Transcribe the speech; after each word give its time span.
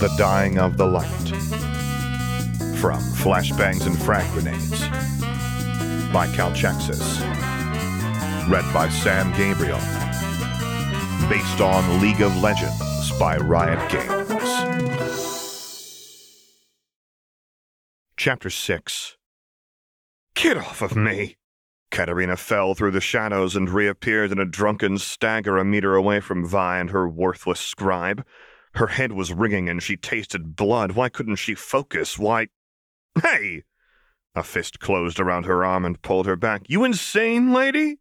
The 0.00 0.08
Dying 0.16 0.58
of 0.58 0.78
the 0.78 0.86
Light. 0.86 1.28
From 2.78 3.02
Flashbangs 3.20 3.84
and 3.84 4.00
Frag 4.00 4.26
Grenades 4.32 4.80
by 6.10 6.26
Calchexxis. 6.28 7.20
Read 8.48 8.64
by 8.72 8.88
Sam 8.88 9.30
Gabriel. 9.36 9.76
Based 11.28 11.60
on 11.60 12.00
League 12.00 12.22
of 12.22 12.34
Legends 12.40 13.12
by 13.18 13.36
Riot 13.36 13.90
Games. 13.90 14.42
Chapter 18.16 18.48
6 18.48 19.18
Get 20.34 20.56
off 20.56 20.80
of 20.80 20.96
me! 20.96 21.36
Katarina 21.90 22.38
fell 22.38 22.74
through 22.74 22.92
the 22.92 23.02
shadows 23.02 23.54
and 23.54 23.68
reappeared 23.68 24.32
in 24.32 24.38
a 24.38 24.46
drunken 24.46 24.96
stagger 24.96 25.58
a 25.58 25.64
meter 25.66 25.94
away 25.94 26.20
from 26.20 26.46
Vi 26.46 26.78
and 26.78 26.88
her 26.88 27.06
worthless 27.06 27.60
scribe. 27.60 28.24
Her 28.74 28.88
head 28.88 29.12
was 29.12 29.32
ringing 29.32 29.68
and 29.68 29.82
she 29.82 29.96
tasted 29.96 30.56
blood. 30.56 30.92
Why 30.92 31.08
couldn't 31.08 31.36
she 31.36 31.54
focus? 31.54 32.18
Why. 32.18 32.48
Hey! 33.22 33.64
A 34.34 34.42
fist 34.42 34.78
closed 34.78 35.18
around 35.18 35.46
her 35.46 35.64
arm 35.64 35.84
and 35.84 36.00
pulled 36.02 36.26
her 36.26 36.36
back. 36.36 36.62
You 36.68 36.84
insane, 36.84 37.52
lady? 37.52 37.98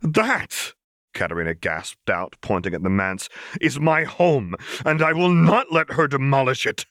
That, 0.00 0.72
Katarina 1.12 1.54
gasped 1.54 2.08
out, 2.08 2.36
pointing 2.40 2.72
at 2.72 2.82
the 2.82 2.88
manse, 2.88 3.28
is 3.60 3.78
my 3.78 4.04
home, 4.04 4.54
and 4.86 5.02
I 5.02 5.12
will 5.12 5.30
not 5.30 5.72
let 5.72 5.92
her 5.92 6.08
demolish 6.08 6.66
it. 6.66 6.86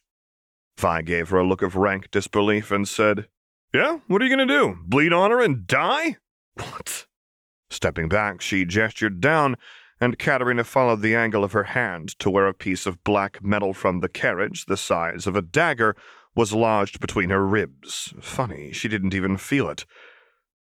Vi 0.77 1.01
gave 1.01 1.29
her 1.29 1.37
a 1.37 1.47
look 1.47 1.63
of 1.63 1.75
rank 1.75 2.11
disbelief 2.11 2.69
and 2.69 2.87
said, 2.87 3.27
Yeah, 3.73 3.99
what 4.07 4.21
are 4.21 4.25
you 4.25 4.35
going 4.35 4.47
to 4.47 4.53
do? 4.53 4.77
Bleed 4.85 5.11
on 5.11 5.31
her 5.31 5.41
and 5.41 5.65
die? 5.65 6.17
What? 6.53 7.07
Stepping 7.69 8.09
back, 8.09 8.41
she 8.41 8.63
gestured 8.63 9.19
down, 9.19 9.55
and 9.99 10.19
Katarina 10.19 10.63
followed 10.63 11.01
the 11.01 11.15
angle 11.15 11.43
of 11.43 11.53
her 11.53 11.63
hand 11.63 12.17
to 12.19 12.29
where 12.29 12.47
a 12.47 12.53
piece 12.53 12.85
of 12.85 13.03
black 13.03 13.43
metal 13.43 13.73
from 13.73 13.99
the 13.99 14.09
carriage, 14.09 14.65
the 14.65 14.77
size 14.77 15.25
of 15.25 15.35
a 15.35 15.41
dagger, 15.41 15.95
was 16.35 16.53
lodged 16.53 16.99
between 16.99 17.31
her 17.31 17.45
ribs. 17.45 18.13
Funny, 18.21 18.71
she 18.71 18.87
didn't 18.87 19.15
even 19.15 19.37
feel 19.37 19.69
it. 19.69 19.85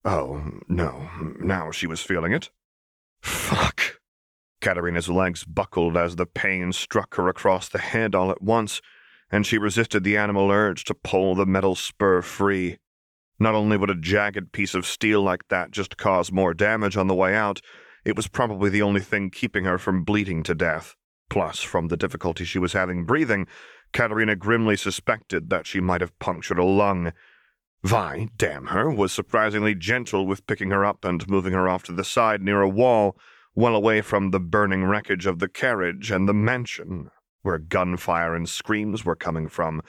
Oh, 0.05 0.61
no, 0.69 1.09
now 1.41 1.71
she 1.71 1.87
was 1.87 2.01
feeling 2.01 2.33
it. 2.33 2.51
Fuck. 3.23 4.01
Katarina's 4.61 5.09
legs 5.09 5.45
buckled 5.45 5.97
as 5.97 6.17
the 6.17 6.27
pain 6.27 6.73
struck 6.73 7.17
her 7.17 7.29
across 7.29 7.69
the 7.69 7.79
head 7.79 8.15
all 8.15 8.31
at 8.31 8.41
once, 8.41 8.81
and 9.31 9.47
she 9.47 9.59
resisted 9.59 10.05
the 10.05 10.17
animal 10.17 10.51
urge 10.51 10.85
to 10.85 10.95
pull 10.95 11.35
the 11.35 11.47
metal 11.47 11.75
spur 11.75 12.23
free. 12.23 12.79
Not 13.39 13.55
only 13.55 13.77
would 13.77 13.91
a 13.91 13.95
jagged 13.95 14.53
piece 14.53 14.75
of 14.75 14.87
steel 14.87 15.23
like 15.23 15.49
that 15.49 15.73
just 15.73 15.97
cause 15.97 16.31
more 16.31 16.55
damage 16.55 16.97
on 16.97 17.09
the 17.09 17.15
way 17.15 17.35
out, 17.35 17.61
it 18.05 18.17
was 18.17 18.29
probably 18.29 18.71
the 18.71 18.83
only 18.83 19.01
thing 19.01 19.31
keeping 19.31 19.65
her 19.65 19.79
from 19.79 20.05
bleeding 20.05 20.43
to 20.45 20.55
death. 20.55 20.95
Plus, 21.31 21.61
from 21.61 21.89
the 21.89 21.97
difficulty 21.97 22.45
she 22.45 22.59
was 22.59 22.75
having 22.75 23.05
breathing, 23.05 23.47
Katarina 23.93 24.37
grimly 24.37 24.77
suspected 24.77 25.51
that 25.51 25.67
she 25.67 25.81
might 25.81 26.01
have 26.01 26.19
punctured 26.19 26.59
a 26.59 26.65
lung. 26.65 27.13
Vi, 27.83 28.29
damn 28.37 28.67
her, 28.67 28.91
was 28.91 29.13
surprisingly 29.13 29.75
gentle 29.75 30.27
with 30.27 30.47
picking 30.47 30.71
her 30.71 30.85
up 30.85 31.05
and 31.05 31.29
moving 31.29 31.53
her 31.53 31.69
off 31.69 31.83
to 31.85 31.93
the 31.93 32.05
side 32.05 32.43
near 32.43 32.61
a 32.61 32.69
wall, 32.69 33.17
well 33.55 33.75
away 33.75 34.01
from 34.01 34.31
the 34.31 34.41
burning 34.41 34.85
wreckage 34.85 35.27
of 35.27 35.39
the 35.39 35.49
carriage 35.49 36.11
and 36.11 36.29
the 36.29 36.35
mansion, 36.35 37.11
where 37.43 37.59
gunfire 37.59 38.35
and 38.35 38.49
screams 38.49 39.05
were 39.05 39.17
coming 39.17 39.49
from. 39.49 39.83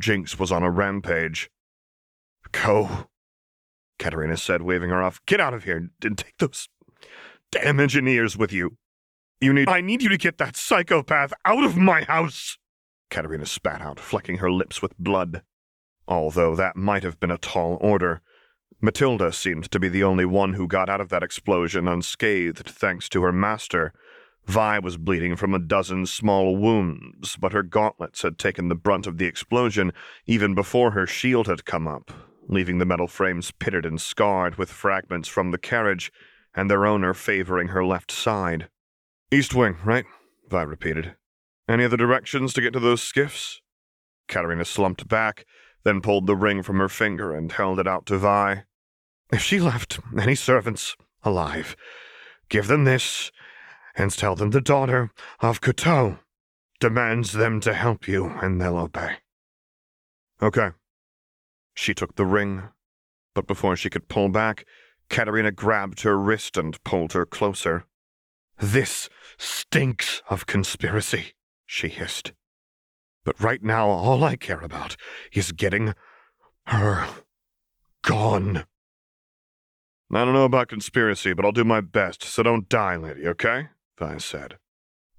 Jinx 0.00 0.38
was 0.38 0.52
on 0.52 0.62
a 0.62 0.70
rampage. 0.70 1.50
Go, 2.52 3.08
Katarina 3.98 4.36
said, 4.36 4.62
waving 4.62 4.90
her 4.90 5.02
off. 5.02 5.20
Get 5.26 5.40
out 5.40 5.54
of 5.54 5.64
here 5.64 5.90
and 6.02 6.18
take 6.18 6.36
those 6.38 6.68
damn 7.50 7.80
engineers 7.80 8.36
with 8.36 8.52
you. 8.52 8.76
You 9.40 9.52
need. 9.52 9.68
I 9.68 9.80
need 9.80 10.02
you 10.02 10.08
to 10.08 10.16
get 10.16 10.38
that 10.38 10.56
psychopath 10.56 11.32
out 11.44 11.64
of 11.64 11.76
my 11.76 12.02
house! 12.02 12.58
Katarina 13.10 13.46
spat 13.46 13.80
out, 13.80 14.00
flecking 14.00 14.38
her 14.38 14.50
lips 14.50 14.80
with 14.82 14.98
blood. 14.98 15.42
Although 16.08 16.56
that 16.56 16.76
might 16.76 17.02
have 17.02 17.20
been 17.20 17.30
a 17.30 17.38
tall 17.38 17.78
order, 17.80 18.22
Matilda 18.80 19.32
seemed 19.32 19.70
to 19.70 19.80
be 19.80 19.88
the 19.88 20.04
only 20.04 20.24
one 20.24 20.54
who 20.54 20.66
got 20.66 20.88
out 20.88 21.00
of 21.00 21.08
that 21.08 21.22
explosion 21.22 21.88
unscathed 21.88 22.68
thanks 22.68 23.08
to 23.10 23.22
her 23.22 23.32
master. 23.32 23.92
Vi 24.46 24.78
was 24.78 24.96
bleeding 24.96 25.34
from 25.34 25.54
a 25.54 25.58
dozen 25.58 26.06
small 26.06 26.56
wounds, 26.56 27.36
but 27.36 27.52
her 27.52 27.62
gauntlets 27.62 28.22
had 28.22 28.38
taken 28.38 28.68
the 28.68 28.74
brunt 28.76 29.06
of 29.06 29.18
the 29.18 29.26
explosion 29.26 29.92
even 30.26 30.54
before 30.54 30.92
her 30.92 31.06
shield 31.06 31.48
had 31.48 31.64
come 31.64 31.88
up, 31.88 32.12
leaving 32.48 32.78
the 32.78 32.84
metal 32.84 33.08
frames 33.08 33.50
pitted 33.50 33.84
and 33.84 34.00
scarred 34.00 34.56
with 34.56 34.70
fragments 34.70 35.28
from 35.28 35.50
the 35.50 35.58
carriage 35.58 36.12
and 36.56 36.70
their 36.70 36.86
owner 36.86 37.12
favoring 37.14 37.68
her 37.68 37.84
left 37.84 38.10
side. 38.10 38.68
East 39.30 39.54
wing, 39.54 39.76
right? 39.84 40.06
Vi 40.48 40.62
repeated. 40.62 41.14
Any 41.68 41.84
other 41.84 41.96
directions 41.96 42.52
to 42.54 42.62
get 42.62 42.72
to 42.72 42.80
those 42.80 43.02
skiffs? 43.02 43.60
Katarina 44.26 44.64
slumped 44.64 45.06
back, 45.06 45.44
then 45.84 46.00
pulled 46.00 46.26
the 46.26 46.34
ring 46.34 46.62
from 46.62 46.78
her 46.78 46.88
finger 46.88 47.34
and 47.34 47.52
held 47.52 47.78
it 47.78 47.86
out 47.86 48.06
to 48.06 48.18
Vi. 48.18 48.64
If 49.32 49.42
she 49.42 49.60
left 49.60 50.00
any 50.18 50.34
servants 50.34 50.96
alive, 51.22 51.76
give 52.48 52.68
them 52.68 52.84
this, 52.84 53.30
and 53.94 54.10
tell 54.10 54.34
them 54.34 54.50
the 54.50 54.60
daughter 54.60 55.10
of 55.40 55.60
Couteau 55.60 56.18
demands 56.80 57.32
them 57.32 57.60
to 57.60 57.74
help 57.74 58.06
you, 58.06 58.26
and 58.42 58.60
they'll 58.60 58.76
obey. 58.76 59.16
Okay. 60.40 60.70
She 61.74 61.94
took 61.94 62.16
the 62.16 62.26
ring, 62.26 62.64
but 63.34 63.46
before 63.46 63.76
she 63.76 63.90
could 63.90 64.08
pull 64.08 64.28
back, 64.28 64.64
Katarina 65.08 65.52
grabbed 65.52 66.02
her 66.02 66.18
wrist 66.18 66.56
and 66.56 66.82
pulled 66.84 67.12
her 67.12 67.26
closer. 67.26 67.84
This 68.58 69.08
stinks 69.38 70.22
of 70.28 70.46
conspiracy, 70.46 71.32
she 71.66 71.88
hissed. 71.88 72.32
But 73.24 73.40
right 73.40 73.62
now, 73.62 73.88
all 73.88 74.24
I 74.24 74.36
care 74.36 74.60
about 74.60 74.96
is 75.32 75.52
getting 75.52 75.94
her 76.66 77.06
gone. 78.02 78.64
I 80.12 80.24
don't 80.24 80.34
know 80.34 80.44
about 80.44 80.68
conspiracy, 80.68 81.32
but 81.32 81.44
I'll 81.44 81.52
do 81.52 81.64
my 81.64 81.80
best, 81.80 82.22
so 82.22 82.42
don't 82.42 82.68
die, 82.68 82.96
lady, 82.96 83.26
okay? 83.26 83.68
Vi 83.98 84.18
said. 84.18 84.58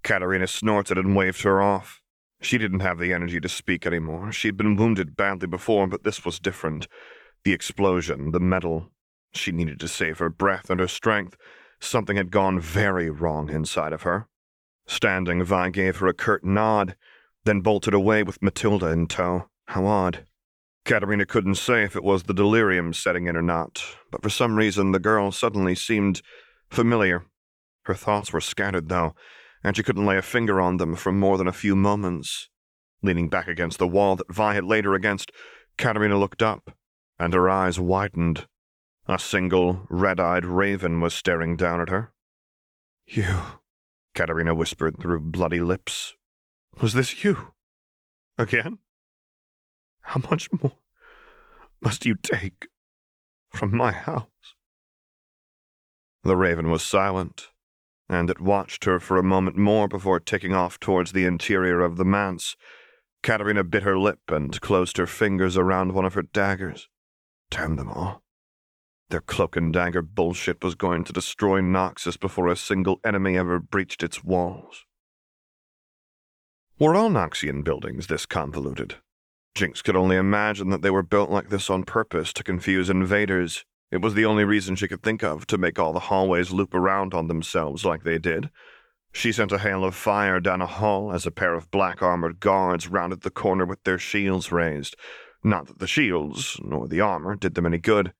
Katarina 0.04 0.48
snorted 0.48 0.98
and 0.98 1.16
waved 1.16 1.42
her 1.42 1.62
off. 1.62 2.02
She 2.40 2.58
didn't 2.58 2.80
have 2.80 2.98
the 2.98 3.12
energy 3.12 3.42
to 3.42 3.50
speak 3.50 3.86
anymore. 3.86 4.32
She'd 4.32 4.56
been 4.56 4.78
wounded 4.78 5.18
badly 5.18 5.48
before, 5.48 5.88
but 5.88 6.04
this 6.04 6.24
was 6.24 6.40
different. 6.40 6.88
The 7.44 7.52
explosion, 7.52 8.32
the 8.32 8.40
metal. 8.40 8.92
She 9.34 9.52
needed 9.52 9.80
to 9.82 9.88
save 9.88 10.20
her 10.20 10.30
breath 10.30 10.70
and 10.70 10.80
her 10.80 10.88
strength. 10.88 11.38
Something 11.80 12.18
had 12.18 12.32
gone 12.32 12.60
very 12.60 13.10
wrong 13.10 13.50
inside 13.50 13.94
of 13.94 14.04
her. 14.04 14.28
Standing, 14.88 15.44
Vi 15.44 15.70
gave 15.70 15.98
her 15.98 16.08
a 16.08 16.14
curt 16.14 16.44
nod, 16.44 16.96
then 17.44 17.62
bolted 17.62 17.94
away 17.94 18.24
with 18.24 18.42
Matilda 18.42 18.88
in 18.88 19.08
tow. 19.08 19.50
How 19.68 19.86
odd. 19.86 20.26
Katarina 20.86 21.26
couldn't 21.26 21.56
say 21.56 21.84
if 21.84 21.98
it 21.98 22.04
was 22.04 22.24
the 22.24 22.34
delirium 22.34 22.94
setting 22.94 23.28
in 23.28 23.36
or 23.36 23.42
not, 23.42 23.84
but 24.10 24.24
for 24.24 24.30
some 24.30 24.56
reason 24.56 24.94
the 24.94 25.00
girl 25.00 25.34
suddenly 25.34 25.76
seemed 25.76 26.22
familiar. 26.70 27.26
Her 27.84 27.94
thoughts 27.94 28.32
were 28.32 28.40
scattered, 28.40 28.88
though, 28.88 29.14
and 29.64 29.76
she 29.76 29.84
couldn't 29.84 30.06
lay 30.06 30.18
a 30.18 30.22
finger 30.22 30.62
on 30.62 30.78
them 30.78 30.96
for 30.96 31.12
more 31.12 31.38
than 31.38 31.48
a 31.48 31.54
few 31.54 31.76
moments. 31.76 32.50
Leaning 33.04 33.28
back 33.28 33.50
against 33.50 33.80
the 33.80 33.88
wall 33.88 34.16
that 34.16 34.34
Vi 34.34 34.54
had 34.54 34.64
laid 34.64 34.86
her 34.86 34.94
against, 34.94 35.32
Katarina 35.78 36.18
looked 36.18 36.42
up, 36.42 36.72
and 37.20 37.34
her 37.34 37.50
eyes 37.50 37.80
widened. 37.80 38.48
A 39.10 39.18
single, 39.18 39.88
red 39.90 40.20
eyed 40.20 40.46
raven 40.46 41.00
was 41.00 41.14
staring 41.14 41.56
down 41.56 41.80
at 41.80 41.88
her. 41.88 42.12
You, 43.06 43.42
Katarina 44.14 44.54
whispered 44.54 45.00
through 45.00 45.22
bloody 45.22 45.62
lips. 45.62 46.16
Was 46.82 46.92
this 46.94 47.24
you? 47.24 47.54
Again? 48.38 48.80
How 50.02 50.22
much 50.30 50.50
more 50.52 50.74
must 51.82 52.06
you 52.06 52.16
take 52.16 52.68
from 53.50 53.76
my 53.76 53.94
house? 53.94 54.26
The 56.24 56.36
raven 56.36 56.70
was 56.70 56.84
silent, 56.84 57.48
and 58.10 58.30
it 58.30 58.42
watched 58.42 58.84
her 58.84 59.00
for 59.00 59.18
a 59.18 59.24
moment 59.24 59.56
more 59.56 59.88
before 59.88 60.20
taking 60.20 60.54
off 60.54 60.82
towards 60.82 61.14
the 61.14 61.24
interior 61.24 61.80
of 61.80 61.96
the 61.96 62.04
manse. 62.04 62.58
Katarina 63.24 63.64
bit 63.64 63.84
her 63.84 63.98
lip 63.98 64.20
and 64.28 64.60
closed 64.60 64.98
her 64.98 65.08
fingers 65.08 65.56
around 65.56 65.94
one 65.94 66.04
of 66.04 66.14
her 66.14 66.24
daggers. 66.24 66.90
Damn 67.50 67.78
them 67.78 67.90
all. 67.90 68.22
Their 69.10 69.22
cloak 69.22 69.56
and 69.56 69.72
dagger 69.72 70.02
bullshit 70.02 70.62
was 70.62 70.76
going 70.76 71.06
to 71.06 71.14
destroy 71.14 71.62
Noxus 71.62 72.20
before 72.20 72.48
a 72.48 72.58
single 72.58 73.00
enemy 73.06 73.38
ever 73.38 73.60
breached 73.60 74.04
its 74.04 74.24
walls. 74.24 74.84
Were 76.78 76.94
all 76.94 77.10
Noxian 77.10 77.64
buildings 77.64 78.08
this 78.08 78.26
convoluted? 78.26 78.96
Jinx 79.56 79.82
could 79.82 79.96
only 79.96 80.18
imagine 80.18 80.70
that 80.70 80.82
they 80.82 80.92
were 80.92 81.04
built 81.04 81.30
like 81.30 81.50
this 81.50 81.70
on 81.70 81.84
purpose 81.84 82.34
to 82.34 82.44
confuse 82.44 82.90
invaders. 82.90 83.66
It 83.92 84.02
was 84.02 84.14
the 84.14 84.26
only 84.26 84.44
reason 84.44 84.76
she 84.76 84.90
could 84.90 85.02
think 85.02 85.24
of 85.24 85.48
to 85.48 85.58
make 85.58 85.80
all 85.80 85.94
the 85.94 86.02
hallways 86.02 86.52
loop 86.52 86.74
around 86.76 87.14
on 87.14 87.28
themselves 87.28 87.86
like 87.86 88.04
they 88.04 88.20
did. 88.20 88.50
She 89.14 89.32
sent 89.32 89.54
a 89.54 89.58
hail 89.58 89.86
of 89.86 89.96
fire 89.96 90.42
down 90.42 90.62
a 90.62 90.68
hall 90.68 91.14
as 91.14 91.26
a 91.26 91.32
pair 91.32 91.54
of 91.54 91.72
black 91.72 92.04
armored 92.04 92.42
guards 92.42 92.90
rounded 92.90 93.22
the 93.22 93.32
corner 93.32 93.66
with 93.66 93.82
their 93.84 93.98
shields 93.98 94.52
raised. 94.52 94.96
Not 95.44 95.68
that 95.68 95.80
the 95.80 95.88
shields, 95.88 96.60
nor 96.62 96.88
the 96.88 97.02
armor, 97.02 97.36
did 97.36 97.56
them 97.56 97.66
any 97.66 97.80
good. 97.80 98.14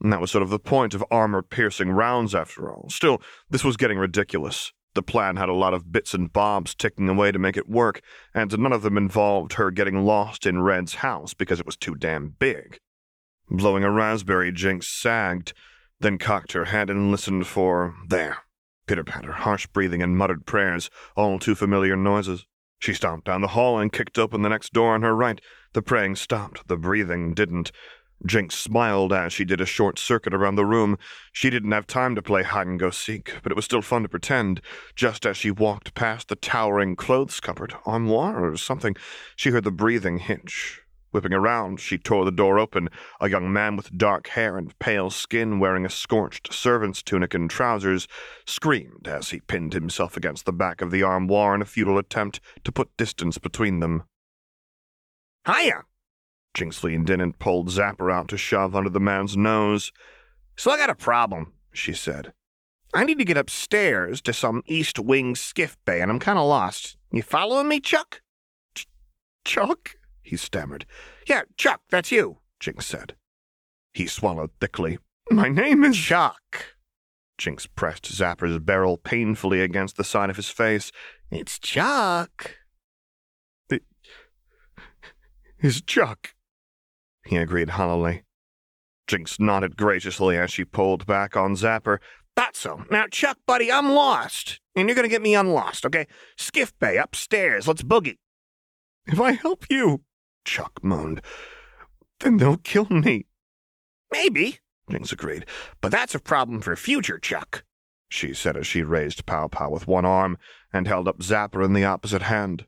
And 0.00 0.12
that 0.12 0.20
was 0.20 0.30
sort 0.30 0.42
of 0.42 0.50
the 0.50 0.58
point 0.58 0.94
of 0.94 1.04
armor 1.10 1.42
piercing 1.42 1.90
rounds, 1.90 2.34
after 2.34 2.70
all. 2.70 2.88
Still, 2.90 3.22
this 3.48 3.64
was 3.64 3.76
getting 3.76 3.98
ridiculous. 3.98 4.72
The 4.94 5.02
plan 5.02 5.36
had 5.36 5.48
a 5.48 5.54
lot 5.54 5.74
of 5.74 5.90
bits 5.90 6.14
and 6.14 6.32
bobs 6.32 6.74
ticking 6.74 7.08
away 7.08 7.32
to 7.32 7.38
make 7.38 7.56
it 7.56 7.68
work, 7.68 8.00
and 8.32 8.56
none 8.58 8.72
of 8.72 8.82
them 8.82 8.96
involved 8.96 9.54
her 9.54 9.70
getting 9.70 10.04
lost 10.04 10.46
in 10.46 10.62
Red's 10.62 10.96
house 10.96 11.34
because 11.34 11.58
it 11.58 11.66
was 11.66 11.76
too 11.76 11.96
damn 11.96 12.28
big. 12.38 12.78
Blowing 13.50 13.82
a 13.82 13.90
raspberry, 13.90 14.52
Jinx 14.52 14.86
sagged, 14.88 15.52
then 16.00 16.18
cocked 16.18 16.52
her 16.52 16.66
head 16.66 16.90
and 16.90 17.10
listened 17.10 17.46
for 17.46 17.94
there. 18.08 18.38
Pitter 18.86 19.04
patter, 19.04 19.32
harsh 19.32 19.66
breathing, 19.66 20.02
and 20.02 20.16
muttered 20.16 20.46
prayers, 20.46 20.90
all 21.16 21.38
too 21.38 21.54
familiar 21.54 21.96
noises. 21.96 22.46
She 22.78 22.94
stomped 22.94 23.26
down 23.26 23.40
the 23.40 23.48
hall 23.48 23.78
and 23.78 23.92
kicked 23.92 24.18
open 24.18 24.42
the 24.42 24.48
next 24.48 24.72
door 24.72 24.94
on 24.94 25.02
her 25.02 25.16
right. 25.16 25.40
The 25.72 25.82
praying 25.82 26.16
stopped, 26.16 26.68
the 26.68 26.76
breathing 26.76 27.34
didn't. 27.34 27.72
Jinx 28.26 28.54
smiled 28.54 29.12
as 29.12 29.32
she 29.32 29.44
did 29.44 29.60
a 29.60 29.66
short 29.66 29.98
circuit 29.98 30.32
around 30.32 30.56
the 30.56 30.64
room. 30.64 30.98
She 31.32 31.50
didn't 31.50 31.72
have 31.72 31.86
time 31.86 32.14
to 32.14 32.22
play 32.22 32.42
hide 32.42 32.66
and 32.66 32.78
go 32.78 32.90
seek, 32.90 33.34
but 33.42 33.52
it 33.52 33.56
was 33.56 33.66
still 33.66 33.82
fun 33.82 34.02
to 34.02 34.08
pretend. 34.08 34.60
Just 34.96 35.26
as 35.26 35.36
she 35.36 35.50
walked 35.50 35.94
past 35.94 36.28
the 36.28 36.36
towering 36.36 36.96
clothes 36.96 37.40
cupboard, 37.40 37.74
armoire 37.84 38.50
or 38.50 38.56
something, 38.56 38.96
she 39.36 39.50
heard 39.50 39.64
the 39.64 39.70
breathing 39.70 40.18
hitch. 40.18 40.80
Whipping 41.14 41.32
around, 41.32 41.78
she 41.78 41.96
tore 41.96 42.24
the 42.24 42.32
door 42.32 42.58
open. 42.58 42.88
A 43.20 43.28
young 43.28 43.52
man 43.52 43.76
with 43.76 43.96
dark 43.96 44.26
hair 44.28 44.58
and 44.58 44.76
pale 44.80 45.10
skin, 45.10 45.60
wearing 45.60 45.86
a 45.86 45.90
scorched 45.90 46.52
servant's 46.52 47.04
tunic 47.04 47.34
and 47.34 47.48
trousers, 47.48 48.08
screamed 48.46 49.06
as 49.06 49.30
he 49.30 49.38
pinned 49.38 49.74
himself 49.74 50.16
against 50.16 50.44
the 50.44 50.52
back 50.52 50.80
of 50.82 50.90
the 50.90 51.04
armoire 51.04 51.54
in 51.54 51.62
a 51.62 51.66
futile 51.66 51.98
attempt 51.98 52.40
to 52.64 52.72
put 52.72 52.96
distance 52.96 53.38
between 53.38 53.78
them. 53.78 54.02
Hiya! 55.46 55.82
In 56.60 57.20
and 57.20 57.38
pulled 57.38 57.68
Zapper 57.68 58.12
out 58.12 58.28
to 58.28 58.36
shove 58.36 58.76
under 58.76 58.90
the 58.90 59.00
man's 59.00 59.36
nose. 59.36 59.90
So 60.56 60.70
I 60.70 60.76
got 60.76 60.88
a 60.90 60.94
problem, 60.94 61.52
she 61.72 61.92
said. 61.92 62.32
I 62.94 63.04
need 63.04 63.18
to 63.18 63.24
get 63.24 63.36
upstairs 63.36 64.20
to 64.22 64.32
some 64.32 64.62
East 64.66 65.00
Wing 65.00 65.34
skiff 65.34 65.76
bay, 65.84 66.00
and 66.00 66.12
I'm 66.12 66.20
kind 66.20 66.38
of 66.38 66.46
lost. 66.46 66.96
You 67.10 67.22
following 67.22 67.66
me, 67.66 67.80
Chuck? 67.80 68.22
Ch- 68.76 68.86
Chuck? 69.44 69.96
he 70.22 70.36
stammered. 70.36 70.86
Yeah, 71.26 71.42
Chuck, 71.56 71.80
that's 71.90 72.12
you, 72.12 72.38
Jinx 72.60 72.86
said. 72.86 73.16
He 73.92 74.06
swallowed 74.06 74.50
thickly. 74.60 74.98
My 75.30 75.48
name 75.48 75.82
is 75.82 75.96
Chuck. 75.96 76.76
Jinx 77.36 77.66
pressed 77.66 78.04
Zapper's 78.04 78.60
barrel 78.60 78.96
painfully 78.96 79.60
against 79.60 79.96
the 79.96 80.04
side 80.04 80.30
of 80.30 80.36
his 80.36 80.50
face. 80.50 80.92
It's 81.32 81.58
Chuck. 81.58 82.58
It 83.68 83.82
is 85.58 85.82
Chuck 85.82 86.33
he 87.26 87.36
agreed 87.36 87.70
hollowly. 87.70 88.24
Jinx 89.06 89.38
nodded 89.38 89.76
graciously 89.76 90.36
as 90.36 90.52
she 90.52 90.64
pulled 90.64 91.06
back 91.06 91.36
on 91.36 91.54
Zapper. 91.54 91.98
That's 92.36 92.58
so. 92.58 92.84
Now, 92.90 93.06
Chuck, 93.10 93.38
buddy, 93.46 93.70
I'm 93.70 93.92
lost. 93.92 94.60
And 94.74 94.88
you're 94.88 94.96
going 94.96 95.08
to 95.08 95.10
get 95.10 95.22
me 95.22 95.34
unlost, 95.34 95.86
okay? 95.86 96.06
Skiff 96.36 96.72
Bay, 96.78 96.96
upstairs. 96.96 97.68
Let's 97.68 97.82
boogie. 97.82 98.18
If 99.06 99.20
I 99.20 99.32
help 99.32 99.66
you, 99.70 100.02
Chuck 100.44 100.80
moaned, 100.82 101.20
then 102.20 102.38
they'll 102.38 102.56
kill 102.56 102.86
me. 102.86 103.26
Maybe, 104.10 104.58
Jinx 104.90 105.12
agreed. 105.12 105.46
But 105.80 105.92
that's 105.92 106.14
a 106.14 106.20
problem 106.20 106.60
for 106.60 106.74
future 106.76 107.18
Chuck, 107.18 107.64
she 108.08 108.32
said 108.32 108.56
as 108.56 108.66
she 108.66 108.82
raised 108.82 109.26
Pow 109.26 109.48
Pow 109.48 109.70
with 109.70 109.86
one 109.86 110.04
arm 110.04 110.38
and 110.72 110.88
held 110.88 111.06
up 111.06 111.18
Zapper 111.18 111.64
in 111.64 111.72
the 111.72 111.84
opposite 111.84 112.22
hand. 112.22 112.66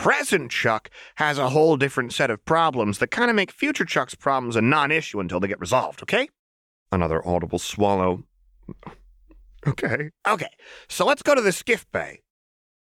Present 0.00 0.50
Chuck 0.50 0.88
has 1.16 1.36
a 1.36 1.50
whole 1.50 1.76
different 1.76 2.14
set 2.14 2.30
of 2.30 2.42
problems 2.46 3.00
that 3.00 3.10
kind 3.10 3.28
of 3.28 3.36
make 3.36 3.52
future 3.52 3.84
Chuck's 3.84 4.14
problems 4.14 4.56
a 4.56 4.62
non 4.62 4.90
issue 4.90 5.20
until 5.20 5.40
they 5.40 5.46
get 5.46 5.60
resolved, 5.60 6.02
okay? 6.02 6.30
Another 6.90 7.26
audible 7.28 7.58
swallow. 7.58 8.24
Okay. 9.66 10.08
Okay, 10.26 10.48
so 10.88 11.04
let's 11.04 11.20
go 11.20 11.34
to 11.34 11.42
the 11.42 11.52
skiff 11.52 11.84
bay. 11.92 12.22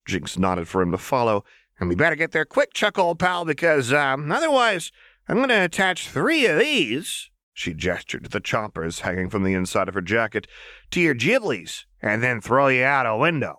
Jinx 0.09 0.37
nodded 0.37 0.67
for 0.67 0.83
him 0.83 0.91
to 0.91 0.99
follow, 0.99 1.45
and 1.79 1.89
we 1.89 1.95
better 1.95 2.17
get 2.17 2.33
there 2.33 2.45
quick, 2.45 2.75
Chuck, 2.75 2.99
old 2.99 3.21
pal, 3.21 3.45
because 3.45 3.93
um, 3.93 4.33
otherwise 4.33 4.91
I'm 5.29 5.37
going 5.37 5.51
to 5.51 5.63
attach 5.63 6.09
three 6.09 6.45
of 6.47 6.59
these. 6.59 7.31
She 7.55 7.73
gestured 7.73 8.25
to 8.25 8.31
the 8.31 8.41
choppers 8.41 9.01
hanging 9.01 9.31
from 9.31 9.45
the 9.45 9.55
inside 9.55 9.87
of 9.87 9.95
her 9.95 10.01
jacket 10.01 10.49
to 10.91 11.01
your 11.01 11.15
Ghiblies, 11.15 11.85
and 12.03 12.21
then 12.21 12.41
throw 12.41 12.67
you 12.67 12.83
out 12.83 13.07
a 13.07 13.17
window. 13.17 13.59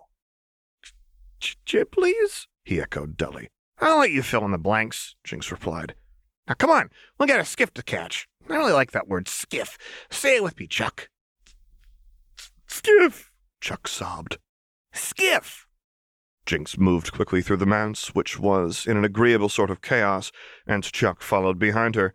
Ghiblies? 1.40 2.46
He 2.68 2.82
echoed 2.82 3.16
dully. 3.16 3.48
I'll 3.80 4.00
let 4.00 4.10
you 4.10 4.22
fill 4.22 4.44
in 4.44 4.50
the 4.50 4.58
blanks, 4.58 5.16
Jinx 5.24 5.50
replied. 5.50 5.94
Now 6.46 6.54
come 6.54 6.68
on, 6.68 6.90
we 7.18 7.26
got 7.26 7.40
a 7.40 7.44
skiff 7.44 7.72
to 7.74 7.82
catch. 7.82 8.28
I 8.48 8.56
really 8.56 8.72
like 8.72 8.92
that 8.92 9.08
word 9.08 9.26
skiff. 9.26 9.78
Say 10.10 10.36
it 10.36 10.42
with 10.42 10.58
me, 10.60 10.66
Chuck. 10.66 11.08
Skiff, 12.66 13.32
Chuck 13.62 13.88
sobbed. 13.88 14.36
Skiff! 14.92 15.66
Jinx 16.44 16.76
moved 16.76 17.12
quickly 17.12 17.40
through 17.40 17.56
the 17.56 17.64
manse, 17.64 18.14
which 18.14 18.38
was 18.38 18.86
in 18.86 18.98
an 18.98 19.04
agreeable 19.04 19.48
sort 19.48 19.70
of 19.70 19.80
chaos, 19.80 20.30
and 20.66 20.84
Chuck 20.84 21.22
followed 21.22 21.58
behind 21.58 21.94
her. 21.94 22.12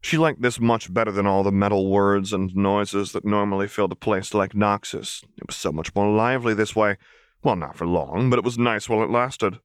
She 0.00 0.18
liked 0.18 0.42
this 0.42 0.58
much 0.58 0.92
better 0.92 1.12
than 1.12 1.26
all 1.26 1.44
the 1.44 1.52
metal 1.52 1.88
words 1.88 2.32
and 2.32 2.54
noises 2.54 3.12
that 3.12 3.24
normally 3.24 3.68
filled 3.68 3.92
a 3.92 3.96
place 3.96 4.34
like 4.34 4.54
Noxus. 4.54 5.22
It 5.36 5.46
was 5.46 5.56
so 5.56 5.70
much 5.70 5.94
more 5.94 6.10
lively 6.10 6.52
this 6.52 6.74
way. 6.74 6.98
Well, 7.44 7.56
not 7.56 7.76
for 7.76 7.86
long, 7.86 8.28
but 8.28 8.40
it 8.40 8.44
was 8.44 8.58
nice 8.58 8.88
while 8.88 9.04
it 9.04 9.10
lasted. 9.10 9.60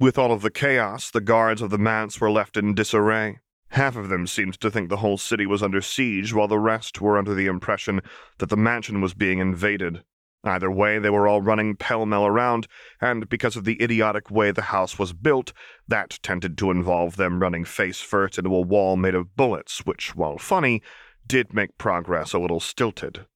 With 0.00 0.18
all 0.18 0.32
of 0.32 0.42
the 0.42 0.50
chaos, 0.50 1.08
the 1.08 1.20
guards 1.20 1.62
of 1.62 1.70
the 1.70 1.78
manse 1.78 2.20
were 2.20 2.30
left 2.30 2.56
in 2.56 2.74
disarray. 2.74 3.38
Half 3.68 3.94
of 3.94 4.08
them 4.08 4.26
seemed 4.26 4.58
to 4.60 4.70
think 4.70 4.88
the 4.88 4.96
whole 4.96 5.18
city 5.18 5.46
was 5.46 5.62
under 5.62 5.80
siege, 5.80 6.34
while 6.34 6.48
the 6.48 6.58
rest 6.58 7.00
were 7.00 7.16
under 7.16 7.32
the 7.32 7.46
impression 7.46 8.00
that 8.38 8.48
the 8.48 8.56
mansion 8.56 9.00
was 9.00 9.14
being 9.14 9.38
invaded. 9.38 10.02
Either 10.42 10.70
way, 10.70 10.98
they 10.98 11.10
were 11.10 11.28
all 11.28 11.40
running 11.40 11.76
pell 11.76 12.06
mell 12.06 12.26
around, 12.26 12.66
and 13.00 13.28
because 13.28 13.54
of 13.56 13.64
the 13.64 13.80
idiotic 13.80 14.32
way 14.32 14.50
the 14.50 14.62
house 14.62 14.98
was 14.98 15.12
built, 15.12 15.52
that 15.86 16.18
tended 16.22 16.58
to 16.58 16.72
involve 16.72 17.14
them 17.14 17.40
running 17.40 17.64
face 17.64 18.00
first 18.00 18.36
into 18.36 18.54
a 18.54 18.60
wall 18.60 18.96
made 18.96 19.14
of 19.14 19.36
bullets, 19.36 19.86
which, 19.86 20.16
while 20.16 20.38
funny, 20.38 20.82
did 21.24 21.54
make 21.54 21.78
progress 21.78 22.32
a 22.32 22.38
little 22.40 22.60
stilted. 22.60 23.26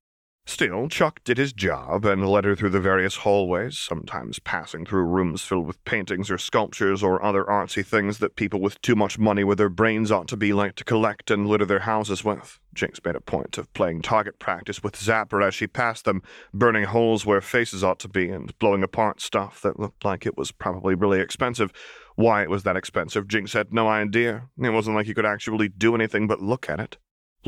Still, 0.49 0.89
Chuck 0.89 1.23
did 1.25 1.37
his 1.37 1.53
job 1.53 2.07
and 2.07 2.27
led 2.27 2.47
her 2.47 2.57
through 2.57 2.71
the 2.71 2.81
various 2.81 3.17
hallways, 3.17 3.79
sometimes 3.79 4.39
passing 4.39 4.87
through 4.87 5.05
rooms 5.05 5.43
filled 5.43 5.67
with 5.67 5.85
paintings 5.85 6.31
or 6.31 6.39
sculptures 6.39 7.03
or 7.03 7.23
other 7.23 7.45
artsy 7.45 7.85
things 7.85 8.17
that 8.19 8.35
people 8.35 8.59
with 8.59 8.81
too 8.81 8.97
much 8.97 9.19
money 9.19 9.45
with 9.45 9.59
their 9.59 9.69
brains 9.69 10.11
ought 10.11 10.27
to 10.29 10.39
be 10.39 10.55
like 10.55 10.75
to 10.77 10.85
collect 10.85 11.31
and 11.31 11.47
litter 11.47 11.67
their 11.67 11.81
houses 11.81 12.25
with. 12.25 12.59
Jinx 12.73 12.99
made 13.05 13.15
a 13.15 13.21
point 13.21 13.59
of 13.59 13.71
playing 13.75 14.01
target 14.01 14.39
practice 14.39 14.83
with 14.83 14.97
Zapper 14.97 15.47
as 15.47 15.55
she 15.55 15.67
passed 15.67 16.07
them, 16.07 16.23
burning 16.55 16.85
holes 16.85 17.27
where 17.27 17.43
faces 17.43 17.85
ought 17.85 17.99
to 17.99 18.09
be 18.09 18.31
and 18.31 18.59
blowing 18.59 18.83
apart 18.83 19.21
stuff 19.21 19.61
that 19.61 19.79
looked 19.79 20.03
like 20.03 20.25
it 20.25 20.39
was 20.39 20.51
probably 20.51 20.95
really 20.95 21.21
expensive. 21.21 21.73
Why 22.17 22.43
it 22.43 22.49
was 22.49 22.63
that 22.63 22.75
expensive, 22.75 23.29
Jinx 23.29 23.53
had 23.53 23.71
no 23.71 23.87
idea. 23.87 24.49
It 24.59 24.71
wasn't 24.71 24.97
like 24.97 25.09
you 25.09 25.15
could 25.15 25.27
actually 25.27 25.69
do 25.69 25.95
anything 25.95 26.27
but 26.27 26.41
look 26.41 26.71
at 26.71 26.81
it. 26.81 26.97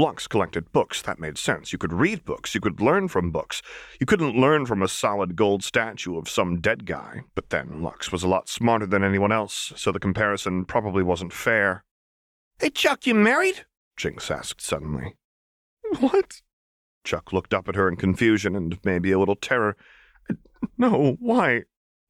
Lux 0.01 0.27
collected 0.27 0.73
books. 0.73 1.03
That 1.03 1.21
made 1.21 1.37
sense. 1.37 1.75
You 1.75 1.79
could 1.79 1.93
read 1.93 2.25
books. 2.25 2.55
You 2.55 2.61
could 2.63 2.81
learn 2.81 3.09
from 3.09 3.31
books. 3.31 3.61
You 4.01 4.07
couldn't 4.07 4.35
learn 4.35 4.65
from 4.65 4.81
a 4.81 4.89
solid 4.89 5.37
gold 5.37 5.63
statue 5.63 6.17
of 6.17 6.27
some 6.27 6.59
dead 6.59 6.87
guy. 6.87 7.25
But 7.35 7.51
then 7.51 7.83
Lux 7.83 8.11
was 8.11 8.23
a 8.23 8.29
lot 8.29 8.49
smarter 8.49 8.87
than 8.87 9.05
anyone 9.05 9.31
else, 9.31 9.75
so 9.77 9.93
the 9.93 10.01
comparison 10.01 10.65
probably 10.65 11.03
wasn't 11.03 11.35
fair. 11.35 11.85
Hey, 12.59 12.71
Chuck, 12.71 13.07
you 13.07 13.15
married? 13.15 13.67
Jinx 13.99 14.31
asked 14.31 14.63
suddenly. 14.63 15.17
What? 15.99 16.41
Chuck 17.05 17.35
looked 17.35 17.53
up 17.53 17.69
at 17.69 17.75
her 17.75 17.87
in 17.87 17.97
confusion 17.97 18.57
and 18.57 18.79
maybe 18.83 19.13
a 19.13 19.19
little 19.19 19.37
terror. 19.37 19.77
No, 20.79 21.19
why? 21.21 21.65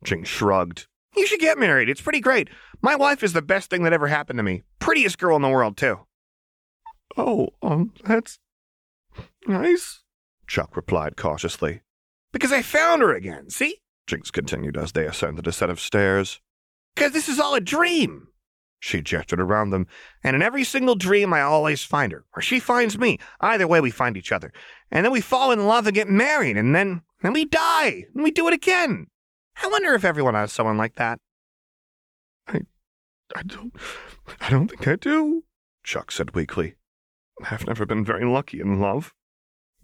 Jinx 0.05 0.29
shrugged. 0.29 0.87
You 1.17 1.27
should 1.27 1.41
get 1.41 1.59
married. 1.59 1.89
It's 1.89 2.01
pretty 2.01 2.21
great. 2.21 2.51
My 2.83 2.95
wife 2.95 3.25
is 3.25 3.33
the 3.33 3.43
best 3.43 3.69
thing 3.69 3.83
that 3.83 3.93
ever 3.93 4.07
happened 4.07 4.39
to 4.39 4.45
me. 4.45 4.63
Prettiest 4.79 5.19
girl 5.19 5.35
in 5.35 5.43
the 5.43 5.49
world, 5.49 5.77
too. 5.77 6.07
Oh, 7.17 7.49
um, 7.63 7.93
that's 8.05 8.39
nice, 9.47 10.03
Chuck 10.47 10.77
replied 10.77 11.17
cautiously. 11.17 11.83
Because 12.33 12.53
I 12.53 12.63
found 12.63 13.03
her 13.03 13.15
again, 13.15 13.51
see? 13.51 13.79
Jinx 14.07 14.31
continued 14.31 14.77
as 14.77 14.93
they 14.93 15.07
ascended 15.07 15.47
a 15.47 15.53
set 15.53 15.71
of 15.71 15.81
stairs. 15.81 16.41
Because 16.95 17.13
this 17.13 17.29
is 17.29 17.41
all 17.41 17.55
a 17.55 17.61
dream. 17.61 18.29
She 18.81 19.03
gestured 19.03 19.41
around 19.41 19.71
them, 19.71 19.87
and 20.25 20.35
in 20.35 20.41
every 20.41 20.65
single 20.65 20.95
dream 20.95 21.35
I 21.35 21.43
always 21.43 21.85
find 21.85 22.13
her, 22.13 22.25
or 22.35 22.41
she 22.41 22.59
finds 22.59 22.99
me. 22.99 23.19
Either 23.41 23.69
way, 23.69 23.81
we 23.81 23.91
find 23.91 24.17
each 24.17 24.33
other. 24.33 24.53
And 24.91 25.05
then 25.05 25.13
we 25.13 25.21
fall 25.21 25.53
in 25.53 25.67
love 25.67 25.87
and 25.87 25.95
get 25.95 26.09
married, 26.09 26.57
and 26.57 26.75
then, 26.75 27.03
then 27.23 27.35
we 27.35 27.45
die, 27.45 28.07
and 28.15 28.25
we 28.25 28.31
do 28.31 28.49
it 28.49 28.55
again. 28.55 29.09
I 29.63 29.67
wonder 29.69 29.93
if 29.95 30.05
everyone 30.05 30.35
has 30.35 30.51
someone 30.51 30.79
like 30.79 30.95
that. 30.95 31.21
I, 32.49 32.63
I 33.37 33.43
don't, 33.43 33.75
I 34.41 34.49
don't 34.49 34.69
think 34.69 34.89
I 34.89 34.97
do, 34.97 35.45
Chuck 35.85 36.11
said 36.11 36.35
weakly. 36.35 36.77
I've 37.51 37.67
never 37.67 37.87
been 37.87 38.05
very 38.05 38.25
lucky 38.25 38.61
in 38.61 38.81
love. 38.81 39.13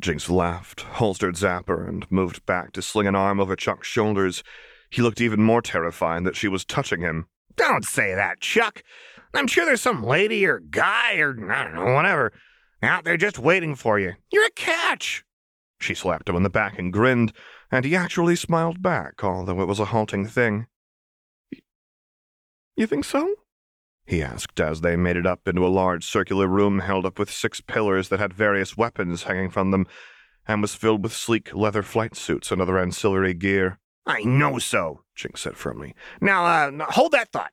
Jinx 0.00 0.28
laughed, 0.28 0.82
holstered 0.82 1.36
Zapper, 1.36 1.88
and 1.88 2.10
moved 2.10 2.44
back 2.44 2.72
to 2.72 2.82
sling 2.82 3.06
an 3.06 3.14
arm 3.14 3.40
over 3.40 3.56
Chuck's 3.56 3.88
shoulders. 3.88 4.42
He 4.90 5.02
looked 5.02 5.20
even 5.20 5.42
more 5.42 5.62
terrified 5.62 6.25
that 6.25 6.36
she 6.36 6.48
was 6.48 6.64
touching 6.64 7.00
him. 7.00 7.26
Don't 7.56 7.84
say 7.84 8.14
that, 8.14 8.40
Chuck. 8.40 8.82
I'm 9.32 9.46
sure 9.46 9.64
there's 9.64 9.80
some 9.80 10.02
lady 10.02 10.44
or 10.46 10.60
guy 10.60 11.16
or, 11.16 11.30
I 11.50 11.64
don't 11.64 11.75
know, 11.75 11.94
whatever, 11.94 12.32
out 12.82 13.04
there 13.04 13.16
just 13.16 13.38
waiting 13.38 13.75
for 13.75 13.98
you. 13.98 14.14
You're 14.30 14.46
a 14.46 14.50
catch. 14.50 15.25
She 15.80 15.94
slapped 15.94 16.28
him 16.28 16.36
on 16.36 16.42
the 16.42 16.50
back 16.50 16.78
and 16.78 16.92
grinned, 16.92 17.32
and 17.70 17.84
he 17.84 17.96
actually 17.96 18.36
smiled 18.36 18.82
back, 18.82 19.22
although 19.25 19.60
it 19.60 19.68
was 19.68 19.80
a 19.80 19.86
halting 19.86 20.26
thing. 20.28 20.66
You 22.76 22.86
think 22.86 23.04
so? 23.04 23.34
He 24.06 24.22
asked 24.22 24.60
as 24.60 24.80
they 24.80 24.96
made 24.96 25.16
it 25.16 25.26
up 25.26 25.48
into 25.48 25.66
a 25.66 25.68
large 25.68 26.04
circular 26.04 26.46
room 26.46 26.78
held 26.78 27.04
up 27.04 27.18
with 27.18 27.30
six 27.30 27.60
pillars 27.60 28.08
that 28.08 28.20
had 28.20 28.32
various 28.32 28.76
weapons 28.76 29.25
hanging 29.25 29.50
from 29.50 29.72
them 29.72 29.86
and 30.46 30.62
was 30.62 30.75
filled 30.75 31.02
with 31.02 31.12
sleek 31.12 31.54
leather 31.54 31.82
flight 31.82 32.14
suits 32.14 32.52
and 32.52 32.62
other 32.62 32.78
ancillary 32.78 33.34
gear. 33.34 33.78
I 34.06 34.22
know 34.22 34.58
so, 34.58 35.02
Jinx 35.16 35.40
said 35.40 35.56
firmly. 35.56 35.94
Now, 36.20 36.46
uh, 36.46 36.92
hold 36.92 37.12
that 37.12 37.32
thought. 37.32 37.50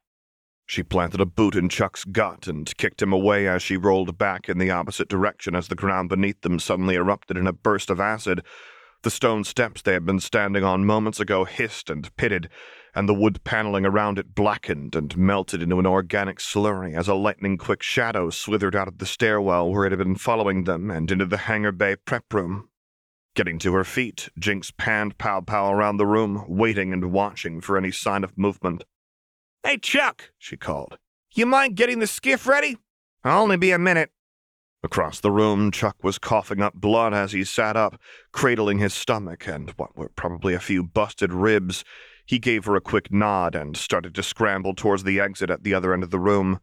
She 0.65 0.83
planted 0.83 1.19
a 1.19 1.25
boot 1.25 1.55
in 1.55 1.67
Chuck's 1.67 2.05
gut 2.05 2.47
and 2.47 2.75
kicked 2.77 3.01
him 3.01 3.11
away 3.11 3.47
as 3.47 3.61
she 3.61 3.75
rolled 3.75 4.17
back 4.17 4.47
in 4.47 4.59
the 4.59 4.71
opposite 4.71 5.09
direction 5.09 5.55
as 5.55 5.67
the 5.67 5.75
ground 5.75 6.09
beneath 6.09 6.41
them 6.41 6.59
suddenly 6.59 6.95
erupted 6.95 7.37
in 7.37 7.47
a 7.47 7.53
burst 7.53 7.89
of 7.89 7.99
acid. 7.99 8.43
The 9.01 9.11
stone 9.11 9.43
steps 9.43 9.81
they 9.81 9.93
had 9.93 10.05
been 10.05 10.21
standing 10.21 10.63
on 10.63 10.85
moments 10.85 11.19
ago 11.19 11.43
hissed 11.43 11.89
and 11.89 12.15
pitted, 12.15 12.49
and 12.95 13.09
the 13.09 13.13
wood 13.13 13.43
paneling 13.43 13.85
around 13.85 14.19
it 14.19 14.35
blackened 14.35 14.95
and 14.95 15.17
melted 15.17 15.61
into 15.61 15.79
an 15.79 15.85
organic 15.85 16.37
slurry 16.37 16.95
as 16.95 17.07
a 17.07 17.15
lightning 17.15 17.57
quick 17.57 17.81
shadow 17.81 18.29
slithered 18.29 18.75
out 18.75 18.87
of 18.87 18.99
the 18.99 19.05
stairwell 19.05 19.71
where 19.71 19.85
it 19.85 19.91
had 19.91 19.99
been 19.99 20.15
following 20.15 20.63
them 20.65 20.91
and 20.91 21.11
into 21.11 21.25
the 21.25 21.37
hangar 21.37 21.71
bay 21.71 21.95
prep 21.95 22.31
room. 22.33 22.69
Getting 23.35 23.57
to 23.59 23.73
her 23.73 23.83
feet, 23.83 24.29
Jinx 24.37 24.71
panned 24.71 25.17
Pow 25.17 25.41
Pow 25.41 25.73
around 25.73 25.97
the 25.97 26.05
room, 26.05 26.45
waiting 26.47 26.93
and 26.93 27.11
watching 27.11 27.61
for 27.61 27.77
any 27.77 27.91
sign 27.91 28.23
of 28.23 28.37
movement. 28.37 28.83
Hey, 29.63 29.77
Chuck, 29.77 30.31
she 30.37 30.55
called. 30.55 30.99
You 31.33 31.47
mind 31.47 31.75
getting 31.75 31.97
the 31.97 32.05
skiff 32.05 32.45
ready? 32.45 32.77
I'll 33.23 33.41
only 33.41 33.57
be 33.57 33.71
a 33.71 33.79
minute. 33.79 34.11
Across 34.83 35.21
the 35.21 35.31
room, 35.31 35.71
Chuck 35.71 35.95
was 36.03 36.19
coughing 36.19 36.61
up 36.61 36.73
blood 36.73 37.13
as 37.13 37.31
he 37.31 37.45
sat 37.45 37.77
up, 37.77 37.99
cradling 38.33 38.79
his 38.79 38.93
stomach 38.93 39.47
and 39.47 39.71
what 39.77 39.97
were 39.97 40.09
probably 40.09 40.53
a 40.53 40.59
few 40.59 40.83
busted 40.83 41.31
ribs. 41.33 41.85
He 42.25 42.39
gave 42.39 42.65
her 42.65 42.75
a 42.75 42.81
quick 42.81 43.11
nod 43.11 43.55
and 43.55 43.75
started 43.75 44.15
to 44.15 44.23
scramble 44.23 44.73
towards 44.73 45.03
the 45.03 45.19
exit 45.19 45.49
at 45.49 45.63
the 45.63 45.73
other 45.73 45.93
end 45.93 46.03
of 46.03 46.09
the 46.09 46.19
room. 46.19 46.59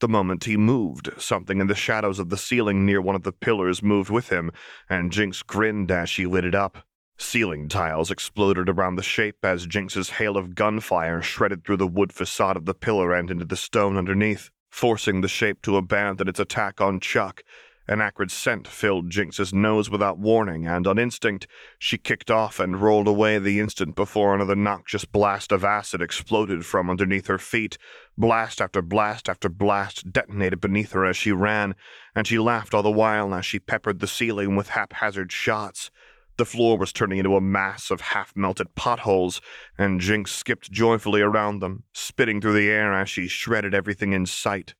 The 0.00 0.08
moment 0.08 0.44
he 0.44 0.56
moved, 0.56 1.10
something 1.18 1.60
in 1.60 1.66
the 1.66 1.74
shadows 1.74 2.18
of 2.18 2.30
the 2.30 2.38
ceiling 2.38 2.86
near 2.86 3.02
one 3.02 3.16
of 3.16 3.22
the 3.22 3.32
pillars 3.32 3.82
moved 3.82 4.08
with 4.08 4.30
him, 4.30 4.50
and 4.88 5.12
Jinx 5.12 5.42
grinned 5.42 5.90
as 5.90 6.08
she 6.08 6.26
lit 6.26 6.44
it 6.44 6.54
up. 6.54 6.86
Ceiling 7.18 7.68
tiles 7.68 8.10
exploded 8.10 8.68
around 8.68 8.96
the 8.96 9.02
shape 9.02 9.44
as 9.44 9.66
Jinx's 9.66 10.10
hail 10.10 10.38
of 10.38 10.54
gunfire 10.54 11.20
shredded 11.20 11.64
through 11.64 11.76
the 11.76 11.86
wood 11.86 12.14
facade 12.14 12.56
of 12.56 12.64
the 12.64 12.72
pillar 12.72 13.12
and 13.12 13.30
into 13.30 13.44
the 13.44 13.56
stone 13.56 13.98
underneath, 13.98 14.50
forcing 14.70 15.20
the 15.20 15.28
shape 15.28 15.60
to 15.62 15.76
abandon 15.76 16.28
its 16.28 16.40
attack 16.40 16.80
on 16.80 16.98
Chuck, 16.98 17.42
an 17.90 18.00
acrid 18.00 18.30
scent 18.30 18.68
filled 18.68 19.10
Jinx's 19.10 19.52
nose 19.52 19.90
without 19.90 20.16
warning, 20.16 20.64
and 20.64 20.86
on 20.86 20.96
instinct, 20.96 21.48
she 21.76 21.98
kicked 21.98 22.30
off 22.30 22.60
and 22.60 22.80
rolled 22.80 23.08
away 23.08 23.36
the 23.36 23.58
instant 23.58 23.96
before 23.96 24.32
another 24.32 24.54
noxious 24.54 25.04
blast 25.04 25.50
of 25.50 25.64
acid 25.64 26.00
exploded 26.00 26.64
from 26.64 26.88
underneath 26.88 27.26
her 27.26 27.36
feet. 27.36 27.78
Blast 28.16 28.60
after 28.60 28.80
blast 28.80 29.28
after 29.28 29.48
blast 29.48 30.12
detonated 30.12 30.60
beneath 30.60 30.92
her 30.92 31.04
as 31.04 31.16
she 31.16 31.32
ran, 31.32 31.74
and 32.14 32.28
she 32.28 32.38
laughed 32.38 32.74
all 32.74 32.84
the 32.84 32.92
while 32.92 33.34
as 33.34 33.44
she 33.44 33.58
peppered 33.58 33.98
the 33.98 34.06
ceiling 34.06 34.54
with 34.54 34.68
haphazard 34.68 35.32
shots. 35.32 35.90
The 36.36 36.44
floor 36.46 36.78
was 36.78 36.92
turning 36.92 37.18
into 37.18 37.34
a 37.34 37.40
mass 37.40 37.90
of 37.90 38.00
half 38.00 38.36
melted 38.36 38.76
potholes, 38.76 39.40
and 39.76 40.00
Jinx 40.00 40.30
skipped 40.30 40.70
joyfully 40.70 41.22
around 41.22 41.58
them, 41.58 41.82
spitting 41.92 42.40
through 42.40 42.54
the 42.54 42.70
air 42.70 42.92
as 42.92 43.10
she 43.10 43.26
shredded 43.26 43.74
everything 43.74 44.12
in 44.12 44.26
sight. 44.26 44.74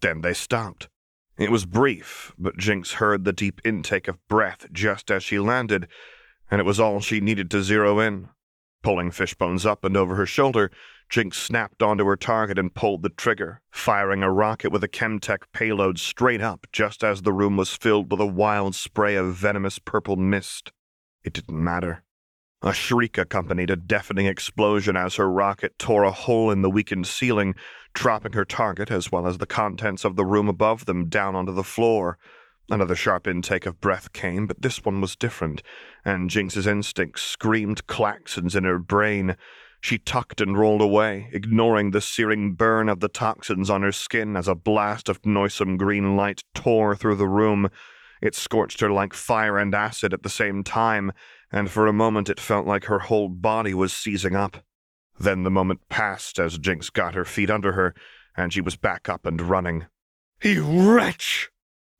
Then 0.00 0.20
they 0.20 0.32
stopped. 0.32 0.88
It 1.38 1.50
was 1.50 1.64
brief, 1.64 2.32
but 2.38 2.58
Jinx 2.58 2.92
heard 2.92 3.24
the 3.24 3.32
deep 3.32 3.60
intake 3.64 4.06
of 4.06 4.26
breath 4.28 4.66
just 4.72 5.10
as 5.10 5.22
she 5.22 5.38
landed, 5.38 5.88
and 6.50 6.60
it 6.60 6.64
was 6.64 6.78
all 6.78 7.00
she 7.00 7.20
needed 7.20 7.50
to 7.50 7.62
zero 7.62 7.98
in. 8.00 8.28
Pulling 8.82 9.10
Fishbones 9.10 9.64
up 9.64 9.84
and 9.84 9.96
over 9.96 10.16
her 10.16 10.26
shoulder, 10.26 10.70
Jinx 11.08 11.38
snapped 11.38 11.82
onto 11.82 12.04
her 12.04 12.16
target 12.16 12.58
and 12.58 12.74
pulled 12.74 13.02
the 13.02 13.08
trigger, 13.08 13.60
firing 13.70 14.22
a 14.22 14.32
rocket 14.32 14.70
with 14.70 14.82
a 14.82 14.88
Chemtech 14.88 15.44
payload 15.52 15.98
straight 15.98 16.40
up 16.40 16.66
just 16.72 17.04
as 17.04 17.22
the 17.22 17.32
room 17.32 17.56
was 17.56 17.76
filled 17.76 18.10
with 18.10 18.20
a 18.20 18.26
wild 18.26 18.74
spray 18.74 19.14
of 19.14 19.34
venomous 19.34 19.78
purple 19.78 20.16
mist. 20.16 20.72
It 21.22 21.32
didn't 21.32 21.62
matter. 21.62 22.02
A 22.64 22.72
shriek 22.72 23.18
accompanied 23.18 23.70
a 23.70 23.76
deafening 23.76 24.26
explosion 24.26 24.96
as 24.96 25.16
her 25.16 25.28
rocket 25.28 25.80
tore 25.80 26.04
a 26.04 26.12
hole 26.12 26.48
in 26.48 26.62
the 26.62 26.70
weakened 26.70 27.08
ceiling, 27.08 27.56
dropping 27.92 28.34
her 28.34 28.44
target 28.44 28.88
as 28.88 29.10
well 29.10 29.26
as 29.26 29.38
the 29.38 29.46
contents 29.46 30.04
of 30.04 30.14
the 30.14 30.24
room 30.24 30.48
above 30.48 30.84
them 30.84 31.08
down 31.08 31.34
onto 31.34 31.52
the 31.52 31.64
floor. 31.64 32.18
Another 32.70 32.94
sharp 32.94 33.26
intake 33.26 33.66
of 33.66 33.80
breath 33.80 34.12
came, 34.12 34.46
but 34.46 34.62
this 34.62 34.84
one 34.84 35.00
was 35.00 35.16
different, 35.16 35.64
and 36.04 36.30
Jinx's 36.30 36.68
instincts 36.68 37.22
screamed 37.22 37.88
claxons 37.88 38.54
in 38.54 38.62
her 38.62 38.78
brain. 38.78 39.36
She 39.80 39.98
tucked 39.98 40.40
and 40.40 40.56
rolled 40.56 40.82
away, 40.82 41.30
ignoring 41.32 41.90
the 41.90 42.00
searing 42.00 42.54
burn 42.54 42.88
of 42.88 43.00
the 43.00 43.08
toxins 43.08 43.70
on 43.70 43.82
her 43.82 43.90
skin 43.90 44.36
as 44.36 44.46
a 44.46 44.54
blast 44.54 45.08
of 45.08 45.26
noisome 45.26 45.76
green 45.76 46.16
light 46.16 46.44
tore 46.54 46.94
through 46.94 47.16
the 47.16 47.26
room. 47.26 47.70
It 48.22 48.36
scorched 48.36 48.78
her 48.78 48.90
like 48.92 49.14
fire 49.14 49.58
and 49.58 49.74
acid 49.74 50.14
at 50.14 50.22
the 50.22 50.28
same 50.28 50.62
time, 50.62 51.10
and 51.52 51.70
for 51.70 51.86
a 51.86 51.92
moment 51.92 52.30
it 52.30 52.40
felt 52.40 52.66
like 52.66 52.86
her 52.86 53.00
whole 53.00 53.28
body 53.28 53.74
was 53.74 53.92
seizing 53.92 54.34
up. 54.34 54.64
Then 55.20 55.42
the 55.42 55.50
moment 55.50 55.88
passed 55.88 56.38
as 56.38 56.58
Jinx 56.58 56.90
got 56.90 57.14
her 57.14 57.24
feet 57.24 57.50
under 57.50 57.72
her, 57.72 57.94
and 58.36 58.52
she 58.52 58.60
was 58.60 58.76
back 58.76 59.08
up 59.08 59.26
and 59.26 59.40
running. 59.40 59.86
You 60.42 60.64
wretch! 60.64 61.50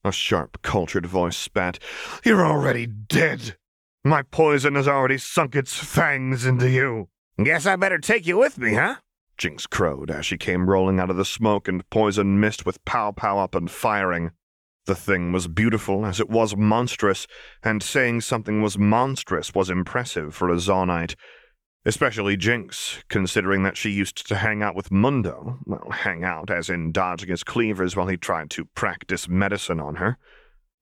A 0.04 0.10
sharp, 0.10 0.62
cultured 0.62 1.06
voice 1.06 1.36
spat. 1.36 1.78
You're 2.24 2.44
already 2.44 2.86
dead. 2.86 3.56
My 4.02 4.22
poison 4.22 4.74
has 4.74 4.88
already 4.88 5.18
sunk 5.18 5.54
its 5.54 5.76
fangs 5.76 6.44
into 6.44 6.68
you. 6.68 7.08
Guess 7.40 7.66
I 7.66 7.76
better 7.76 7.98
take 7.98 8.26
you 8.26 8.36
with 8.36 8.58
me, 8.58 8.74
huh? 8.74 8.96
Jinx 9.38 9.66
crowed 9.66 10.10
as 10.10 10.26
she 10.26 10.36
came 10.36 10.68
rolling 10.68 10.98
out 10.98 11.10
of 11.10 11.16
the 11.16 11.24
smoke 11.24 11.68
and 11.68 11.88
poison 11.90 12.40
mist 12.40 12.66
with 12.66 12.84
pow 12.84 13.12
pow 13.12 13.38
up 13.38 13.54
and 13.54 13.70
firing. 13.70 14.32
The 14.86 14.94
thing 14.96 15.30
was 15.30 15.46
beautiful 15.46 16.04
as 16.04 16.18
it 16.18 16.28
was 16.28 16.56
monstrous, 16.56 17.28
and 17.62 17.82
saying 17.82 18.22
something 18.22 18.62
was 18.62 18.76
monstrous 18.76 19.54
was 19.54 19.70
impressive 19.70 20.34
for 20.34 20.50
a 20.50 20.56
Zaunite. 20.56 21.14
Especially 21.84 22.36
Jinx, 22.36 23.02
considering 23.08 23.62
that 23.62 23.76
she 23.76 23.90
used 23.90 24.26
to 24.28 24.36
hang 24.36 24.62
out 24.62 24.74
with 24.74 24.90
Mundo. 24.90 25.58
Well, 25.66 25.90
hang 25.90 26.24
out 26.24 26.50
as 26.50 26.68
in 26.68 26.92
dodging 26.92 27.28
his 27.28 27.44
cleavers 27.44 27.96
while 27.96 28.06
he 28.06 28.16
tried 28.16 28.50
to 28.50 28.66
practice 28.66 29.28
medicine 29.28 29.80
on 29.80 29.96
her. 29.96 30.16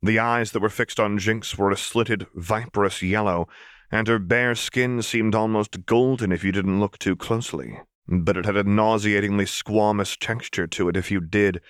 The 0.03 0.19
eyes 0.19 0.53
that 0.53 0.61
were 0.61 0.71
fixed 0.71 1.01
on 1.01 1.19
Jinx 1.19 1.57
were 1.59 1.71
a 1.71 1.77
slitted, 1.77 2.27
viperous 2.35 3.03
yellow, 3.03 3.49
and 3.91 4.09
her 4.09 4.19
bare 4.19 4.55
skin 4.55 5.03
seemed 5.03 5.35
almost 5.35 5.85
golden 5.85 6.33
if 6.33 6.45
you 6.45 6.53
didn't 6.53 6.81
look 6.81 6.99
too 6.99 7.17
closely. 7.17 7.81
But 8.07 8.37
it 8.37 8.47
had 8.47 8.57
a 8.57 8.65
nauseatingly 8.65 9.45
squamous 9.45 10.17
texture 10.19 10.67
to 10.67 10.89
it 10.89 10.97
if 10.97 11.11
you 11.11 11.21
did, 11.21 11.61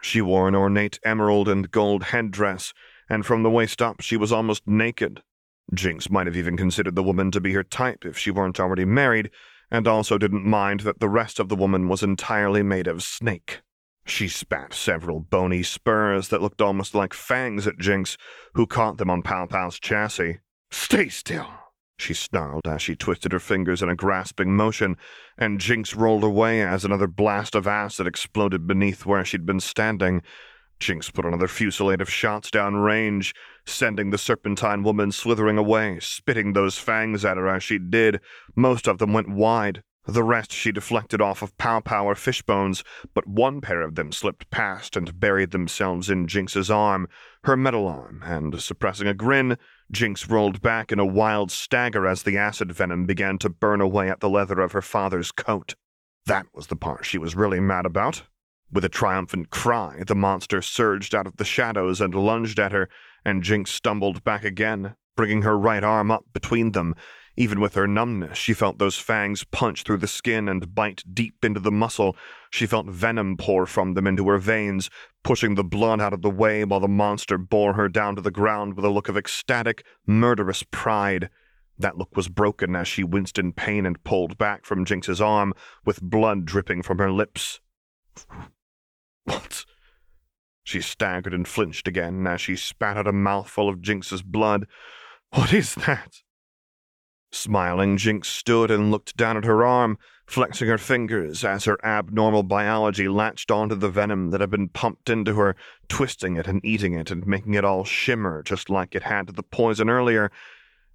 she 0.00 0.20
wore 0.20 0.48
an 0.48 0.54
ornate 0.54 0.98
emerald 1.04 1.48
and 1.48 1.70
gold 1.70 2.04
headdress, 2.04 2.72
and 3.08 3.24
from 3.24 3.42
the 3.42 3.50
waist 3.50 3.80
up 3.80 4.00
she 4.00 4.16
was 4.16 4.32
almost 4.32 4.66
naked. 4.66 5.22
Jinx 5.74 6.08
might 6.10 6.26
have 6.26 6.36
even 6.36 6.56
considered 6.56 6.94
the 6.94 7.02
woman 7.02 7.30
to 7.32 7.40
be 7.40 7.52
her 7.52 7.64
type 7.64 8.04
if 8.04 8.16
she 8.16 8.30
weren't 8.30 8.60
already 8.60 8.84
married, 8.84 9.30
and 9.70 9.88
also 9.88 10.16
didn't 10.18 10.44
mind 10.44 10.80
that 10.80 11.00
the 11.00 11.08
rest 11.08 11.40
of 11.40 11.48
the 11.48 11.56
woman 11.56 11.88
was 11.88 12.02
entirely 12.02 12.62
made 12.62 12.86
of 12.86 13.02
snake. 13.02 13.62
She 14.04 14.28
spat 14.28 14.72
several 14.72 15.18
bony 15.18 15.64
spurs 15.64 16.28
that 16.28 16.40
looked 16.40 16.62
almost 16.62 16.94
like 16.94 17.12
fangs 17.12 17.66
at 17.66 17.78
Jinx, 17.78 18.16
who 18.54 18.66
caught 18.66 18.98
them 18.98 19.10
on 19.10 19.22
Pow 19.22 19.46
Pow's 19.46 19.80
chassis. 19.80 20.38
Stay 20.70 21.08
still, 21.08 21.48
she 21.98 22.14
snarled 22.14 22.66
as 22.66 22.82
she 22.82 22.94
twisted 22.94 23.32
her 23.32 23.40
fingers 23.40 23.82
in 23.82 23.88
a 23.88 23.94
grasping 23.96 24.54
motion, 24.54 24.96
and 25.38 25.60
Jinx 25.60 25.94
rolled 25.94 26.24
away 26.24 26.62
as 26.62 26.84
another 26.84 27.06
blast 27.06 27.54
of 27.54 27.66
acid 27.66 28.06
exploded 28.06 28.66
beneath 28.66 29.06
where 29.06 29.24
she'd 29.24 29.46
been 29.46 29.60
standing. 29.60 30.22
Jinx 30.78 31.10
put 31.10 31.24
another 31.24 31.48
fusillade 31.48 32.02
of 32.02 32.10
shots 32.10 32.50
down 32.50 32.76
range, 32.76 33.34
sending 33.64 34.10
the 34.10 34.18
serpentine 34.18 34.82
woman 34.82 35.10
slithering 35.10 35.56
away, 35.56 35.98
spitting 36.00 36.52
those 36.52 36.76
fangs 36.78 37.24
at 37.24 37.38
her 37.38 37.48
as 37.48 37.62
she 37.62 37.78
did. 37.78 38.20
Most 38.54 38.86
of 38.86 38.98
them 38.98 39.12
went 39.12 39.30
wide. 39.30 39.82
The 40.08 40.22
rest 40.22 40.52
she 40.52 40.70
deflected 40.70 41.20
off 41.20 41.42
of 41.42 41.56
Pow 41.58 41.80
Pow 41.80 42.06
or 42.06 42.14
Fishbones, 42.14 42.84
but 43.12 43.26
one 43.26 43.60
pair 43.60 43.82
of 43.82 43.96
them 43.96 44.12
slipped 44.12 44.48
past 44.50 44.96
and 44.96 45.18
buried 45.18 45.50
themselves 45.50 46.08
in 46.08 46.28
Jinx's 46.28 46.70
arm, 46.70 47.08
her 47.42 47.56
metal 47.56 47.88
arm, 47.88 48.22
and, 48.24 48.60
suppressing 48.60 49.08
a 49.08 49.14
grin, 49.14 49.58
Jinx 49.90 50.28
rolled 50.28 50.62
back 50.62 50.92
in 50.92 51.00
a 51.00 51.04
wild 51.04 51.50
stagger 51.50 52.06
as 52.06 52.22
the 52.22 52.38
acid 52.38 52.70
venom 52.70 53.04
began 53.04 53.36
to 53.38 53.48
burn 53.48 53.80
away 53.80 54.08
at 54.08 54.20
the 54.20 54.30
leather 54.30 54.60
of 54.60 54.70
her 54.72 54.82
father's 54.82 55.32
coat. 55.32 55.74
That 56.26 56.46
was 56.54 56.68
the 56.68 56.76
part 56.76 57.04
she 57.04 57.18
was 57.18 57.34
really 57.34 57.60
mad 57.60 57.84
about. 57.84 58.22
With 58.70 58.84
a 58.84 58.88
triumphant 58.88 59.50
cry, 59.50 60.04
the 60.06 60.14
monster 60.14 60.62
surged 60.62 61.16
out 61.16 61.26
of 61.26 61.36
the 61.36 61.44
shadows 61.44 62.00
and 62.00 62.14
lunged 62.14 62.60
at 62.60 62.72
her, 62.72 62.88
and 63.24 63.42
Jinx 63.42 63.72
stumbled 63.72 64.22
back 64.22 64.44
again, 64.44 64.94
bringing 65.16 65.42
her 65.42 65.58
right 65.58 65.82
arm 65.82 66.12
up 66.12 66.24
between 66.32 66.72
them. 66.72 66.94
Even 67.38 67.60
with 67.60 67.74
her 67.74 67.86
numbness, 67.86 68.38
she 68.38 68.54
felt 68.54 68.78
those 68.78 68.96
fangs 68.96 69.44
punch 69.44 69.82
through 69.82 69.98
the 69.98 70.06
skin 70.06 70.48
and 70.48 70.74
bite 70.74 71.04
deep 71.12 71.44
into 71.44 71.60
the 71.60 71.70
muscle. 71.70 72.16
She 72.50 72.66
felt 72.66 72.86
venom 72.86 73.36
pour 73.36 73.66
from 73.66 73.92
them 73.92 74.06
into 74.06 74.26
her 74.28 74.38
veins, 74.38 74.88
pushing 75.22 75.54
the 75.54 75.64
blood 75.64 76.00
out 76.00 76.14
of 76.14 76.22
the 76.22 76.30
way 76.30 76.64
while 76.64 76.80
the 76.80 76.88
monster 76.88 77.36
bore 77.36 77.74
her 77.74 77.90
down 77.90 78.16
to 78.16 78.22
the 78.22 78.30
ground 78.30 78.74
with 78.74 78.86
a 78.86 78.90
look 78.90 79.10
of 79.10 79.18
ecstatic, 79.18 79.84
murderous 80.06 80.62
pride. 80.62 81.28
That 81.78 81.98
look 81.98 82.16
was 82.16 82.28
broken 82.28 82.74
as 82.74 82.88
she 82.88 83.04
winced 83.04 83.38
in 83.38 83.52
pain 83.52 83.84
and 83.84 84.02
pulled 84.02 84.38
back 84.38 84.64
from 84.64 84.86
Jinx's 84.86 85.20
arm, 85.20 85.52
with 85.84 86.00
blood 86.00 86.46
dripping 86.46 86.82
from 86.82 86.98
her 86.98 87.12
lips. 87.12 87.60
What? 89.24 89.66
She 90.62 90.80
staggered 90.80 91.34
and 91.34 91.48
flinched 91.48 91.88
again 91.88 92.24
as 92.28 92.40
she 92.40 92.54
spat 92.54 92.96
out 92.96 93.08
a 93.08 93.12
mouthful 93.12 93.68
of 93.68 93.82
Jinx's 93.82 94.22
blood. 94.22 94.68
What 95.32 95.52
is 95.52 95.74
that? 95.74 96.22
Smiling, 97.36 97.98
Jinx 97.98 98.28
stood 98.28 98.70
and 98.70 98.90
looked 98.90 99.16
down 99.16 99.36
at 99.36 99.44
her 99.44 99.64
arm, 99.64 99.98
flexing 100.26 100.68
her 100.68 100.78
fingers 100.78 101.44
as 101.44 101.66
her 101.66 101.78
abnormal 101.84 102.42
biology 102.42 103.08
latched 103.08 103.50
onto 103.50 103.74
the 103.74 103.90
venom 103.90 104.30
that 104.30 104.40
had 104.40 104.50
been 104.50 104.68
pumped 104.70 105.10
into 105.10 105.34
her, 105.34 105.54
twisting 105.88 106.36
it 106.36 106.48
and 106.48 106.64
eating 106.64 106.94
it 106.94 107.10
and 107.10 107.26
making 107.26 107.54
it 107.54 107.64
all 107.64 107.84
shimmer 107.84 108.42
just 108.42 108.70
like 108.70 108.94
it 108.94 109.02
had 109.02 109.28
the 109.28 109.42
poison 109.42 109.90
earlier. 109.90 110.30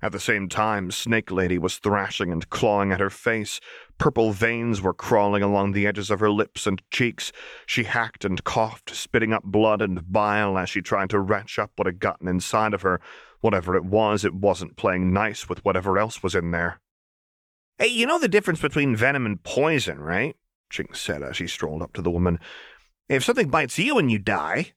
At 0.04 0.14
the 0.14 0.20
same 0.20 0.50
time, 0.50 0.90
Snake 0.90 1.30
Lady 1.30 1.60
was 1.60 1.78
thrashing 1.78 2.32
and 2.32 2.50
clawing 2.50 2.92
at 2.92 3.00
her 3.00 3.12
face. 3.12 3.60
Purple 4.00 4.32
veins 4.32 4.82
were 4.82 4.96
crawling 4.96 5.44
along 5.44 5.74
the 5.74 5.86
edges 5.86 6.10
of 6.10 6.20
her 6.20 6.32
lips 6.32 6.66
and 6.66 6.82
cheeks. 6.90 7.32
She 7.68 7.84
hacked 7.84 8.26
and 8.26 8.44
coughed, 8.44 8.96
spitting 8.96 9.32
up 9.32 9.44
blood 9.44 9.80
and 9.80 10.12
bile 10.12 10.58
as 10.58 10.72
she 10.72 10.82
tried 10.82 11.12
to 11.12 11.20
retch 11.20 11.60
up 11.60 11.70
what 11.76 11.86
had 11.86 12.00
gotten 12.00 12.28
inside 12.28 12.74
of 12.74 12.82
her. 12.82 13.00
Whatever 13.42 13.76
it 13.76 13.84
was, 13.84 14.24
it 14.24 14.34
wasn't 14.34 14.78
playing 14.78 15.12
nice 15.12 15.50
with 15.50 15.66
whatever 15.66 15.98
else 16.00 16.24
was 16.24 16.36
in 16.36 16.52
there. 16.52 16.80
Hey, 17.78 17.88
you 17.88 18.06
know 18.06 18.20
the 18.20 18.28
difference 18.28 18.62
between 18.62 18.96
venom 18.96 19.26
and 19.26 19.42
poison, 19.44 20.00
right? 20.00 20.36
Jinx 20.70 21.02
said 21.02 21.24
as 21.24 21.36
she 21.36 21.48
strolled 21.48 21.82
up 21.82 21.94
to 21.94 22.02
the 22.02 22.12
woman. 22.12 22.40
If 23.10 23.24
something 23.24 23.50
bites 23.50 23.78
you 23.78 23.98
and 23.98 24.12
you 24.12 24.20
die, 24.20 24.74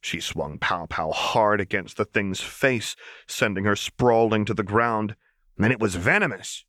she 0.00 0.20
swung 0.20 0.58
Pow 0.58 0.86
Pow 0.86 1.10
hard 1.10 1.60
against 1.60 1.96
the 1.96 2.04
thing's 2.04 2.40
face, 2.40 2.94
sending 3.26 3.64
her 3.64 3.74
sprawling 3.74 4.44
to 4.44 4.54
the 4.54 4.62
ground. 4.62 5.16
Then 5.56 5.72
it 5.72 5.80
was 5.80 5.96
venomous. 5.96 6.64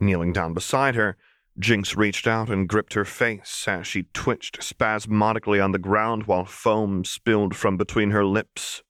Kneeling 0.00 0.32
down 0.32 0.54
beside 0.54 0.94
her, 0.94 1.16
Jinx 1.58 1.96
reached 1.96 2.26
out 2.26 2.48
and 2.48 2.68
gripped 2.68 2.94
her 2.94 3.04
face 3.04 3.66
as 3.68 3.86
she 3.86 4.04
twitched 4.14 4.62
spasmodically 4.62 5.60
on 5.60 5.72
the 5.72 5.78
ground 5.78 6.26
while 6.26 6.46
foam 6.46 7.04
spilled 7.04 7.54
from 7.54 7.76
between 7.76 8.10
her 8.10 8.24
lips. 8.24 8.82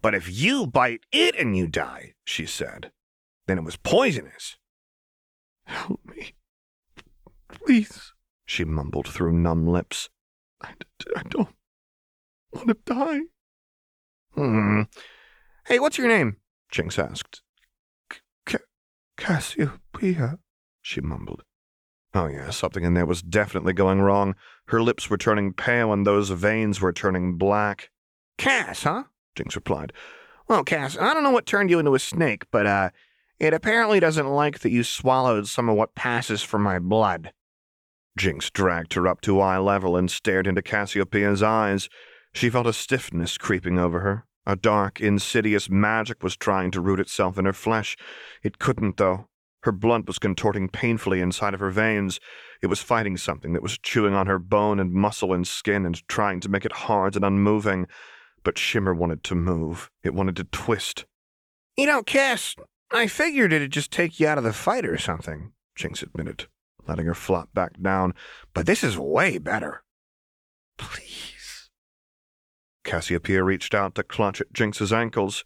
But 0.00 0.14
if 0.14 0.30
you 0.30 0.66
bite 0.66 1.00
it 1.12 1.34
and 1.36 1.56
you 1.56 1.66
die, 1.66 2.14
she 2.24 2.46
said, 2.46 2.92
then 3.46 3.58
it 3.58 3.64
was 3.64 3.76
poisonous. 3.76 4.56
Help 5.64 6.00
me. 6.04 6.34
Please, 7.48 8.12
she 8.44 8.64
mumbled 8.64 9.08
through 9.08 9.32
numb 9.32 9.66
lips. 9.66 10.08
I, 10.62 10.70
don't 11.28 11.48
want 12.52 12.68
to 12.68 12.76
die. 12.84 13.20
Hmm. 14.34 14.82
Hey, 15.66 15.78
what's 15.78 15.98
your 15.98 16.08
name? 16.08 16.36
Jinx 16.70 16.98
asked. 16.98 17.42
Cassiopeia, 19.18 20.38
she 20.80 21.00
mumbled. 21.00 21.42
Oh, 22.14 22.28
yeah, 22.28 22.50
something 22.50 22.84
in 22.84 22.94
there 22.94 23.04
was 23.04 23.20
definitely 23.20 23.72
going 23.72 24.00
wrong. 24.00 24.34
Her 24.68 24.80
lips 24.80 25.10
were 25.10 25.18
turning 25.18 25.52
pale 25.52 25.92
and 25.92 26.06
those 26.06 26.30
veins 26.30 26.80
were 26.80 26.92
turning 26.92 27.36
black. 27.36 27.90
Cass, 28.38 28.84
huh? 28.84 29.04
Jinx 29.38 29.54
replied. 29.54 29.92
Well, 30.48 30.64
Cass, 30.64 30.98
I 30.98 31.14
don't 31.14 31.22
know 31.22 31.30
what 31.30 31.46
turned 31.46 31.70
you 31.70 31.78
into 31.78 31.94
a 31.94 32.00
snake, 32.00 32.44
but, 32.50 32.66
uh, 32.66 32.90
it 33.38 33.54
apparently 33.54 34.00
doesn't 34.00 34.26
like 34.26 34.58
that 34.60 34.72
you 34.72 34.82
swallowed 34.82 35.46
some 35.46 35.68
of 35.68 35.76
what 35.76 35.94
passes 35.94 36.42
for 36.42 36.58
my 36.58 36.80
blood. 36.80 37.30
Jinx 38.18 38.50
dragged 38.50 38.94
her 38.94 39.06
up 39.06 39.20
to 39.20 39.40
eye 39.40 39.58
level 39.58 39.96
and 39.96 40.10
stared 40.10 40.48
into 40.48 40.60
Cassiopeia's 40.60 41.40
eyes. 41.40 41.88
She 42.32 42.50
felt 42.50 42.66
a 42.66 42.72
stiffness 42.72 43.38
creeping 43.38 43.78
over 43.78 44.00
her. 44.00 44.26
A 44.44 44.56
dark, 44.56 45.00
insidious 45.00 45.70
magic 45.70 46.24
was 46.24 46.36
trying 46.36 46.72
to 46.72 46.80
root 46.80 46.98
itself 46.98 47.38
in 47.38 47.44
her 47.44 47.52
flesh. 47.52 47.96
It 48.42 48.58
couldn't, 48.58 48.96
though. 48.96 49.28
Her 49.62 49.72
blood 49.72 50.08
was 50.08 50.18
contorting 50.18 50.68
painfully 50.68 51.20
inside 51.20 51.54
of 51.54 51.60
her 51.60 51.70
veins. 51.70 52.18
It 52.60 52.66
was 52.66 52.80
fighting 52.80 53.16
something 53.16 53.52
that 53.52 53.62
was 53.62 53.78
chewing 53.78 54.14
on 54.14 54.26
her 54.26 54.40
bone 54.40 54.80
and 54.80 54.92
muscle 54.92 55.32
and 55.32 55.46
skin 55.46 55.86
and 55.86 56.06
trying 56.08 56.40
to 56.40 56.48
make 56.48 56.64
it 56.64 56.72
hard 56.72 57.14
and 57.14 57.24
unmoving. 57.24 57.86
But 58.48 58.56
Shimmer 58.56 58.94
wanted 58.94 59.22
to 59.24 59.34
move. 59.34 59.90
It 60.02 60.14
wanted 60.14 60.34
to 60.36 60.44
twist. 60.44 61.04
You 61.76 61.84
know, 61.84 62.02
Cass, 62.02 62.56
I 62.90 63.06
figured 63.06 63.52
it'd 63.52 63.72
just 63.72 63.90
take 63.90 64.18
you 64.18 64.26
out 64.26 64.38
of 64.38 64.44
the 64.44 64.54
fight 64.54 64.86
or 64.86 64.96
something, 64.96 65.52
Jinx 65.76 66.02
admitted, 66.02 66.46
letting 66.86 67.04
her 67.04 67.14
flop 67.14 67.50
back 67.52 67.72
down. 67.82 68.14
But 68.54 68.64
this 68.64 68.82
is 68.82 68.96
way 68.96 69.36
better. 69.36 69.82
Please. 70.78 71.68
Cassiopeia 72.84 73.44
reached 73.44 73.74
out 73.74 73.94
to 73.96 74.02
clutch 74.02 74.40
at 74.40 74.54
Jinx's 74.54 74.94
ankles. 74.94 75.44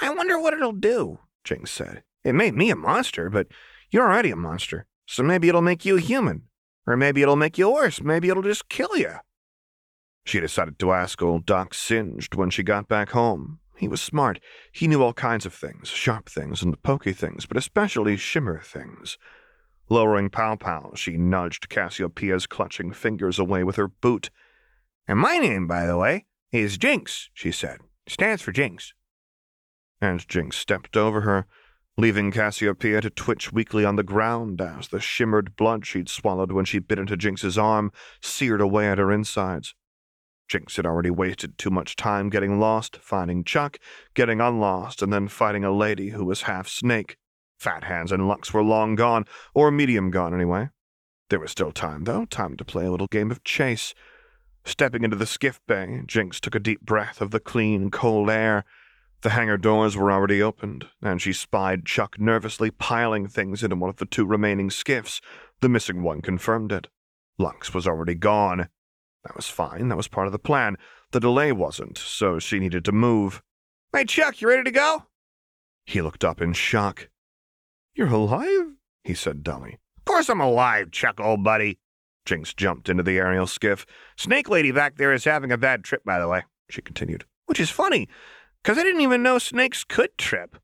I 0.00 0.08
wonder 0.14 0.40
what 0.40 0.54
it'll 0.54 0.72
do, 0.72 1.18
Jinx 1.44 1.70
said. 1.70 2.02
It 2.24 2.32
made 2.32 2.54
me 2.54 2.70
a 2.70 2.76
monster, 2.76 3.28
but 3.28 3.48
you're 3.90 4.10
already 4.10 4.30
a 4.30 4.36
monster, 4.36 4.86
so 5.04 5.22
maybe 5.22 5.50
it'll 5.50 5.60
make 5.60 5.84
you 5.84 5.98
a 5.98 6.00
human. 6.00 6.44
Or 6.86 6.96
maybe 6.96 7.20
it'll 7.20 7.36
make 7.36 7.58
you 7.58 7.70
worse. 7.70 8.00
Maybe 8.00 8.30
it'll 8.30 8.42
just 8.42 8.70
kill 8.70 8.96
you. 8.96 9.16
She 10.28 10.40
decided 10.40 10.78
to 10.80 10.92
ask 10.92 11.22
old 11.22 11.46
Doc 11.46 11.72
Singed 11.72 12.34
when 12.34 12.50
she 12.50 12.62
got 12.62 12.86
back 12.86 13.12
home. 13.12 13.60
He 13.78 13.88
was 13.88 14.02
smart. 14.02 14.40
He 14.70 14.86
knew 14.86 15.02
all 15.02 15.14
kinds 15.14 15.46
of 15.46 15.54
things, 15.54 15.88
sharp 15.88 16.28
things 16.28 16.62
and 16.62 16.82
pokey 16.82 17.14
things, 17.14 17.46
but 17.46 17.56
especially 17.56 18.18
shimmer 18.18 18.60
things. 18.60 19.16
Lowering 19.88 20.28
Pow 20.28 20.56
Pow, 20.56 20.92
she 20.94 21.16
nudged 21.16 21.70
Cassiopeia's 21.70 22.46
clutching 22.46 22.92
fingers 22.92 23.38
away 23.38 23.64
with 23.64 23.76
her 23.76 23.88
boot. 23.88 24.28
And 25.06 25.18
my 25.18 25.38
name, 25.38 25.66
by 25.66 25.86
the 25.86 25.96
way, 25.96 26.26
is 26.52 26.76
Jinx, 26.76 27.30
she 27.32 27.50
said. 27.50 27.78
Stands 28.06 28.42
for 28.42 28.52
Jinx. 28.52 28.92
And 29.98 30.28
Jinx 30.28 30.58
stepped 30.58 30.94
over 30.94 31.22
her, 31.22 31.46
leaving 31.96 32.32
Cassiopeia 32.32 33.00
to 33.00 33.08
twitch 33.08 33.50
weakly 33.50 33.86
on 33.86 33.96
the 33.96 34.02
ground 34.02 34.60
as 34.60 34.88
the 34.88 35.00
shimmered 35.00 35.56
blood 35.56 35.86
she'd 35.86 36.10
swallowed 36.10 36.52
when 36.52 36.66
she 36.66 36.80
bit 36.80 36.98
into 36.98 37.16
Jinx's 37.16 37.56
arm 37.56 37.92
seared 38.20 38.60
away 38.60 38.90
at 38.90 38.98
her 38.98 39.10
insides. 39.10 39.74
Jinx 40.48 40.76
had 40.76 40.86
already 40.86 41.10
wasted 41.10 41.58
too 41.58 41.70
much 41.70 41.94
time 41.94 42.30
getting 42.30 42.58
lost, 42.58 42.98
finding 43.02 43.44
Chuck, 43.44 43.78
getting 44.14 44.40
unlost, 44.40 45.02
and 45.02 45.12
then 45.12 45.28
fighting 45.28 45.64
a 45.64 45.70
lady 45.70 46.10
who 46.10 46.24
was 46.24 46.42
half 46.42 46.68
snake. 46.68 47.16
Fat 47.58 47.84
Hands 47.84 48.10
and 48.10 48.26
Lux 48.26 48.52
were 48.52 48.62
long 48.62 48.94
gone, 48.94 49.24
or 49.54 49.70
medium 49.70 50.10
gone 50.10 50.34
anyway. 50.34 50.70
There 51.28 51.40
was 51.40 51.50
still 51.50 51.72
time, 51.72 52.04
though, 52.04 52.24
time 52.24 52.56
to 52.56 52.64
play 52.64 52.86
a 52.86 52.90
little 52.90 53.08
game 53.08 53.30
of 53.30 53.44
chase, 53.44 53.94
Stepping 54.68 55.02
into 55.02 55.16
the 55.16 55.24
skiff 55.24 55.60
bay, 55.66 56.02
Jinx 56.04 56.40
took 56.40 56.54
a 56.54 56.60
deep 56.60 56.82
breath 56.82 57.22
of 57.22 57.30
the 57.30 57.40
clean, 57.40 57.90
cold 57.90 58.28
air. 58.28 58.66
The 59.22 59.30
hangar 59.30 59.56
doors 59.56 59.96
were 59.96 60.12
already 60.12 60.42
opened, 60.42 60.86
and 61.00 61.22
she 61.22 61.32
spied 61.32 61.86
Chuck 61.86 62.20
nervously 62.20 62.70
piling 62.70 63.28
things 63.28 63.62
into 63.62 63.76
one 63.76 63.88
of 63.88 63.96
the 63.96 64.04
two 64.04 64.26
remaining 64.26 64.68
skiffs. 64.68 65.22
The 65.62 65.70
missing 65.70 66.02
one 66.02 66.20
confirmed 66.20 66.70
it. 66.70 66.88
Lux 67.38 67.72
was 67.72 67.86
already 67.86 68.14
gone. 68.14 68.68
That 69.24 69.36
was 69.36 69.48
fine, 69.48 69.88
that 69.88 69.96
was 69.96 70.08
part 70.08 70.26
of 70.26 70.32
the 70.32 70.38
plan. 70.38 70.76
The 71.10 71.20
delay 71.20 71.52
wasn't, 71.52 71.98
so 71.98 72.38
she 72.38 72.58
needed 72.58 72.84
to 72.84 72.92
move. 72.92 73.42
Hey, 73.92 74.04
Chuck, 74.04 74.40
you 74.40 74.48
ready 74.48 74.64
to 74.64 74.70
go? 74.70 75.06
He 75.84 76.02
looked 76.02 76.24
up 76.24 76.40
in 76.40 76.52
shock. 76.52 77.08
You're 77.94 78.08
alive? 78.08 78.74
he 79.04 79.14
said 79.14 79.42
dully. 79.42 79.78
Of 79.96 80.04
course 80.04 80.28
I'm 80.28 80.40
alive, 80.40 80.90
Chuck, 80.90 81.18
old 81.18 81.42
buddy. 81.42 81.78
Jinx 82.26 82.52
jumped 82.52 82.88
into 82.88 83.02
the 83.02 83.16
aerial 83.16 83.46
skiff. 83.46 83.86
Snake 84.16 84.50
Lady 84.50 84.70
back 84.70 84.96
there 84.96 85.12
is 85.14 85.24
having 85.24 85.50
a 85.50 85.56
bad 85.56 85.82
trip, 85.82 86.04
by 86.04 86.18
the 86.18 86.28
way, 86.28 86.44
she 86.68 86.82
continued. 86.82 87.24
Which 87.46 87.60
is 87.60 87.70
funny, 87.70 88.06
because 88.62 88.76
I 88.76 88.82
didn't 88.82 89.00
even 89.00 89.22
know 89.22 89.38
snakes 89.38 89.82
could 89.82 90.16
trip. 90.18 90.56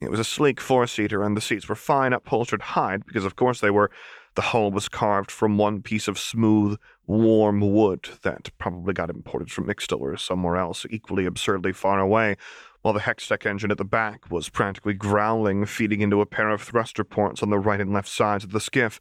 It 0.00 0.10
was 0.10 0.20
a 0.20 0.24
sleek 0.24 0.60
four 0.60 0.86
seater, 0.86 1.22
and 1.22 1.34
the 1.34 1.40
seats 1.40 1.68
were 1.68 1.74
fine 1.74 2.12
upholstered 2.12 2.60
hide, 2.60 3.06
because 3.06 3.24
of 3.24 3.36
course 3.36 3.60
they 3.60 3.70
were. 3.70 3.90
The 4.34 4.42
hull 4.42 4.70
was 4.70 4.88
carved 4.88 5.30
from 5.30 5.56
one 5.56 5.80
piece 5.80 6.08
of 6.08 6.18
smooth, 6.18 6.78
warm 7.06 7.60
wood 7.60 8.08
that 8.22 8.50
probably 8.58 8.94
got 8.94 9.10
imported 9.10 9.50
from 9.50 9.66
Ixtal 9.66 10.00
or 10.00 10.16
somewhere 10.16 10.56
else, 10.56 10.86
equally 10.90 11.26
absurdly 11.26 11.72
far 11.72 12.00
away, 12.00 12.36
while 12.82 12.94
the 12.94 13.00
Hextech 13.00 13.46
engine 13.46 13.70
at 13.70 13.78
the 13.78 13.84
back 13.84 14.30
was 14.30 14.48
practically 14.48 14.94
growling, 14.94 15.66
feeding 15.66 16.00
into 16.00 16.20
a 16.20 16.26
pair 16.26 16.50
of 16.50 16.62
thruster 16.62 17.04
ports 17.04 17.42
on 17.42 17.50
the 17.50 17.58
right 17.58 17.80
and 17.80 17.92
left 17.92 18.08
sides 18.08 18.44
of 18.44 18.52
the 18.52 18.60
skiff. 18.60 19.00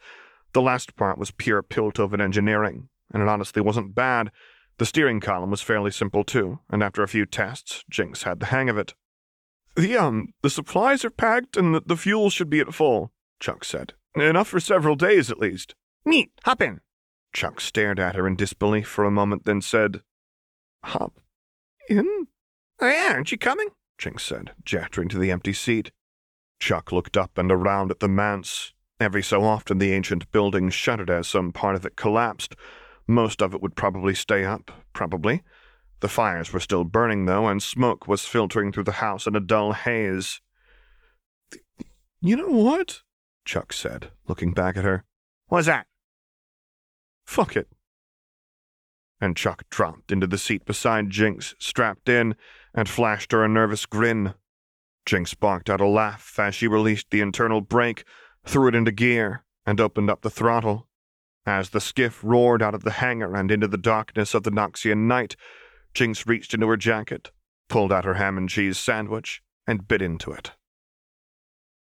The 0.54 0.62
last 0.62 0.96
part 0.96 1.18
was 1.18 1.32
pure 1.32 1.64
Piltover 1.64 2.20
engineering, 2.20 2.90
and 3.14 3.22
it 3.22 3.30
honestly 3.30 3.62
wasn't 3.62 3.96
bad. 3.96 4.32
The 4.78 4.86
steering 4.86 5.20
column 5.20 5.52
was 5.52 5.62
fairly 5.62 5.92
simple 5.92 6.24
too, 6.24 6.60
and 6.70 6.82
after 6.82 7.04
a 7.04 7.08
few 7.08 7.26
tests, 7.26 7.84
Jinx 7.90 8.24
had 8.24 8.40
the 8.40 8.48
hang 8.48 8.70
of 8.70 8.78
it. 8.78 8.94
The, 9.76 9.98
um, 9.98 10.34
the 10.42 10.50
supplies 10.50 11.04
are 11.04 11.10
packed 11.10 11.58
and 11.58 11.74
the, 11.74 11.82
the 11.86 11.98
fuel 11.98 12.30
should 12.30 12.50
be 12.50 12.60
at 12.60 12.74
full, 12.74 13.12
Chuck 13.40 13.64
said. 13.64 13.94
Enough 14.16 14.48
for 14.48 14.60
several 14.60 14.96
days 14.96 15.32
at 15.32 15.40
least. 15.40 15.74
Neat, 16.06 16.32
hop 16.44 16.62
in. 16.62 16.82
Chuck 17.34 17.60
stared 17.60 18.00
at 18.00 18.16
her 18.16 18.28
in 18.28 18.36
disbelief 18.36 18.88
for 18.88 19.06
a 19.06 19.12
moment, 19.12 19.46
then 19.46 19.62
said, 19.62 20.02
Hop 20.84 21.20
in? 21.90 22.28
Oh, 22.80 22.88
yeah, 22.88 23.14
aren't 23.14 23.32
you 23.32 23.38
coming? 23.38 23.70
Jinx 23.98 24.24
said, 24.24 24.52
jattering 24.64 25.10
to 25.10 25.20
the 25.20 25.32
empty 25.32 25.54
seat. 25.54 25.92
Chuck 26.60 26.92
looked 26.92 27.18
up 27.18 27.38
and 27.38 27.52
around 27.52 27.92
at 27.92 28.00
the 28.00 28.08
manse, 28.08 28.74
Every 29.04 29.22
so 29.22 29.44
often, 29.44 29.80
the 29.80 29.92
ancient 29.92 30.32
building 30.32 30.70
shuddered 30.70 31.10
as 31.10 31.28
some 31.28 31.52
part 31.52 31.76
of 31.76 31.86
it 31.86 31.98
collapsed. 31.98 32.56
Most 33.06 33.42
of 33.42 33.54
it 33.54 33.62
would 33.62 33.76
probably 33.76 34.16
stay 34.16 34.46
up, 34.46 34.72
probably. 34.94 35.44
The 36.00 36.08
fires 36.08 36.54
were 36.54 36.62
still 36.62 36.86
burning, 36.86 37.26
though, 37.26 37.48
and 37.48 37.62
smoke 37.62 38.08
was 38.08 38.26
filtering 38.26 38.72
through 38.72 38.86
the 38.86 39.04
house 39.04 39.28
in 39.28 39.36
a 39.36 39.42
dull 39.42 39.74
haze. 39.74 40.40
You 42.22 42.38
know 42.38 42.48
what? 42.48 43.02
Chuck 43.44 43.74
said, 43.74 44.12
looking 44.28 44.54
back 44.54 44.78
at 44.78 44.86
her. 44.86 45.04
What's 45.48 45.68
that? 45.68 45.88
Fuck 47.34 47.56
it. 47.56 47.68
And 49.20 49.36
Chuck 49.36 49.64
dropped 49.72 50.12
into 50.12 50.28
the 50.28 50.38
seat 50.38 50.66
beside 50.66 51.10
Jinx, 51.10 51.56
strapped 51.58 52.08
in, 52.08 52.36
and 52.76 52.88
flashed 52.88 53.32
her 53.32 53.44
a 53.44 53.50
nervous 53.50 53.88
grin. 53.88 54.36
Jinx 55.08 55.34
barked 55.34 55.68
out 55.68 55.82
a 55.82 55.88
laugh 55.88 56.38
as 56.38 56.54
she 56.54 56.68
released 56.68 57.08
the 57.10 57.22
internal 57.22 57.60
brake, 57.60 58.04
threw 58.46 58.68
it 58.68 58.76
into 58.76 58.92
gear, 58.92 59.44
and 59.66 59.82
opened 59.82 60.12
up 60.12 60.22
the 60.22 60.30
throttle. 60.30 60.88
As 61.44 61.72
the 61.72 61.82
skiff 61.82 62.24
roared 62.24 62.62
out 62.62 62.76
of 62.76 62.84
the 62.84 62.92
hangar 63.02 63.36
and 63.36 63.50
into 63.50 63.68
the 63.68 63.80
darkness 63.80 64.36
of 64.36 64.44
the 64.44 64.52
Noxian 64.52 65.08
night, 65.08 65.36
Jinx 65.96 66.28
reached 66.28 66.54
into 66.54 66.68
her 66.68 66.78
jacket, 66.78 67.32
pulled 67.68 67.92
out 67.92 68.06
her 68.06 68.14
ham 68.14 68.38
and 68.38 68.48
cheese 68.48 68.78
sandwich, 68.78 69.42
and 69.66 69.88
bit 69.88 70.04
into 70.04 70.32
it. 70.32 70.52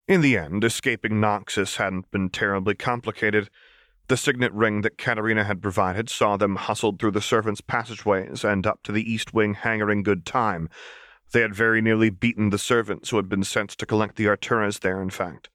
In 0.07 0.21
the 0.21 0.37
end, 0.37 0.63
escaping 0.63 1.23
Noxus 1.23 1.77
hadn't 1.77 2.11
been 2.11 2.29
terribly 2.29 2.75
complicated. 2.75 3.49
The 4.09 4.17
signet 4.17 4.55
ring 4.55 4.81
that 4.81 4.97
Katarina 4.97 5.45
had 5.45 5.61
provided 5.61 6.09
saw 6.09 6.39
them 6.39 6.57
hustled 6.57 6.99
through 6.99 7.11
the 7.11 7.21
servants' 7.21 7.61
passageways 7.61 8.43
and 8.43 8.67
up 8.67 8.83
to 8.85 8.93
the 8.93 9.03
east 9.03 9.35
wing 9.35 9.53
hangar 9.53 9.91
in 9.91 10.03
good 10.03 10.25
time. 10.25 10.71
They 11.33 11.43
had 11.43 11.55
very 11.55 11.83
nearly 11.83 12.09
beaten 12.09 12.49
the 12.49 12.57
servants 12.57 13.11
who 13.11 13.19
had 13.19 13.29
been 13.29 13.45
sent 13.45 13.69
to 13.71 13.85
collect 13.85 14.17
the 14.17 14.25
Arturas 14.25 14.81
there, 14.81 15.03
in 15.03 15.11
fact. 15.11 15.51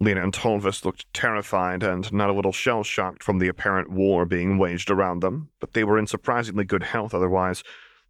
Lena 0.00 0.22
and 0.22 0.32
Tolvis 0.32 0.86
looked 0.86 1.12
terrified 1.12 1.82
and 1.82 2.10
not 2.12 2.30
a 2.30 2.32
little 2.32 2.50
shell 2.50 2.82
shocked 2.82 3.22
from 3.22 3.38
the 3.38 3.48
apparent 3.48 3.90
war 3.90 4.24
being 4.24 4.56
waged 4.56 4.90
around 4.90 5.20
them, 5.20 5.50
but 5.60 5.74
they 5.74 5.84
were 5.84 5.98
in 5.98 6.06
surprisingly 6.06 6.64
good 6.64 6.82
health 6.82 7.12
otherwise. 7.12 7.62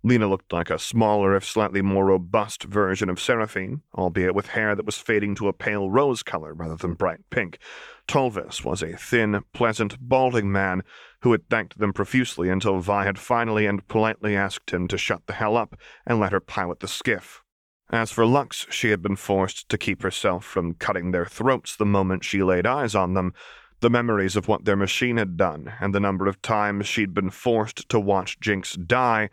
Lena 0.04 0.28
looked 0.28 0.52
like 0.52 0.70
a 0.70 0.78
smaller, 0.78 1.34
if 1.34 1.44
slightly 1.44 1.82
more 1.82 2.06
robust 2.06 2.62
version 2.64 3.10
of 3.10 3.20
Seraphine, 3.20 3.82
albeit 3.94 4.34
with 4.34 4.48
hair 4.48 4.76
that 4.76 4.86
was 4.86 4.96
fading 4.96 5.34
to 5.34 5.48
a 5.48 5.52
pale 5.52 5.90
rose 5.90 6.22
color 6.22 6.54
rather 6.54 6.76
than 6.76 6.94
bright 6.94 7.20
pink. 7.30 7.58
Tolvis 8.06 8.64
was 8.64 8.82
a 8.82 8.96
thin, 8.96 9.42
pleasant, 9.52 9.96
balding 10.00 10.50
man 10.50 10.82
who 11.20 11.32
had 11.32 11.48
thanked 11.48 11.78
them 11.78 11.92
profusely 11.92 12.48
until 12.48 12.80
Vi 12.80 13.04
had 13.04 13.18
finally 13.18 13.66
and 13.66 13.86
politely 13.88 14.36
asked 14.36 14.70
him 14.70 14.88
to 14.88 14.98
shut 14.98 15.26
the 15.26 15.34
hell 15.34 15.56
up 15.56 15.76
and 16.06 16.20
let 16.20 16.32
her 16.32 16.40
pilot 16.40 16.80
the 16.80 16.88
skiff. 16.88 17.42
As 17.90 18.10
for 18.10 18.24
Lux, 18.24 18.66
she 18.70 18.90
had 18.90 19.02
been 19.02 19.16
forced 19.16 19.68
to 19.68 19.78
keep 19.78 20.02
herself 20.02 20.44
from 20.44 20.74
cutting 20.74 21.10
their 21.10 21.26
throats 21.26 21.76
the 21.76 21.84
moment 21.84 22.24
she 22.24 22.42
laid 22.42 22.66
eyes 22.66 22.94
on 22.94 23.14
them. 23.14 23.34
The 23.80 23.90
memories 23.90 24.36
of 24.36 24.48
what 24.48 24.64
their 24.64 24.76
machine 24.76 25.16
had 25.16 25.36
done, 25.36 25.74
and 25.80 25.94
the 25.94 26.00
number 26.00 26.26
of 26.26 26.40
times 26.40 26.86
she'd 26.86 27.12
been 27.12 27.30
forced 27.30 27.88
to 27.90 28.00
watch 28.00 28.40
Jinx 28.40 28.74
die, 28.74 29.28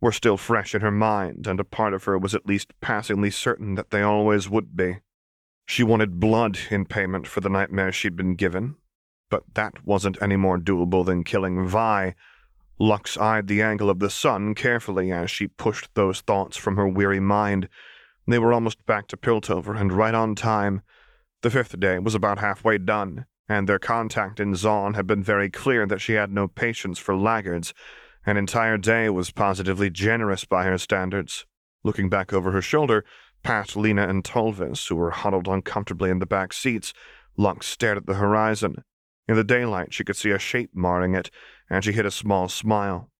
were 0.00 0.12
still 0.12 0.36
fresh 0.36 0.74
in 0.74 0.82
her 0.82 0.90
mind, 0.90 1.46
and 1.46 1.58
a 1.58 1.64
part 1.64 1.94
of 1.94 2.04
her 2.04 2.18
was 2.18 2.34
at 2.34 2.46
least 2.46 2.78
passingly 2.80 3.30
certain 3.30 3.74
that 3.74 3.90
they 3.90 4.02
always 4.02 4.48
would 4.48 4.76
be. 4.76 4.98
She 5.66 5.82
wanted 5.82 6.20
blood 6.20 6.58
in 6.70 6.84
payment 6.84 7.26
for 7.26 7.40
the 7.40 7.48
nightmares 7.48 7.94
she'd 7.94 8.16
been 8.16 8.34
given, 8.34 8.76
but 9.30 9.42
that 9.54 9.84
wasn't 9.84 10.20
any 10.20 10.36
more 10.36 10.58
doable 10.58 11.04
than 11.04 11.24
killing 11.24 11.66
Vi. 11.66 12.14
Lux 12.78 13.16
eyed 13.16 13.46
the 13.46 13.62
angle 13.62 13.88
of 13.88 13.98
the 13.98 14.10
sun 14.10 14.54
carefully 14.54 15.10
as 15.10 15.30
she 15.30 15.46
pushed 15.46 15.94
those 15.94 16.20
thoughts 16.20 16.56
from 16.56 16.76
her 16.76 16.88
weary 16.88 17.20
mind. 17.20 17.68
They 18.26 18.38
were 18.38 18.52
almost 18.52 18.84
back 18.84 19.06
to 19.08 19.16
Piltover 19.16 19.78
and 19.78 19.92
right 19.92 20.14
on 20.14 20.34
time. 20.34 20.82
The 21.42 21.50
fifth 21.50 21.78
day 21.78 21.98
was 21.98 22.14
about 22.14 22.38
halfway 22.38 22.78
done, 22.78 23.26
and 23.48 23.68
their 23.68 23.78
contact 23.78 24.40
in 24.40 24.54
Zaun 24.54 24.94
had 24.94 25.06
been 25.06 25.22
very 25.22 25.50
clear 25.50 25.86
that 25.86 26.00
she 26.00 26.14
had 26.14 26.32
no 26.32 26.48
patience 26.48 26.98
for 26.98 27.16
laggards. 27.16 27.74
An 28.26 28.36
entire 28.36 28.78
day 28.78 29.08
was 29.08 29.30
positively 29.30 29.90
generous 29.90 30.44
by 30.44 30.64
her 30.64 30.78
standards. 30.78 31.46
Looking 31.82 32.08
back 32.08 32.32
over 32.32 32.50
her 32.52 32.62
shoulder, 32.62 33.04
past 33.44 33.76
Lena 33.76 34.08
and 34.08 34.24
Tolvis, 34.24 34.88
who 34.88 34.96
were 34.96 35.12
huddled 35.12 35.46
uncomfortably 35.46 36.10
in 36.10 36.18
the 36.18 36.26
back 36.26 36.52
seats, 36.52 36.92
Lux 37.36 37.66
stared 37.66 37.98
at 37.98 38.06
the 38.06 38.14
horizon. 38.14 38.82
In 39.28 39.36
the 39.36 39.44
daylight, 39.44 39.94
she 39.94 40.04
could 40.04 40.16
see 40.16 40.30
a 40.30 40.38
shape 40.38 40.70
marring 40.74 41.14
it, 41.14 41.30
and 41.70 41.84
she 41.84 41.92
hid 41.92 42.06
a 42.06 42.10
small 42.10 42.48
smile. 42.48 43.10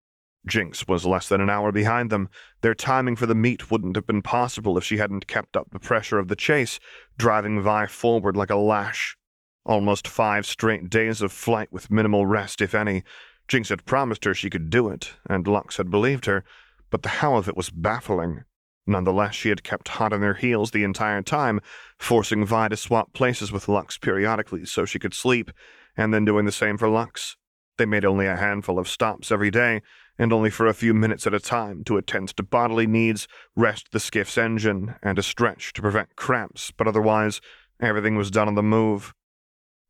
Jinx 0.47 0.87
was 0.87 1.07
less 1.07 1.29
than 1.29 1.41
an 1.41 1.49
hour 1.49 1.73
behind 1.73 2.11
them. 2.11 2.29
Their 2.61 2.75
timing 2.75 3.17
for 3.17 3.27
the 3.27 3.35
meet 3.35 3.71
wouldn't 3.71 3.97
have 3.97 4.07
been 4.07 4.21
possible 4.21 4.77
if 4.77 4.85
she 4.85 4.99
hadn't 4.99 5.27
kept 5.27 5.57
up 5.57 5.71
the 5.71 5.79
pressure 5.79 6.19
of 6.19 6.29
the 6.29 6.37
chase, 6.37 6.79
driving 7.17 7.63
Vi 7.63 7.87
forward 7.87 8.37
like 8.37 8.51
a 8.51 8.57
lash. 8.57 9.17
Almost 9.65 10.07
five 10.07 10.45
straight 10.45 10.91
days 10.91 11.23
of 11.23 11.33
flight 11.33 11.73
with 11.73 11.91
minimal 11.91 12.27
rest, 12.27 12.61
if 12.61 12.75
any. 12.75 13.03
Jinx 13.49 13.71
had 13.71 13.87
promised 13.87 14.25
her 14.25 14.35
she 14.35 14.51
could 14.51 14.69
do 14.69 14.89
it, 14.89 15.15
and 15.29 15.47
Lux 15.47 15.79
had 15.79 15.91
believed 15.91 16.27
her, 16.27 16.45
but 16.91 17.03
the 17.03 17.09
how 17.09 17.37
of 17.37 17.49
it 17.49 17.57
was 17.57 17.71
baffling. 17.71 18.45
Nonetheless, 18.87 19.35
she 19.35 19.49
had 19.49 19.65
kept 19.65 19.89
hot 19.89 20.13
on 20.13 20.21
their 20.21 20.35
heels 20.35 20.71
the 20.71 20.85
entire 20.85 21.23
time, 21.23 21.61
forcing 21.99 22.45
Vi 22.45 22.69
to 22.69 22.77
swap 22.77 23.13
places 23.13 23.51
with 23.51 23.69
Lux 23.69 23.97
periodically 23.97 24.67
so 24.67 24.85
she 24.85 24.99
could 24.99 25.15
sleep, 25.15 25.51
and 25.97 26.13
then 26.13 26.25
doing 26.25 26.45
the 26.45 26.53
same 26.53 26.77
for 26.77 26.89
Lux. 26.89 27.37
They 27.79 27.87
made 27.87 28.05
only 28.05 28.27
a 28.27 28.37
handful 28.37 28.79
of 28.79 28.89
stops 28.89 29.33
every 29.33 29.51
day, 29.51 29.83
and 30.19 30.33
only 30.33 30.51
for 30.51 30.67
a 30.67 30.75
few 30.75 30.95
minutes 30.95 31.27
at 31.27 31.35
a 31.35 31.41
time 31.41 31.83
to 31.85 31.97
attend 31.97 32.29
to 32.37 32.43
bodily 32.43 32.87
needs, 32.87 33.27
rest 33.57 33.91
the 33.91 33.99
skiff's 33.99 34.39
engine, 34.39 34.95
and 35.03 35.19
a 35.19 35.23
stretch 35.23 35.73
to 35.73 35.83
prevent 35.83 36.15
cramps, 36.15 36.71
but 36.77 36.87
otherwise, 36.87 37.41
everything 37.81 38.17
was 38.17 38.31
done 38.31 38.49
on 38.49 38.55
the 38.55 38.63
move. 38.63 39.13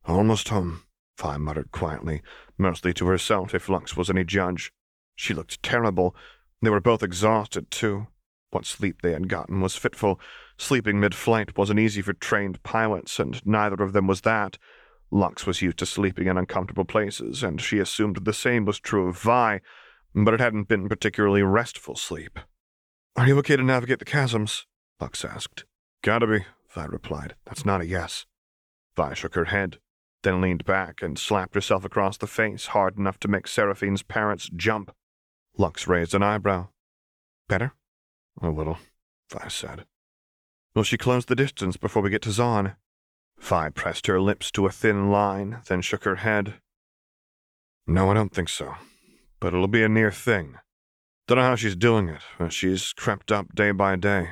Almost 0.07 0.49
home, 0.49 0.85
Vi 1.19 1.37
muttered 1.37 1.73
quietly, 1.73 2.23
mostly 2.57 2.95
to 2.95 3.07
herself 3.07 3.55
if 3.55 3.69
Lux 3.69 3.97
was 3.97 4.09
any 4.09 4.25
judge. 4.25 4.73
She 5.17 5.35
looked 5.35 5.63
terrible. 5.63 6.17
They 6.63 6.71
were 6.71 6.81
both 6.81 7.03
exhausted, 7.03 7.71
too. 7.71 8.07
What 8.55 8.67
sleep 8.67 9.03
they 9.03 9.11
had 9.11 9.29
gotten 9.29 9.61
was 9.61 9.75
fitful. 9.75 10.21
Sleeping 10.59 11.01
mid 11.01 11.13
flight 11.13 11.59
wasn't 11.59 11.81
easy 11.81 12.01
for 12.03 12.13
trained 12.13 12.63
pilots, 12.63 13.19
and 13.19 13.45
neither 13.45 13.83
of 13.83 13.93
them 13.93 14.07
was 14.07 14.21
that. 14.21 14.59
Lux 15.11 15.45
was 15.45 15.61
used 15.61 15.79
to 15.79 15.87
sleeping 15.87 16.29
in 16.29 16.39
uncomfortable 16.39 16.85
places, 16.85 17.43
and 17.43 17.61
she 17.61 17.81
assumed 17.81 18.25
the 18.25 18.33
same 18.33 18.65
was 18.65 18.79
true 18.79 19.09
of 19.09 19.19
Vi, 19.19 19.61
but 20.15 20.35
it 20.35 20.39
hadn't 20.39 20.69
been 20.69 20.89
particularly 20.89 21.43
restful 21.43 21.97
sleep. 21.97 22.39
Are 23.17 23.27
you 23.27 23.37
okay 23.39 23.57
to 23.57 23.63
navigate 23.65 23.99
the 23.99 24.05
chasms? 24.05 24.67
Lux 25.01 25.25
asked. 25.25 25.65
Gotta 26.03 26.29
be, 26.29 26.45
Vi 26.71 26.85
replied. 26.85 27.35
That's 27.47 27.67
not 27.67 27.81
a 27.81 27.87
yes. 27.87 28.25
Vi 28.95 29.15
shook 29.15 29.35
her 29.35 29.47
head, 29.47 29.79
then 30.23 30.41
leaned 30.41 30.65
back 30.65 31.03
and 31.03 31.19
slapped 31.19 31.57
herself 31.57 31.85
across 31.85 32.19
the 32.19 32.29
face 32.29 32.67
hard 32.67 32.97
enough 32.99 33.19
to 33.19 33.29
make 33.29 33.49
Seraphine's 33.49 34.05
parents 34.05 34.49
jump. 34.55 34.95
Lux 35.59 35.89
raised 35.89 36.15
an 36.15 36.23
eyebrow. 36.23 36.69
Better? 37.49 37.75
A 38.41 38.51
little, 38.51 38.79
Vi 39.31 39.49
said. 39.49 39.87
Will 40.75 40.83
she 40.83 40.97
close 40.97 41.27
the 41.27 41.37
distance 41.37 41.77
before 41.77 42.03
we 42.03 42.11
get 42.11 42.23
to 42.23 42.31
Zaun? 42.31 42.77
Vi 43.39 43.69
pressed 43.71 44.07
her 44.07 44.21
lips 44.21 44.51
to 44.53 44.67
a 44.67 44.73
thin 44.73 45.11
line, 45.11 45.61
then 45.67 45.83
shook 45.83 46.05
her 46.05 46.17
head. 46.17 46.55
No, 47.87 48.11
I 48.11 48.15
don't 48.15 48.35
think 48.35 48.49
so 48.49 48.75
but 49.45 49.53
it'll 49.53 49.69
be 49.69 49.83
a 49.83 49.89
near 49.91 50.11
thing. 50.11 50.55
Don't 51.29 51.37
know 51.37 51.45
how 51.45 51.55
she's 51.55 51.77
doing 51.77 52.09
it, 52.09 52.23
but 52.39 52.51
she's 52.51 52.95
crept 52.95 53.31
up 53.31 53.55
day 53.55 53.73
by 53.73 53.95
day. 53.95 54.31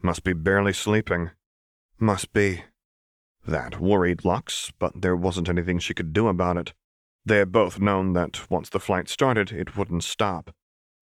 Must 0.00 0.24
be 0.24 0.32
barely 0.32 0.72
sleeping. 0.72 1.32
Must 1.98 2.32
be. 2.32 2.64
That 3.46 3.78
worried 3.82 4.24
Lux, 4.24 4.72
but 4.78 5.02
there 5.02 5.14
wasn't 5.14 5.50
anything 5.50 5.78
she 5.78 5.92
could 5.92 6.14
do 6.14 6.28
about 6.28 6.56
it. 6.56 6.72
They 7.22 7.36
had 7.36 7.52
both 7.52 7.78
known 7.78 8.14
that 8.14 8.50
once 8.50 8.70
the 8.70 8.80
flight 8.80 9.10
started, 9.10 9.52
it 9.52 9.76
wouldn't 9.76 10.04
stop. 10.04 10.54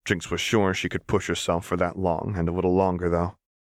Jinx 0.04 0.30
was 0.30 0.40
sure 0.40 0.74
she 0.74 0.88
could 0.88 1.06
push 1.06 1.28
herself 1.28 1.64
for 1.64 1.76
that 1.76 1.98
long, 1.98 2.34
and 2.36 2.48
a 2.48 2.52
little 2.52 2.74
longer, 2.74 3.08
though. 3.08 3.36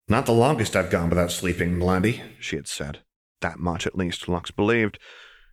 Not 0.10 0.26
the 0.26 0.34
longest 0.34 0.76
I've 0.76 0.90
gone 0.90 1.10
without 1.10 1.32
sleeping, 1.32 1.78
Blindy, 1.80 2.22
she 2.40 2.56
had 2.56 2.68
said. 2.68 3.00
That 3.42 3.60
much, 3.60 3.86
at 3.86 3.98
least, 3.98 4.28
Lux 4.28 4.52
believed. 4.52 5.00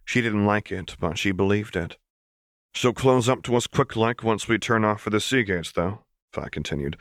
She 0.04 0.20
didn't 0.20 0.46
like 0.46 0.70
it, 0.72 0.96
but 0.98 1.18
she 1.18 1.32
believed 1.32 1.76
it. 1.76 1.96
She'll 2.72 2.92
close 2.92 3.28
up 3.28 3.42
to 3.44 3.56
us 3.56 3.66
quick 3.66 3.94
like 3.94 4.22
once 4.24 4.48
we 4.48 4.58
turn 4.58 4.84
off 4.84 5.00
for 5.00 5.10
the 5.10 5.20
sea 5.20 5.44
gates, 5.44 5.72
though, 5.72 6.04
Vi 6.34 6.48
continued. 6.48 6.96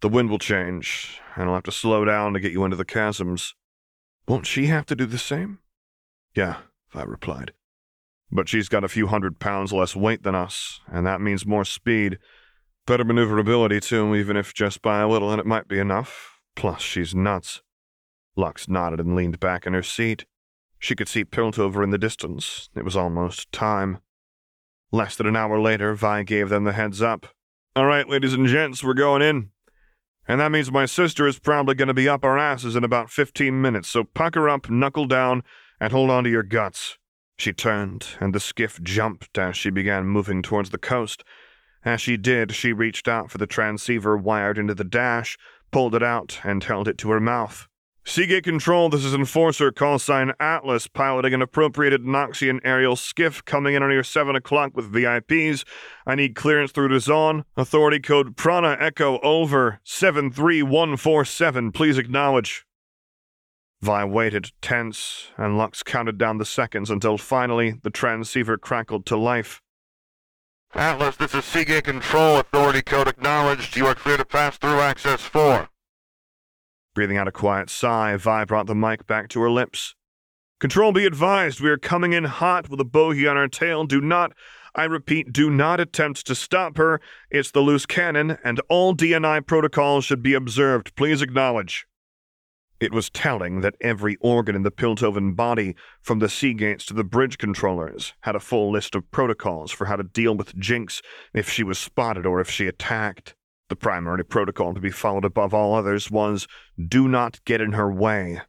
The 0.00 0.08
wind 0.08 0.30
will 0.30 0.38
change, 0.38 1.20
and 1.36 1.48
I'll 1.48 1.56
have 1.56 1.64
to 1.64 1.72
slow 1.72 2.04
down 2.04 2.32
to 2.32 2.40
get 2.40 2.52
you 2.52 2.64
into 2.64 2.76
the 2.76 2.84
chasms. 2.84 3.54
Won't 4.28 4.46
she 4.46 4.66
have 4.66 4.86
to 4.86 4.96
do 4.96 5.06
the 5.06 5.18
same? 5.18 5.58
Yeah, 6.34 6.58
Vi 6.92 7.02
replied. 7.02 7.52
But 8.30 8.48
she's 8.48 8.68
got 8.68 8.84
a 8.84 8.88
few 8.88 9.08
hundred 9.08 9.40
pounds 9.40 9.72
less 9.72 9.96
weight 9.96 10.22
than 10.22 10.34
us, 10.34 10.80
and 10.86 11.06
that 11.06 11.20
means 11.20 11.44
more 11.44 11.64
speed. 11.64 12.18
Better 12.90 13.04
maneuverability, 13.04 13.78
too, 13.78 14.16
even 14.16 14.36
if 14.36 14.52
just 14.52 14.82
by 14.82 14.98
a 14.98 15.06
little, 15.06 15.30
and 15.30 15.38
it 15.38 15.46
might 15.46 15.68
be 15.68 15.78
enough. 15.78 16.40
Plus, 16.56 16.82
she's 16.82 17.14
nuts. 17.14 17.62
Lux 18.34 18.68
nodded 18.68 18.98
and 18.98 19.14
leaned 19.14 19.38
back 19.38 19.64
in 19.64 19.74
her 19.74 19.82
seat. 19.84 20.24
She 20.80 20.96
could 20.96 21.06
see 21.06 21.24
Piltover 21.24 21.84
in 21.84 21.90
the 21.90 21.98
distance. 21.98 22.68
It 22.74 22.84
was 22.84 22.96
almost 22.96 23.52
time. 23.52 23.98
Less 24.90 25.14
than 25.14 25.28
an 25.28 25.36
hour 25.36 25.60
later, 25.60 25.94
Vi 25.94 26.24
gave 26.24 26.48
them 26.48 26.64
the 26.64 26.72
heads 26.72 27.00
up. 27.00 27.28
All 27.76 27.86
right, 27.86 28.08
ladies 28.08 28.34
and 28.34 28.48
gents, 28.48 28.82
we're 28.82 28.94
going 28.94 29.22
in. 29.22 29.50
And 30.26 30.40
that 30.40 30.50
means 30.50 30.72
my 30.72 30.86
sister 30.86 31.28
is 31.28 31.38
probably 31.38 31.76
going 31.76 31.86
to 31.86 31.94
be 31.94 32.08
up 32.08 32.24
our 32.24 32.38
asses 32.38 32.74
in 32.74 32.82
about 32.82 33.08
15 33.08 33.62
minutes, 33.62 33.88
so 33.88 34.02
pucker 34.02 34.48
up, 34.48 34.68
knuckle 34.68 35.06
down, 35.06 35.44
and 35.78 35.92
hold 35.92 36.10
on 36.10 36.24
to 36.24 36.30
your 36.30 36.42
guts. 36.42 36.98
She 37.38 37.52
turned, 37.52 38.04
and 38.18 38.34
the 38.34 38.40
skiff 38.40 38.82
jumped 38.82 39.38
as 39.38 39.56
she 39.56 39.70
began 39.70 40.06
moving 40.06 40.42
towards 40.42 40.70
the 40.70 40.76
coast. 40.76 41.22
As 41.84 42.00
she 42.00 42.16
did, 42.16 42.54
she 42.54 42.72
reached 42.72 43.08
out 43.08 43.30
for 43.30 43.38
the 43.38 43.46
transceiver 43.46 44.16
wired 44.16 44.58
into 44.58 44.74
the 44.74 44.84
dash, 44.84 45.38
pulled 45.70 45.94
it 45.94 46.02
out, 46.02 46.40
and 46.44 46.62
held 46.62 46.88
it 46.88 46.98
to 46.98 47.10
her 47.10 47.20
mouth. 47.20 47.68
Seagate 48.04 48.44
Control, 48.44 48.88
this 48.88 49.04
is 49.04 49.14
Enforcer, 49.14 49.70
call 49.70 49.98
sign 49.98 50.32
Atlas, 50.40 50.88
piloting 50.88 51.34
an 51.34 51.42
appropriated 51.42 52.02
Noxian 52.02 52.58
aerial 52.64 52.96
skiff 52.96 53.44
coming 53.44 53.74
in 53.74 53.82
on 53.82 53.92
your 53.92 54.02
7 54.02 54.34
o'clock 54.34 54.74
with 54.74 54.92
VIPs. 54.92 55.64
I 56.06 56.14
need 56.14 56.34
clearance 56.34 56.72
through 56.72 56.88
to 56.88 56.96
Zaun. 56.96 57.44
Authority 57.56 58.00
code 58.00 58.36
Prana 58.36 58.76
Echo 58.80 59.20
over 59.20 59.80
73147. 59.84 61.72
Please 61.72 61.98
acknowledge. 61.98 62.66
Vi 63.82 64.04
waited, 64.04 64.50
tense, 64.60 65.28
and 65.36 65.56
Lux 65.56 65.82
counted 65.82 66.18
down 66.18 66.38
the 66.38 66.44
seconds 66.44 66.90
until 66.90 67.16
finally 67.16 67.78
the 67.82 67.90
transceiver 67.90 68.58
crackled 68.58 69.06
to 69.06 69.16
life. 69.16 69.62
Atlas, 70.74 71.16
this 71.16 71.34
is 71.34 71.44
Seagate 71.44 71.84
Control. 71.84 72.38
Authority 72.38 72.80
code 72.80 73.08
acknowledged. 73.08 73.76
You 73.76 73.86
are 73.86 73.94
clear 73.94 74.16
to 74.16 74.24
pass 74.24 74.56
through 74.56 74.80
Access 74.80 75.20
4. 75.20 75.68
Breathing 76.94 77.16
out 77.16 77.26
a 77.26 77.32
quiet 77.32 77.68
sigh, 77.68 78.16
Vi 78.16 78.44
brought 78.44 78.66
the 78.66 78.74
mic 78.74 79.06
back 79.06 79.28
to 79.30 79.40
her 79.40 79.50
lips. 79.50 79.94
Control 80.60 80.92
be 80.92 81.06
advised, 81.06 81.60
we 81.60 81.70
are 81.70 81.78
coming 81.78 82.12
in 82.12 82.24
hot 82.24 82.68
with 82.68 82.80
a 82.80 82.84
bogey 82.84 83.26
on 83.26 83.36
our 83.36 83.48
tail. 83.48 83.84
Do 83.84 84.00
not, 84.00 84.32
I 84.74 84.84
repeat, 84.84 85.32
do 85.32 85.50
not 85.50 85.80
attempt 85.80 86.26
to 86.26 86.34
stop 86.34 86.76
her. 86.76 87.00
It's 87.30 87.50
the 87.50 87.60
loose 87.60 87.86
cannon, 87.86 88.38
and 88.44 88.60
all 88.68 88.94
DNI 88.94 89.46
protocols 89.46 90.04
should 90.04 90.22
be 90.22 90.34
observed. 90.34 90.94
Please 90.94 91.22
acknowledge. 91.22 91.86
It 92.80 92.92
was 92.94 93.10
telling 93.10 93.60
that 93.60 93.76
every 93.82 94.16
organ 94.22 94.56
in 94.56 94.62
the 94.62 94.70
Piltovan 94.70 95.36
body, 95.36 95.76
from 96.00 96.18
the 96.18 96.28
Seagates 96.30 96.86
to 96.86 96.94
the 96.94 97.04
bridge 97.04 97.36
controllers, 97.36 98.14
had 98.22 98.34
a 98.34 98.40
full 98.40 98.72
list 98.72 98.94
of 98.94 99.10
protocols 99.10 99.70
for 99.70 99.84
how 99.84 99.96
to 99.96 100.02
deal 100.02 100.34
with 100.34 100.56
Jinx 100.56 101.02
if 101.34 101.50
she 101.50 101.62
was 101.62 101.78
spotted 101.78 102.24
or 102.24 102.40
if 102.40 102.48
she 102.48 102.66
attacked. 102.66 103.34
The 103.68 103.76
primary 103.76 104.24
protocol 104.24 104.72
to 104.72 104.80
be 104.80 104.90
followed 104.90 105.26
above 105.26 105.52
all 105.52 105.74
others 105.74 106.10
was 106.10 106.48
do 106.88 107.06
not 107.06 107.44
get 107.44 107.60
in 107.60 107.72
her 107.72 107.92
way. 107.92 108.40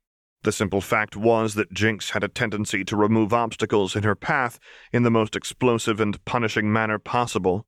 The 0.44 0.54
simple 0.54 0.82
fact 0.82 1.18
was 1.18 1.54
that 1.56 1.74
Jinx 1.74 2.12
had 2.12 2.24
a 2.24 2.30
tendency 2.30 2.86
to 2.86 2.96
remove 2.96 3.34
obstacles 3.34 3.98
in 3.98 4.04
her 4.04 4.16
path 4.16 4.60
in 4.94 5.04
the 5.04 5.12
most 5.12 5.36
explosive 5.36 6.00
and 6.00 6.24
punishing 6.24 6.72
manner 6.72 6.98
possible. 6.98 7.68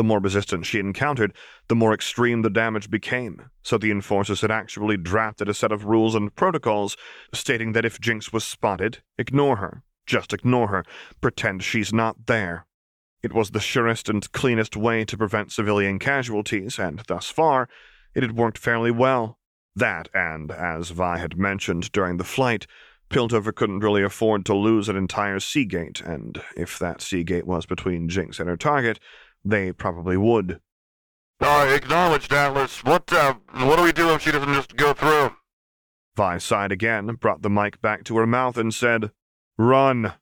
The 0.00 0.04
more 0.04 0.18
resistance 0.18 0.66
she 0.66 0.78
encountered, 0.78 1.34
the 1.68 1.74
more 1.74 1.92
extreme 1.92 2.40
the 2.40 2.48
damage 2.48 2.90
became, 2.90 3.50
so 3.62 3.76
the 3.76 3.90
enforcers 3.90 4.40
had 4.40 4.50
actually 4.50 4.96
drafted 4.96 5.46
a 5.46 5.52
set 5.52 5.72
of 5.72 5.84
rules 5.84 6.14
and 6.14 6.34
protocols 6.34 6.96
stating 7.34 7.72
that 7.72 7.84
if 7.84 8.00
Jinx 8.00 8.32
was 8.32 8.42
spotted, 8.42 9.02
ignore 9.18 9.56
her. 9.56 9.82
Just 10.06 10.32
ignore 10.32 10.68
her. 10.68 10.86
Pretend 11.20 11.62
she's 11.62 11.92
not 11.92 12.28
there. 12.28 12.64
It 13.22 13.34
was 13.34 13.50
the 13.50 13.60
surest 13.60 14.08
and 14.08 14.32
cleanest 14.32 14.74
way 14.74 15.04
to 15.04 15.18
prevent 15.18 15.52
civilian 15.52 15.98
casualties, 15.98 16.78
and 16.78 17.02
thus 17.06 17.28
far, 17.28 17.68
it 18.14 18.22
had 18.22 18.38
worked 18.38 18.56
fairly 18.56 18.90
well. 18.90 19.38
That, 19.76 20.08
and 20.14 20.50
as 20.50 20.92
Vi 20.92 21.18
had 21.18 21.36
mentioned 21.36 21.92
during 21.92 22.16
the 22.16 22.24
flight, 22.24 22.66
Piltover 23.10 23.54
couldn't 23.54 23.80
really 23.80 24.02
afford 24.02 24.46
to 24.46 24.54
lose 24.54 24.88
an 24.88 24.96
entire 24.96 25.40
Seagate, 25.40 26.00
and 26.00 26.42
if 26.56 26.78
that 26.78 27.02
Seagate 27.02 27.46
was 27.46 27.66
between 27.66 28.08
Jinx 28.08 28.40
and 28.40 28.48
her 28.48 28.56
target, 28.56 28.98
they 29.44 29.72
probably 29.72 30.16
would. 30.16 30.60
Uh, 31.40 31.70
acknowledged, 31.74 32.32
Atlas. 32.32 32.84
What, 32.84 33.12
uh, 33.12 33.34
what 33.52 33.76
do 33.76 33.82
we 33.82 33.92
do 33.92 34.12
if 34.14 34.22
she 34.22 34.30
doesn't 34.30 34.52
just 34.52 34.76
go 34.76 34.92
through? 34.92 35.34
Vi 36.16 36.38
sighed 36.38 36.72
again, 36.72 37.06
brought 37.14 37.42
the 37.42 37.48
mic 37.48 37.80
back 37.80 38.04
to 38.04 38.16
her 38.18 38.26
mouth, 38.26 38.58
and 38.58 38.74
said, 38.74 39.10
Run. 39.56 40.14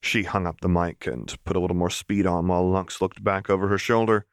She 0.00 0.22
hung 0.22 0.46
up 0.46 0.60
the 0.60 0.68
mic 0.68 1.06
and 1.06 1.34
put 1.44 1.56
a 1.56 1.60
little 1.60 1.76
more 1.76 1.90
speed 1.90 2.26
on 2.26 2.48
while 2.48 2.68
Lux 2.68 3.00
looked 3.00 3.22
back 3.22 3.50
over 3.50 3.68
her 3.68 3.78
shoulder. 3.78 4.26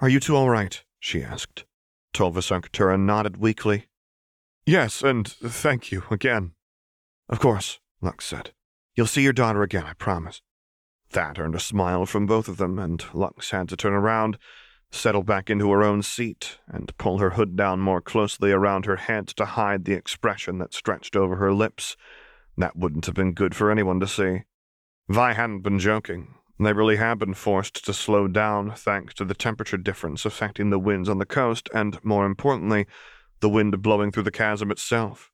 Are 0.00 0.08
you 0.08 0.20
two 0.20 0.36
all 0.36 0.50
right? 0.50 0.82
she 0.98 1.22
asked. 1.22 1.64
Tolvus 2.12 2.50
Arctura 2.50 2.98
nodded 2.98 3.36
weakly. 3.36 3.86
Yes, 4.66 5.02
and 5.02 5.26
thank 5.26 5.90
you 5.92 6.04
again. 6.10 6.52
Of 7.28 7.38
course, 7.38 7.78
Lux 8.02 8.26
said. 8.26 8.50
You'll 8.96 9.06
see 9.06 9.22
your 9.22 9.32
daughter 9.32 9.62
again, 9.62 9.84
I 9.84 9.94
promise. 9.94 10.42
That 11.12 11.38
earned 11.38 11.56
a 11.56 11.60
smile 11.60 12.06
from 12.06 12.26
both 12.26 12.46
of 12.46 12.56
them, 12.56 12.78
and 12.78 13.04
Lux 13.12 13.50
had 13.50 13.68
to 13.70 13.76
turn 13.76 13.92
around, 13.92 14.38
settle 14.92 15.24
back 15.24 15.50
into 15.50 15.70
her 15.70 15.82
own 15.82 16.02
seat, 16.02 16.58
and 16.68 16.96
pull 16.98 17.18
her 17.18 17.30
hood 17.30 17.56
down 17.56 17.80
more 17.80 18.00
closely 18.00 18.52
around 18.52 18.86
her 18.86 18.96
head 18.96 19.26
to 19.28 19.44
hide 19.44 19.84
the 19.84 19.94
expression 19.94 20.58
that 20.58 20.72
stretched 20.72 21.16
over 21.16 21.36
her 21.36 21.52
lips. 21.52 21.96
That 22.56 22.76
wouldn't 22.76 23.06
have 23.06 23.14
been 23.14 23.32
good 23.32 23.56
for 23.56 23.70
anyone 23.70 23.98
to 24.00 24.06
see. 24.06 24.42
Vi 25.08 25.32
hadn't 25.32 25.62
been 25.62 25.80
joking. 25.80 26.34
They 26.60 26.72
really 26.72 26.96
had 26.96 27.18
been 27.18 27.34
forced 27.34 27.84
to 27.86 27.94
slow 27.94 28.28
down 28.28 28.72
thanks 28.72 29.14
to 29.14 29.24
the 29.24 29.34
temperature 29.34 29.78
difference 29.78 30.24
affecting 30.24 30.70
the 30.70 30.78
winds 30.78 31.08
on 31.08 31.18
the 31.18 31.26
coast 31.26 31.68
and, 31.74 31.98
more 32.04 32.26
importantly, 32.26 32.86
the 33.40 33.48
wind 33.48 33.80
blowing 33.82 34.12
through 34.12 34.24
the 34.24 34.30
chasm 34.30 34.70
itself. 34.70 35.32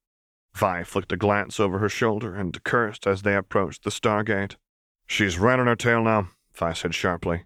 Vi 0.54 0.84
flicked 0.84 1.12
a 1.12 1.16
glance 1.16 1.60
over 1.60 1.80
her 1.80 1.88
shoulder 1.88 2.34
and 2.34 2.62
cursed 2.64 3.06
as 3.06 3.22
they 3.22 3.34
approached 3.34 3.82
the 3.82 3.90
Seagate. 3.90 4.56
She's 5.06 5.38
right 5.38 5.58
on 5.58 5.66
her 5.66 5.76
tail 5.76 6.02
now, 6.02 6.30
Vi 6.54 6.72
said 6.72 6.94
sharply. 6.94 7.44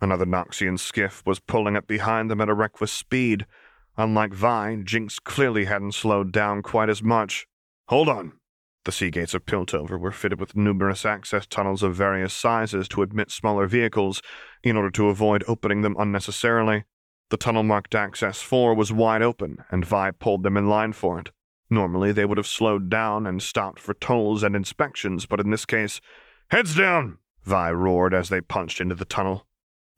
Another 0.00 0.26
Noxian 0.26 0.78
skiff 0.78 1.22
was 1.26 1.40
pulling 1.40 1.76
up 1.76 1.86
behind 1.86 2.30
them 2.30 2.40
at 2.40 2.48
a 2.48 2.54
reckless 2.54 2.92
speed. 2.92 3.46
Unlike 3.96 4.34
Vi, 4.34 4.82
Jinx 4.84 5.18
clearly 5.18 5.64
hadn't 5.64 5.94
slowed 5.94 6.30
down 6.30 6.62
quite 6.62 6.88
as 6.88 7.02
much. 7.02 7.46
Hold 7.88 8.08
on, 8.08 8.32
the 8.84 8.92
sea 8.92 9.10
gates 9.10 9.34
of 9.34 9.44
Piltover 9.44 9.98
were 9.98 10.12
fitted 10.12 10.40
with 10.40 10.56
numerous 10.56 11.04
access 11.04 11.46
tunnels 11.46 11.82
of 11.82 11.94
various 11.94 12.32
sizes 12.32 12.88
to 12.88 13.02
admit 13.02 13.30
smaller 13.30 13.66
vehicles 13.66 14.22
in 14.62 14.76
order 14.76 14.90
to 14.92 15.08
avoid 15.08 15.44
opening 15.48 15.82
them 15.82 15.96
unnecessarily. 15.98 16.84
The 17.30 17.36
tunnel 17.36 17.64
marked 17.64 17.94
Access 17.94 18.40
4 18.40 18.74
was 18.74 18.90
wide 18.92 19.20
open, 19.20 19.58
and 19.70 19.84
Vi 19.84 20.12
pulled 20.12 20.42
them 20.42 20.56
in 20.56 20.68
line 20.68 20.92
for 20.92 21.18
it. 21.18 21.30
Normally, 21.68 22.12
they 22.12 22.24
would 22.24 22.38
have 22.38 22.46
slowed 22.46 22.88
down 22.88 23.26
and 23.26 23.42
stopped 23.42 23.78
for 23.78 23.92
tolls 23.92 24.42
and 24.42 24.56
inspections, 24.56 25.26
but 25.26 25.40
in 25.40 25.50
this 25.50 25.66
case, 25.66 26.00
heads 26.50 26.74
down! 26.74 27.18
Vi 27.44 27.70
roared 27.72 28.12
as 28.12 28.28
they 28.28 28.40
punched 28.40 28.80
into 28.80 28.94
the 28.94 29.04
tunnel. 29.04 29.46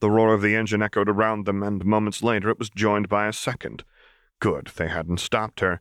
The 0.00 0.10
roar 0.10 0.34
of 0.34 0.42
the 0.42 0.56
engine 0.56 0.82
echoed 0.82 1.08
around 1.08 1.44
them, 1.44 1.62
and 1.62 1.84
moments 1.84 2.22
later 2.22 2.48
it 2.48 2.58
was 2.58 2.70
joined 2.70 3.08
by 3.08 3.26
a 3.26 3.32
second. 3.32 3.84
Good, 4.40 4.70
they 4.76 4.88
hadn't 4.88 5.20
stopped 5.20 5.60
her. 5.60 5.80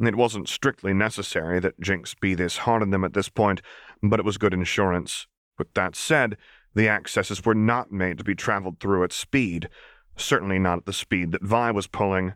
It 0.00 0.16
wasn't 0.16 0.48
strictly 0.48 0.94
necessary 0.94 1.60
that 1.60 1.78
Jinx 1.78 2.14
be 2.14 2.34
this 2.34 2.58
hard 2.58 2.82
on 2.82 2.90
them 2.90 3.04
at 3.04 3.12
this 3.12 3.28
point, 3.28 3.60
but 4.02 4.18
it 4.18 4.24
was 4.24 4.38
good 4.38 4.54
insurance. 4.54 5.26
With 5.58 5.72
that 5.74 5.94
said, 5.94 6.36
the 6.74 6.88
accesses 6.88 7.44
were 7.44 7.54
not 7.54 7.92
made 7.92 8.18
to 8.18 8.24
be 8.24 8.34
traveled 8.34 8.80
through 8.80 9.04
at 9.04 9.12
speed, 9.12 9.68
certainly 10.16 10.58
not 10.58 10.78
at 10.78 10.86
the 10.86 10.92
speed 10.92 11.32
that 11.32 11.44
Vi 11.44 11.70
was 11.70 11.86
pulling. 11.86 12.34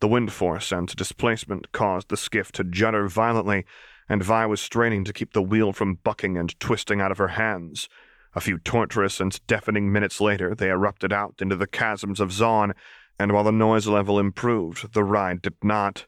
The 0.00 0.08
wind 0.08 0.32
force 0.32 0.72
and 0.72 0.88
displacement 0.96 1.70
caused 1.70 2.08
the 2.08 2.16
skiff 2.16 2.50
to 2.52 2.64
judder 2.64 3.08
violently, 3.08 3.66
and 4.12 4.22
Vi 4.22 4.44
was 4.44 4.60
straining 4.60 5.04
to 5.04 5.12
keep 5.14 5.32
the 5.32 5.40
wheel 5.40 5.72
from 5.72 5.94
bucking 5.94 6.36
and 6.36 6.60
twisting 6.60 7.00
out 7.00 7.10
of 7.10 7.16
her 7.16 7.28
hands. 7.28 7.88
A 8.34 8.42
few 8.42 8.58
torturous 8.58 9.20
and 9.20 9.40
deafening 9.46 9.90
minutes 9.90 10.20
later, 10.20 10.54
they 10.54 10.68
erupted 10.68 11.14
out 11.14 11.36
into 11.40 11.56
the 11.56 11.66
chasms 11.66 12.20
of 12.20 12.28
Zaun, 12.28 12.72
and 13.18 13.32
while 13.32 13.42
the 13.42 13.50
noise 13.50 13.86
level 13.86 14.18
improved, 14.18 14.92
the 14.92 15.02
ride 15.02 15.40
did 15.40 15.54
not. 15.62 16.04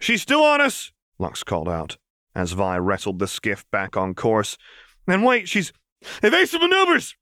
She's 0.00 0.22
still 0.22 0.42
on 0.42 0.62
us, 0.62 0.90
Lux 1.18 1.42
called 1.42 1.68
out, 1.68 1.98
as 2.34 2.52
Vi 2.52 2.78
wrestled 2.78 3.18
the 3.18 3.28
skiff 3.28 3.70
back 3.70 3.94
on 3.94 4.14
course. 4.14 4.56
And 5.06 5.22
wait, 5.22 5.46
she's 5.46 5.70
evasive 6.22 6.62
maneuvers! 6.62 7.14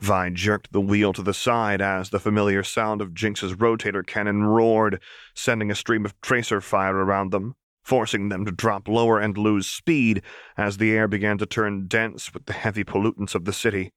Vi 0.00 0.30
jerked 0.30 0.72
the 0.72 0.80
wheel 0.80 1.12
to 1.12 1.22
the 1.22 1.32
side 1.32 1.80
as 1.80 2.10
the 2.10 2.18
familiar 2.18 2.64
sound 2.64 3.00
of 3.00 3.14
Jinx's 3.14 3.54
rotator 3.54 4.04
cannon 4.04 4.42
roared, 4.42 5.00
sending 5.36 5.70
a 5.70 5.76
stream 5.76 6.04
of 6.04 6.20
tracer 6.20 6.60
fire 6.60 6.96
around 6.96 7.30
them, 7.30 7.54
forcing 7.88 8.28
them 8.28 8.44
to 8.44 8.52
drop 8.52 8.86
lower 8.86 9.18
and 9.18 9.38
lose 9.38 9.66
speed 9.66 10.20
as 10.58 10.76
the 10.76 10.92
air 10.92 11.08
began 11.08 11.38
to 11.38 11.46
turn 11.46 11.86
dense 11.86 12.34
with 12.34 12.44
the 12.44 12.52
heavy 12.52 12.84
pollutants 12.84 13.34
of 13.34 13.46
the 13.46 13.52
city. 13.52 13.90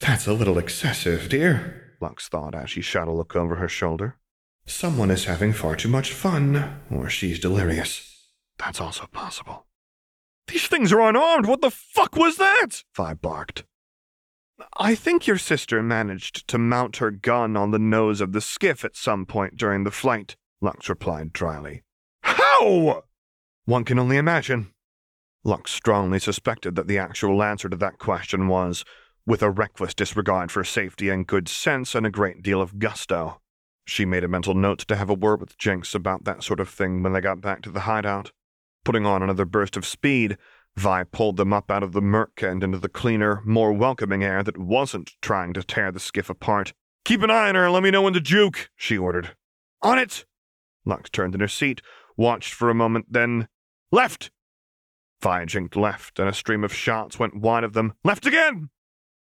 That's 0.00 0.26
a 0.26 0.32
little 0.32 0.56
excessive, 0.56 1.28
dear, 1.28 1.94
Lux 2.00 2.26
thought 2.28 2.54
as 2.54 2.70
she 2.70 2.80
shot 2.80 3.06
a 3.06 3.12
look 3.12 3.36
over 3.36 3.56
her 3.56 3.68
shoulder. 3.68 4.16
Someone 4.64 5.10
is 5.10 5.26
having 5.26 5.52
far 5.52 5.76
too 5.76 5.90
much 5.90 6.10
fun, 6.10 6.80
or 6.90 7.10
she's 7.10 7.38
delirious. 7.38 8.30
That's 8.58 8.80
also 8.80 9.06
possible. 9.12 9.66
These 10.46 10.66
things 10.66 10.90
are 10.90 11.00
unarmed. 11.02 11.46
What 11.46 11.60
the 11.60 11.70
fuck 11.70 12.16
was 12.16 12.36
that? 12.36 12.82
Vi 12.96 13.12
barked. 13.14 13.64
I 14.78 14.94
think 14.94 15.26
your 15.26 15.38
sister 15.38 15.82
managed 15.82 16.48
to 16.48 16.56
mount 16.56 16.96
her 16.96 17.10
gun 17.10 17.58
on 17.58 17.72
the 17.72 17.78
nose 17.78 18.22
of 18.22 18.32
the 18.32 18.40
skiff 18.40 18.86
at 18.86 18.96
some 18.96 19.26
point 19.26 19.56
during 19.56 19.84
the 19.84 19.90
flight, 19.90 20.36
Lux 20.62 20.88
replied 20.88 21.34
dryly. 21.34 21.82
How? 22.22 23.04
One 23.68 23.84
can 23.84 23.98
only 23.98 24.16
imagine. 24.16 24.72
Lux 25.44 25.70
strongly 25.70 26.18
suspected 26.18 26.74
that 26.74 26.86
the 26.86 26.96
actual 26.96 27.42
answer 27.42 27.68
to 27.68 27.76
that 27.76 27.98
question 27.98 28.48
was, 28.48 28.82
with 29.26 29.42
a 29.42 29.50
reckless 29.50 29.92
disregard 29.92 30.50
for 30.50 30.64
safety 30.64 31.10
and 31.10 31.26
good 31.26 31.50
sense 31.50 31.94
and 31.94 32.06
a 32.06 32.10
great 32.10 32.42
deal 32.42 32.62
of 32.62 32.78
gusto. 32.78 33.42
She 33.84 34.06
made 34.06 34.24
a 34.24 34.28
mental 34.28 34.54
note 34.54 34.78
to 34.88 34.96
have 34.96 35.10
a 35.10 35.14
word 35.14 35.40
with 35.40 35.58
Jinx 35.58 35.94
about 35.94 36.24
that 36.24 36.42
sort 36.42 36.60
of 36.60 36.70
thing 36.70 37.02
when 37.02 37.12
they 37.12 37.20
got 37.20 37.42
back 37.42 37.60
to 37.60 37.70
the 37.70 37.80
hideout. 37.80 38.32
Putting 38.86 39.04
on 39.04 39.22
another 39.22 39.44
burst 39.44 39.76
of 39.76 39.84
speed, 39.84 40.38
Vi 40.78 41.04
pulled 41.04 41.36
them 41.36 41.52
up 41.52 41.70
out 41.70 41.82
of 41.82 41.92
the 41.92 42.00
murk 42.00 42.42
and 42.42 42.64
into 42.64 42.78
the 42.78 42.88
cleaner, 42.88 43.42
more 43.44 43.74
welcoming 43.74 44.24
air 44.24 44.42
that 44.42 44.56
wasn't 44.56 45.12
trying 45.20 45.52
to 45.52 45.62
tear 45.62 45.92
the 45.92 46.00
skiff 46.00 46.30
apart. 46.30 46.72
Keep 47.04 47.22
an 47.22 47.30
eye 47.30 47.50
on 47.50 47.54
her 47.54 47.64
and 47.64 47.74
let 47.74 47.82
me 47.82 47.90
know 47.90 48.00
when 48.00 48.14
to 48.14 48.20
juke, 48.22 48.70
she 48.76 48.96
ordered. 48.96 49.36
On 49.82 49.98
it! 49.98 50.24
Lux 50.86 51.10
turned 51.10 51.34
in 51.34 51.42
her 51.42 51.48
seat, 51.48 51.82
watched 52.16 52.54
for 52.54 52.70
a 52.70 52.74
moment, 52.74 53.04
then 53.10 53.46
left. 53.90 54.30
Vi 55.20 55.44
jinked 55.46 55.76
left, 55.76 56.18
and 56.18 56.28
a 56.28 56.32
stream 56.32 56.62
of 56.62 56.72
shots 56.72 57.18
went 57.18 57.36
wide 57.36 57.64
of 57.64 57.72
them. 57.72 57.94
Left 58.04 58.26
again! 58.26 58.70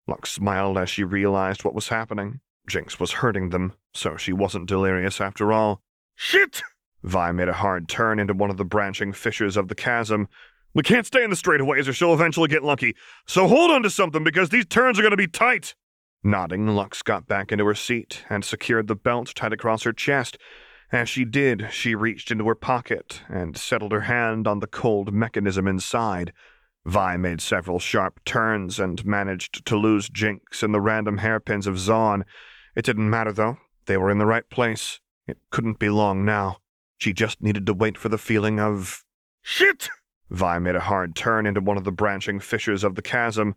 Lux 0.07 0.31
smiled 0.31 0.77
as 0.77 0.89
she 0.89 1.03
realized 1.03 1.63
what 1.63 1.75
was 1.75 1.89
happening. 1.89 2.39
Jinx 2.67 2.99
was 2.99 3.13
hurting 3.13 3.49
them, 3.49 3.73
so 3.93 4.15
she 4.17 4.31
wasn't 4.33 4.67
delirious 4.67 5.19
after 5.19 5.51
all. 5.51 5.81
Shit! 6.15 6.61
Vi 7.03 7.31
made 7.31 7.49
a 7.49 7.53
hard 7.53 7.87
turn 7.87 8.19
into 8.19 8.33
one 8.33 8.49
of 8.49 8.57
the 8.57 8.65
branching 8.65 9.13
fissures 9.13 9.57
of 9.57 9.67
the 9.67 9.75
chasm. 9.75 10.27
We 10.73 10.83
can't 10.83 11.05
stay 11.05 11.23
in 11.23 11.29
the 11.29 11.35
straightaways 11.35 11.87
or 11.87 11.93
she'll 11.93 12.13
eventually 12.13 12.49
get 12.49 12.63
lucky, 12.63 12.95
so 13.25 13.47
hold 13.47 13.71
on 13.71 13.83
to 13.83 13.89
something 13.89 14.23
because 14.23 14.49
these 14.49 14.65
turns 14.65 14.99
are 14.99 15.01
going 15.01 15.11
to 15.11 15.17
be 15.17 15.27
tight. 15.27 15.75
Nodding, 16.23 16.67
Lux 16.67 17.01
got 17.01 17.27
back 17.27 17.51
into 17.51 17.65
her 17.65 17.75
seat 17.75 18.23
and 18.29 18.43
secured 18.43 18.87
the 18.87 18.95
belt 18.95 19.33
tied 19.33 19.53
across 19.53 19.83
her 19.83 19.93
chest. 19.93 20.37
As 20.91 21.09
she 21.09 21.25
did, 21.25 21.67
she 21.71 21.95
reached 21.95 22.31
into 22.31 22.47
her 22.47 22.55
pocket 22.55 23.21
and 23.27 23.57
settled 23.57 23.91
her 23.91 24.01
hand 24.01 24.47
on 24.47 24.59
the 24.59 24.67
cold 24.67 25.13
mechanism 25.13 25.67
inside. 25.67 26.31
Vi 26.85 27.17
made 27.17 27.41
several 27.41 27.79
sharp 27.79 28.23
turns 28.23 28.79
and 28.79 29.05
managed 29.05 29.65
to 29.65 29.75
lose 29.75 30.07
Jinx 30.07 30.63
and 30.63 30.73
the 30.73 30.79
random 30.79 31.17
hairpins 31.17 31.67
of 31.67 31.75
Zaun. 31.75 32.23
It 32.75 32.85
didn't 32.85 33.09
matter, 33.09 33.33
though. 33.33 33.57
They 33.85 33.97
were 33.97 34.09
in 34.09 34.17
the 34.17 34.25
right 34.25 34.49
place. 34.49 35.01
It 35.27 35.37
couldn't 35.51 35.79
be 35.79 35.89
long 35.89 36.23
now. 36.23 36.59
She 36.97 37.11
just 37.11 37.41
needed 37.41 37.65
to 37.65 37.73
wait 37.73 37.97
for 37.97 38.07
the 38.07 38.17
feeling 38.17 38.59
of. 38.59 39.03
Shit! 39.41 39.89
Vi 40.29 40.59
made 40.59 40.75
a 40.75 40.81
hard 40.81 41.15
turn 41.15 41.45
into 41.45 41.59
one 41.59 41.77
of 41.77 41.83
the 41.83 41.91
branching 41.91 42.39
fissures 42.39 42.85
of 42.85 42.95
the 42.95 43.01
chasm. 43.01 43.55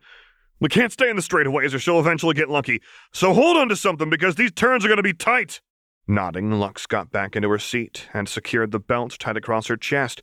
We 0.59 0.69
can't 0.69 0.93
stay 0.93 1.09
in 1.09 1.17
the 1.17 1.23
straightaways 1.23 1.75
or 1.75 1.79
she'll 1.79 2.01
eventually 2.01 2.35
get 2.35 2.51
lucky, 2.51 2.83
so 3.13 3.33
hold 3.33 3.57
on 3.57 3.69
to 3.71 3.77
something 3.77 4.11
because 4.11 4.35
these 4.35 4.53
turns 4.53 4.85
are 4.85 4.89
going 4.89 4.99
to 4.99 5.03
be 5.03 5.15
tight. 5.15 5.61
Nodding, 6.11 6.51
Lux 6.51 6.87
got 6.87 7.13
back 7.13 7.37
into 7.37 7.49
her 7.51 7.59
seat 7.61 8.09
and 8.13 8.29
secured 8.29 8.73
the 8.73 8.81
belt 8.81 9.17
tied 9.21 9.37
across 9.37 9.69
her 9.69 9.77
chest. 9.77 10.21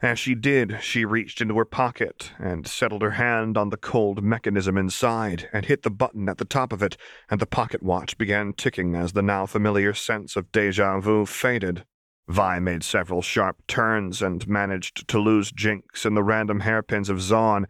As 0.00 0.18
she 0.18 0.34
did, 0.34 0.78
she 0.80 1.04
reached 1.04 1.42
into 1.42 1.58
her 1.58 1.66
pocket 1.66 2.32
and 2.38 2.66
settled 2.66 3.02
her 3.02 3.12
hand 3.12 3.58
on 3.58 3.68
the 3.68 3.76
cold 3.76 4.22
mechanism 4.22 4.78
inside 4.78 5.50
and 5.52 5.66
hit 5.66 5.82
the 5.82 5.90
button 5.90 6.30
at 6.30 6.38
the 6.38 6.46
top 6.46 6.72
of 6.72 6.82
it, 6.82 6.96
and 7.28 7.38
the 7.38 7.44
pocket 7.44 7.82
watch 7.82 8.16
began 8.16 8.54
ticking 8.54 8.94
as 8.94 9.12
the 9.12 9.20
now 9.20 9.44
familiar 9.44 9.92
sense 9.92 10.36
of 10.36 10.50
deja 10.52 11.00
vu 11.00 11.26
faded. 11.26 11.84
Vi 12.28 12.58
made 12.58 12.82
several 12.82 13.20
sharp 13.20 13.58
turns 13.66 14.22
and 14.22 14.48
managed 14.48 15.06
to 15.06 15.18
lose 15.18 15.52
Jinx 15.52 16.06
in 16.06 16.14
the 16.14 16.22
random 16.22 16.60
hairpins 16.60 17.10
of 17.10 17.18
Zaun. 17.18 17.66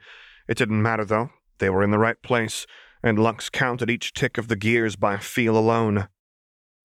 It 0.47 0.57
didn't 0.57 0.83
matter, 0.83 1.05
though. 1.05 1.31
They 1.59 1.69
were 1.69 1.83
in 1.83 1.91
the 1.91 1.99
right 1.99 2.23
place, 2.23 2.65
and 3.03 3.19
Lux 3.19 3.51
counted 3.51 3.91
each 3.91 4.13
tick 4.13 4.39
of 4.39 4.47
the 4.47 4.55
gears 4.55 4.95
by 4.95 5.17
feel 5.17 5.59
alone. 5.59 6.07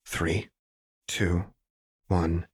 Three, 0.06 0.50
two, 1.12 1.44
one. 2.08 2.48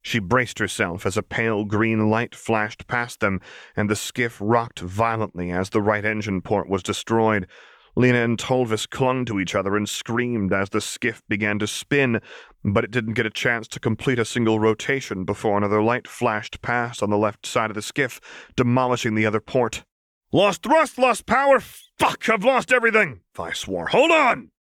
She 0.00 0.20
braced 0.20 0.60
herself 0.60 1.04
as 1.04 1.16
a 1.16 1.24
pale 1.24 1.64
green 1.64 2.08
light 2.08 2.32
flashed 2.32 2.86
past 2.86 3.18
them, 3.18 3.40
and 3.74 3.90
the 3.90 3.96
skiff 3.96 4.38
rocked 4.40 4.78
violently 4.78 5.50
as 5.50 5.70
the 5.70 5.82
right 5.82 6.04
engine 6.04 6.40
port 6.40 6.68
was 6.68 6.84
destroyed. 6.84 7.48
Lena 7.96 8.18
and 8.18 8.38
Tolvis 8.38 8.88
clung 8.88 9.24
to 9.24 9.40
each 9.40 9.56
other 9.56 9.76
and 9.76 9.88
screamed 9.88 10.52
as 10.52 10.70
the 10.70 10.80
skiff 10.80 11.20
began 11.28 11.58
to 11.58 11.66
spin, 11.66 12.20
but 12.62 12.84
it 12.84 12.92
didn't 12.92 13.14
get 13.14 13.26
a 13.26 13.30
chance 13.30 13.66
to 13.68 13.80
complete 13.80 14.20
a 14.20 14.24
single 14.24 14.60
rotation 14.60 15.24
before 15.24 15.58
another 15.58 15.82
light 15.82 16.06
flashed 16.06 16.62
past 16.62 17.02
on 17.02 17.10
the 17.10 17.18
left 17.18 17.44
side 17.44 17.70
of 17.70 17.74
the 17.74 17.82
skiff, 17.82 18.20
demolishing 18.54 19.16
the 19.16 19.26
other 19.26 19.40
port. 19.40 19.82
Lost 20.30 20.62
thrust, 20.62 20.96
lost 20.96 21.26
power. 21.26 21.58
Fuck, 21.58 22.28
I've 22.28 22.44
lost 22.44 22.72
everything. 22.72 23.22
Vi 23.34 23.52
swore. 23.52 23.88
Hold 23.88 24.12
on! 24.12 24.52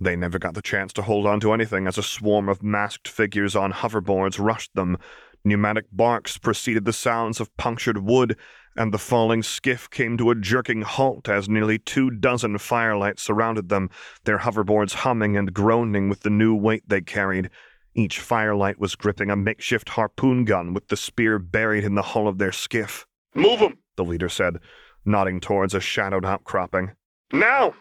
They 0.00 0.14
never 0.14 0.38
got 0.38 0.54
the 0.54 0.62
chance 0.62 0.92
to 0.94 1.02
hold 1.02 1.26
on 1.26 1.40
to 1.40 1.52
anything 1.52 1.86
as 1.86 1.98
a 1.98 2.02
swarm 2.02 2.48
of 2.48 2.62
masked 2.62 3.08
figures 3.08 3.56
on 3.56 3.72
hoverboards 3.72 4.38
rushed 4.38 4.74
them. 4.74 4.96
Pneumatic 5.44 5.86
barks 5.90 6.38
preceded 6.38 6.84
the 6.84 6.92
sounds 6.92 7.40
of 7.40 7.56
punctured 7.56 7.98
wood, 7.98 8.36
and 8.76 8.94
the 8.94 8.98
falling 8.98 9.42
skiff 9.42 9.90
came 9.90 10.16
to 10.16 10.30
a 10.30 10.36
jerking 10.36 10.82
halt 10.82 11.28
as 11.28 11.48
nearly 11.48 11.78
two 11.78 12.10
dozen 12.10 12.58
firelights 12.58 13.20
surrounded 13.20 13.68
them, 13.68 13.90
their 14.24 14.38
hoverboards 14.38 14.94
humming 14.94 15.36
and 15.36 15.52
groaning 15.52 16.08
with 16.08 16.20
the 16.20 16.30
new 16.30 16.54
weight 16.54 16.84
they 16.86 17.00
carried. 17.00 17.50
Each 17.94 18.20
firelight 18.20 18.78
was 18.78 18.94
gripping 18.94 19.30
a 19.30 19.36
makeshift 19.36 19.90
harpoon 19.90 20.44
gun 20.44 20.74
with 20.74 20.88
the 20.88 20.96
spear 20.96 21.40
buried 21.40 21.82
in 21.82 21.96
the 21.96 22.02
hull 22.02 22.28
of 22.28 22.38
their 22.38 22.52
skiff. 22.52 23.04
Move 23.34 23.60
'em, 23.60 23.78
the 23.96 24.04
leader 24.04 24.28
said, 24.28 24.58
nodding 25.04 25.40
towards 25.40 25.74
a 25.74 25.80
shadowed 25.80 26.24
outcropping. 26.24 26.92
Now! 27.32 27.74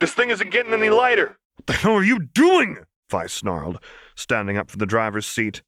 This 0.00 0.14
thing 0.14 0.30
isn't 0.30 0.50
getting 0.50 0.72
any 0.72 0.88
lighter! 0.88 1.36
What 1.58 1.66
the 1.66 1.72
hell 1.74 1.94
are 1.94 2.04
you 2.04 2.20
doing? 2.20 2.78
Vi 3.10 3.26
snarled, 3.26 3.78
standing 4.14 4.56
up 4.56 4.70
from 4.70 4.78
the 4.78 4.86
driver's 4.86 5.26
seat. 5.26 5.62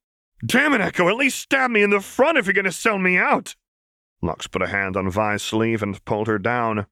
Damn 0.44 0.72
it, 0.72 0.80
Echo, 0.80 1.08
at 1.08 1.16
least 1.16 1.40
stab 1.40 1.70
me 1.70 1.82
in 1.82 1.90
the 1.90 2.00
front 2.00 2.38
if 2.38 2.46
you're 2.46 2.54
going 2.54 2.64
to 2.64 2.72
sell 2.72 2.98
me 2.98 3.18
out. 3.18 3.56
Lux 4.22 4.46
put 4.46 4.62
a 4.62 4.68
hand 4.68 4.96
on 4.96 5.10
Vi's 5.10 5.42
sleeve 5.42 5.82
and 5.82 6.02
pulled 6.04 6.26
her 6.26 6.38
down. 6.38 6.86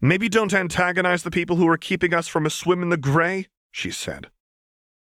Maybe 0.00 0.28
don't 0.28 0.52
antagonize 0.54 1.22
the 1.22 1.30
people 1.30 1.56
who 1.56 1.68
are 1.68 1.76
keeping 1.76 2.12
us 2.12 2.26
from 2.26 2.46
a 2.46 2.50
swim 2.50 2.82
in 2.82 2.88
the 2.88 2.96
gray, 2.96 3.48
she 3.70 3.90
said. 3.90 4.30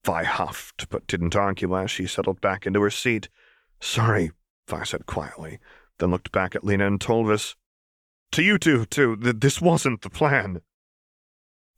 Vi 0.05 0.25
huffed, 0.25 0.89
but 0.89 1.07
didn't 1.07 1.37
argue 1.37 1.77
as 1.77 1.91
she 1.91 2.07
settled 2.07 2.41
back 2.41 2.67
into 2.67 2.81
her 2.81 2.91
seat. 2.91 3.29
Sorry, 3.81 4.31
Vi 4.69 4.83
said 4.85 5.07
quietly, 5.07 5.59
then 5.99 6.11
looked 6.11 6.33
back 6.33 6.55
at 6.55 6.65
Lena 6.65 6.87
and 6.87 7.01
Tolvis. 7.01 7.55
To 8.33 8.43
you 8.43 8.59
two, 8.59 8.85
too, 8.87 9.17
th- 9.17 9.37
this 9.39 9.61
wasn't 9.61 10.03
the 10.03 10.11
plan. 10.11 10.61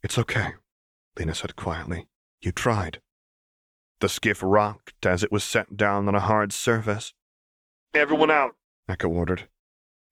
It's 0.03 0.18
okay, 0.18 0.55
Lena 1.18 1.35
said 1.35 1.57
quietly. 1.57 2.07
You 2.40 2.53
tried. 2.53 3.01
The 4.01 4.09
skiff 4.09 4.40
rocked 4.42 5.05
as 5.05 5.23
it 5.23 5.31
was 5.31 5.44
set 5.44 5.77
down 5.77 6.09
on 6.09 6.14
a 6.14 6.20
hard 6.20 6.53
surface. 6.53 7.12
Everyone 7.92 8.31
out, 8.31 8.53
Echo 8.88 9.09
ordered. 9.09 9.49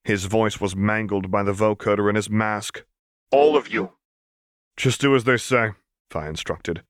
His 0.05 0.25
voice 0.25 0.61
was 0.61 0.77
mangled 0.77 1.31
by 1.31 1.43
the 1.43 1.53
vocoder 1.53 2.09
in 2.09 2.17
his 2.17 2.31
mask. 2.31 2.85
All 3.31 3.57
of 3.57 3.69
you. 3.69 3.93
Just 4.77 5.01
do 5.01 5.15
as 5.15 5.25
they 5.25 5.37
say, 5.37 5.73
Vi 6.13 6.29
instructed. 6.29 6.83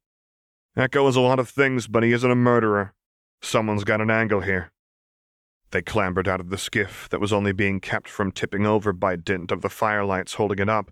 Echo 0.76 1.06
is 1.08 1.16
a 1.16 1.20
lot 1.20 1.38
of 1.38 1.48
things, 1.48 1.86
but 1.88 2.02
he 2.02 2.12
isn't 2.12 2.30
a 2.30 2.36
murderer. 2.36 2.94
Someone's 3.42 3.84
got 3.84 4.00
an 4.00 4.10
angle 4.10 4.40
here. 4.40 4.72
They 5.70 5.82
clambered 5.82 6.28
out 6.28 6.40
of 6.40 6.50
the 6.50 6.58
skiff 6.58 7.08
that 7.10 7.20
was 7.20 7.32
only 7.32 7.52
being 7.52 7.80
kept 7.80 8.08
from 8.08 8.32
tipping 8.32 8.66
over 8.66 8.92
by 8.92 9.16
dint 9.16 9.50
of 9.52 9.62
the 9.62 9.68
firelights 9.68 10.34
holding 10.34 10.58
it 10.58 10.68
up. 10.68 10.90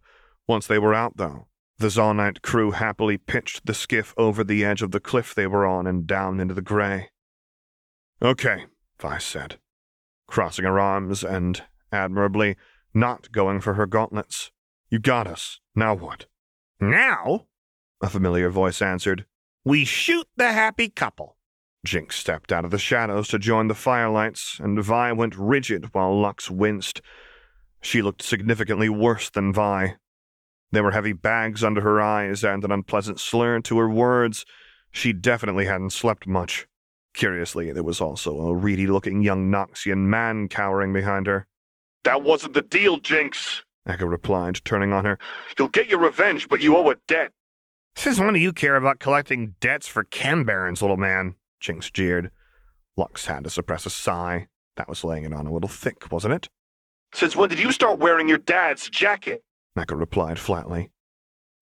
Once 0.48 0.66
they 0.66 0.78
were 0.78 0.94
out, 0.94 1.16
though, 1.16 1.46
the 1.78 1.88
Zaunite 1.88 2.42
crew 2.42 2.70
happily 2.70 3.18
pitched 3.18 3.66
the 3.66 3.74
skiff 3.74 4.14
over 4.16 4.42
the 4.42 4.64
edge 4.64 4.82
of 4.82 4.92
the 4.92 5.00
cliff 5.00 5.34
they 5.34 5.46
were 5.46 5.66
on 5.66 5.86
and 5.86 6.06
down 6.06 6.40
into 6.40 6.54
the 6.54 6.62
gray. 6.62 7.10
Okay, 8.22 8.64
Vi 9.00 9.18
said, 9.18 9.58
crossing 10.26 10.64
her 10.64 10.80
arms 10.80 11.22
and, 11.22 11.62
admirably, 11.92 12.56
not 12.94 13.30
going 13.30 13.60
for 13.60 13.74
her 13.74 13.86
gauntlets. 13.86 14.50
You 14.88 14.98
got 14.98 15.26
us. 15.26 15.60
Now 15.74 15.94
what? 15.94 16.26
Now? 16.80 17.46
A 18.00 18.08
familiar 18.08 18.48
voice 18.48 18.80
answered. 18.80 19.26
We 19.64 19.84
shoot 19.84 20.26
the 20.36 20.52
happy 20.52 20.88
couple. 20.88 21.36
Jinx 21.84 22.16
stepped 22.16 22.52
out 22.52 22.64
of 22.64 22.70
the 22.70 22.78
shadows 22.78 23.28
to 23.28 23.38
join 23.38 23.68
the 23.68 23.74
firelights, 23.74 24.58
and 24.60 24.82
Vi 24.82 25.12
went 25.12 25.36
rigid 25.36 25.92
while 25.92 26.18
Lux 26.18 26.50
winced. 26.50 27.02
She 27.80 28.02
looked 28.02 28.22
significantly 28.22 28.88
worse 28.88 29.28
than 29.30 29.52
Vi. 29.52 29.96
There 30.76 30.84
were 30.84 30.90
heavy 30.90 31.14
bags 31.14 31.64
under 31.64 31.80
her 31.80 32.02
eyes 32.02 32.44
and 32.44 32.62
an 32.62 32.70
unpleasant 32.70 33.18
slur 33.18 33.60
to 33.60 33.78
her 33.78 33.88
words. 33.88 34.44
She 34.90 35.14
definitely 35.14 35.64
hadn't 35.64 35.94
slept 35.94 36.26
much. 36.26 36.66
Curiously, 37.14 37.72
there 37.72 37.82
was 37.82 37.98
also 37.98 38.38
a 38.42 38.54
reedy 38.54 38.86
looking 38.86 39.22
young 39.22 39.50
Noxian 39.50 40.00
man 40.00 40.48
cowering 40.48 40.92
behind 40.92 41.28
her. 41.28 41.46
That 42.04 42.22
wasn't 42.22 42.52
the 42.52 42.60
deal, 42.60 42.98
Jinx, 42.98 43.62
Echo 43.86 44.04
replied, 44.04 44.60
turning 44.66 44.92
on 44.92 45.06
her. 45.06 45.18
You'll 45.58 45.68
get 45.68 45.88
your 45.88 46.00
revenge, 46.00 46.46
but 46.46 46.60
you 46.60 46.76
owe 46.76 46.90
a 46.90 46.96
debt. 47.08 47.32
Since 47.94 48.20
when 48.20 48.34
do 48.34 48.38
you 48.38 48.52
care 48.52 48.76
about 48.76 48.98
collecting 48.98 49.54
debts 49.60 49.88
for 49.88 50.04
Chem 50.04 50.44
Barons, 50.44 50.82
little 50.82 50.98
man? 50.98 51.36
Jinx 51.58 51.90
jeered. 51.90 52.30
Lux 52.98 53.24
had 53.24 53.44
to 53.44 53.50
suppress 53.50 53.86
a 53.86 53.90
sigh. 53.90 54.48
That 54.76 54.90
was 54.90 55.04
laying 55.04 55.24
it 55.24 55.32
on 55.32 55.46
a 55.46 55.52
little 55.54 55.70
thick, 55.70 56.12
wasn't 56.12 56.34
it? 56.34 56.50
Since 57.14 57.34
when 57.34 57.48
did 57.48 57.60
you 57.60 57.72
start 57.72 57.98
wearing 57.98 58.28
your 58.28 58.36
dad's 58.36 58.90
jacket? 58.90 59.42
Echo 59.76 59.94
replied 59.94 60.38
flatly. 60.38 60.90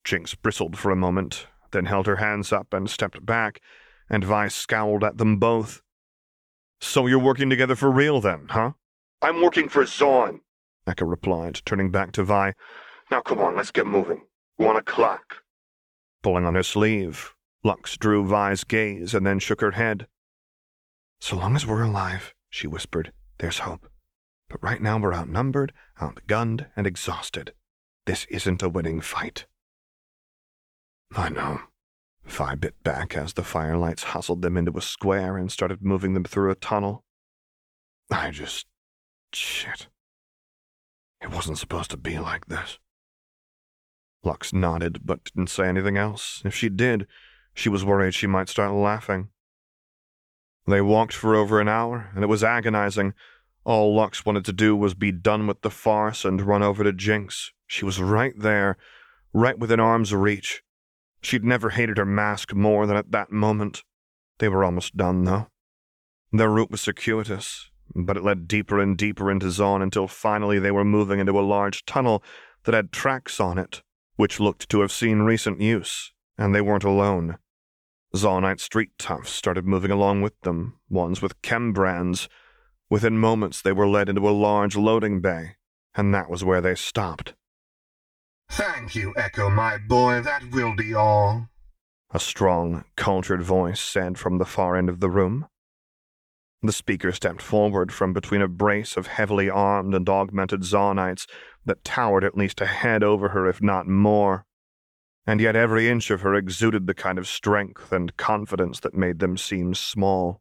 Jinx 0.05 0.35
bristled 0.35 0.79
for 0.79 0.91
a 0.91 0.97
moment, 0.97 1.47
then 1.73 1.87
held 1.87 2.07
her 2.07 2.17
hands 2.17 2.53
up 2.53 2.73
and 2.73 2.89
stepped 2.89 3.25
back, 3.25 3.61
and 4.09 4.25
Vi 4.25 4.49
scowled 4.49 5.03
at 5.03 5.19
them 5.19 5.39
both. 5.39 5.83
So 6.81 7.07
you're 7.07 7.19
working 7.19 7.51
together 7.51 7.75
for 7.75 7.91
real 7.91 8.21
then, 8.21 8.47
huh? 8.51 8.73
I'm 9.23 9.41
working 9.41 9.69
for 9.69 9.85
Zaun, 9.85 10.41
Echo 10.87 11.07
replied, 11.07 11.61
turning 11.65 11.91
back 11.91 12.13
to 12.13 12.25
Vi. 12.25 12.53
Now 13.11 13.21
come 13.21 13.41
on, 13.41 13.57
let's 13.57 13.71
get 13.71 13.87
moving. 13.87 14.23
One 14.57 14.77
o'clock. 14.77 15.39
Pulling 16.23 16.45
on 16.45 16.55
her 16.55 16.63
sleeve, 16.63 17.35
Lux 17.63 17.97
drew 17.97 18.25
Vi's 18.27 18.65
gaze 18.65 19.15
and 19.15 19.27
then 19.27 19.39
shook 19.39 19.61
her 19.61 19.73
head. 19.73 20.07
So 21.21 21.37
long 21.37 21.57
as 21.57 21.67
we're 21.67 21.83
alive, 21.83 22.35
she 22.51 22.67
whispered, 22.67 23.13
there's 23.39 23.61
hope. 23.61 23.89
But 24.49 24.63
right 24.63 24.81
now 24.81 24.99
we're 24.99 25.15
outnumbered, 25.15 25.73
outgunned, 26.01 26.67
and 26.77 26.87
exhausted. 26.87 27.55
This 28.07 28.27
isn't 28.27 28.63
a 28.63 28.69
winning 28.69 29.01
fight. 29.01 29.47
I 31.17 31.29
know, 31.29 31.61
Vi 32.27 32.55
bit 32.57 32.83
back 32.83 33.17
as 33.17 33.35
the 33.35 33.43
firelights 33.43 34.05
hustled 34.05 34.43
them 34.43 34.57
into 34.57 34.77
a 34.77 34.83
square 34.83 35.37
and 35.37 35.53
started 35.53 35.83
moving 35.83 36.15
them 36.15 36.25
through 36.25 36.51
a 36.51 36.55
tunnel. 36.55 37.05
I 38.11 38.31
just. 38.31 38.67
shit. 39.33 39.89
It 41.21 41.31
wasn't 41.31 41.59
supposed 41.59 41.91
to 41.91 41.97
be 41.97 42.19
like 42.19 42.47
this. 42.47 42.79
Lux 44.23 44.53
nodded, 44.53 45.01
but 45.05 45.25
didn't 45.25 45.51
say 45.51 45.69
anything 45.69 45.97
else. 45.97 46.43
If 46.45 46.55
she 46.55 46.69
did, 46.69 47.07
she 47.55 47.69
was 47.69 47.85
worried 47.85 48.15
she 48.15 48.27
might 48.27 48.49
start 48.49 48.73
laughing. 48.73 49.29
They 50.67 50.81
walked 50.81 51.13
for 51.13 51.35
over 51.35 51.61
an 51.61 51.69
hour, 51.69 52.11
and 52.15 52.25
it 52.25 52.29
was 52.29 52.43
agonizing. 52.43 53.13
All 53.65 53.95
Lux 53.95 54.27
wanted 54.27 54.45
to 54.45 54.53
do 54.53 54.77
was 54.77 54.95
be 54.95 55.11
done 55.11 55.47
with 55.47 55.63
the 55.63 55.71
farce 55.71 56.25
and 56.25 56.43
run 56.43 56.63
over 56.63 56.85
to 56.85 56.93
Jinx. 56.93 57.53
She 57.67 57.85
was 57.85 58.01
right 58.01 58.35
there, 58.37 58.77
right 59.33 59.59
within 59.59 59.81
arm's 59.81 60.15
reach. 60.15 60.63
She'd 61.23 61.45
never 61.45 61.71
hated 61.71 61.97
her 61.97 62.05
mask 62.05 62.55
more 62.55 62.87
than 62.87 62.97
at 62.97 63.11
that 63.13 63.33
moment. 63.33 63.83
They 64.39 64.49
were 64.49 64.65
almost 64.65 64.97
done, 64.97 65.25
though. 65.25 65.47
Their 66.33 66.51
route 66.51 66.71
was 66.71 66.83
circuitous, 66.83 67.71
but 67.95 68.17
it 68.17 68.23
led 68.23 68.49
deeper 68.49 68.79
and 68.81 68.99
deeper 68.99 69.31
into 69.31 69.47
Zaun 69.47 69.83
until 69.83 70.09
finally 70.09 70.59
they 70.59 70.71
were 70.71 70.85
moving 70.85 71.19
into 71.19 71.39
a 71.39 71.41
large 71.41 71.87
tunnel 71.87 72.23
that 72.65 72.75
had 72.75 72.93
tracks 72.93 73.41
on 73.41 73.57
it, 73.57 73.83
which 74.17 74.41
looked 74.41 74.69
to 74.69 74.81
have 74.81 74.93
seen 74.93 75.21
recent 75.21 75.61
use, 75.61 76.13
and 76.37 76.55
they 76.55 76.61
weren't 76.61 76.85
alone. 76.85 77.39
Zaunite 78.15 78.61
street 78.61 78.91
toughs 78.99 79.31
started 79.31 79.67
moving 79.67 79.91
along 79.91 80.23
with 80.23 80.39
them, 80.43 80.79
ones 80.91 81.23
with 81.23 81.41
chem 81.43 81.73
brands. 81.73 82.29
Within 82.91 83.19
moments, 83.19 83.63
they 83.63 83.73
were 83.73 83.89
led 83.89 84.09
into 84.09 84.29
a 84.29 84.31
large 84.31 84.77
loading 84.77 85.21
bay, 85.21 85.57
and 85.95 86.15
that 86.15 86.29
was 86.29 86.45
where 86.45 86.61
they 86.61 86.75
stopped. 86.75 87.35
Thank 88.51 88.95
you, 88.95 89.15
Echo, 89.17 89.51
my 89.51 89.79
boy. 89.79 90.21
That 90.21 90.51
will 90.53 90.75
be 90.77 90.95
all. 90.95 91.49
A 92.13 92.21
strong, 92.21 92.85
cultured 92.97 93.43
voice 93.43 93.81
said 93.81 94.19
from 94.19 94.39
the 94.39 94.45
far 94.45 94.77
end 94.77 94.89
of 94.89 95.01
the 95.01 95.11
room. 95.11 95.47
The 96.63 96.73
speaker 96.73 97.13
stepped 97.13 97.43
forward 97.43 97.93
from 97.93 98.13
between 98.13 98.41
a 98.41 98.49
brace 98.49 98.97
of 98.97 99.09
heavily 99.09 99.51
armed 99.51 99.95
and 99.95 100.09
augmented 100.09 100.63
Zaunites 100.63 101.27
that 101.67 101.85
towered 101.85 102.25
at 102.25 102.39
least 102.39 102.61
a 102.61 102.67
head 102.67 103.03
over 103.03 103.31
her, 103.31 103.49
if 103.49 103.61
not 103.61 103.87
more. 103.87 104.47
And 105.27 105.41
yet 105.41 105.57
every 105.57 105.89
inch 105.89 106.11
of 106.11 106.21
her 106.21 106.35
exuded 106.35 106.87
the 106.87 106.95
kind 106.95 107.19
of 107.19 107.27
strength 107.27 107.93
and 107.93 108.17
confidence 108.17 108.81
that 108.81 108.95
made 108.95 109.19
them 109.19 109.37
seem 109.37 109.75
small. 109.75 110.41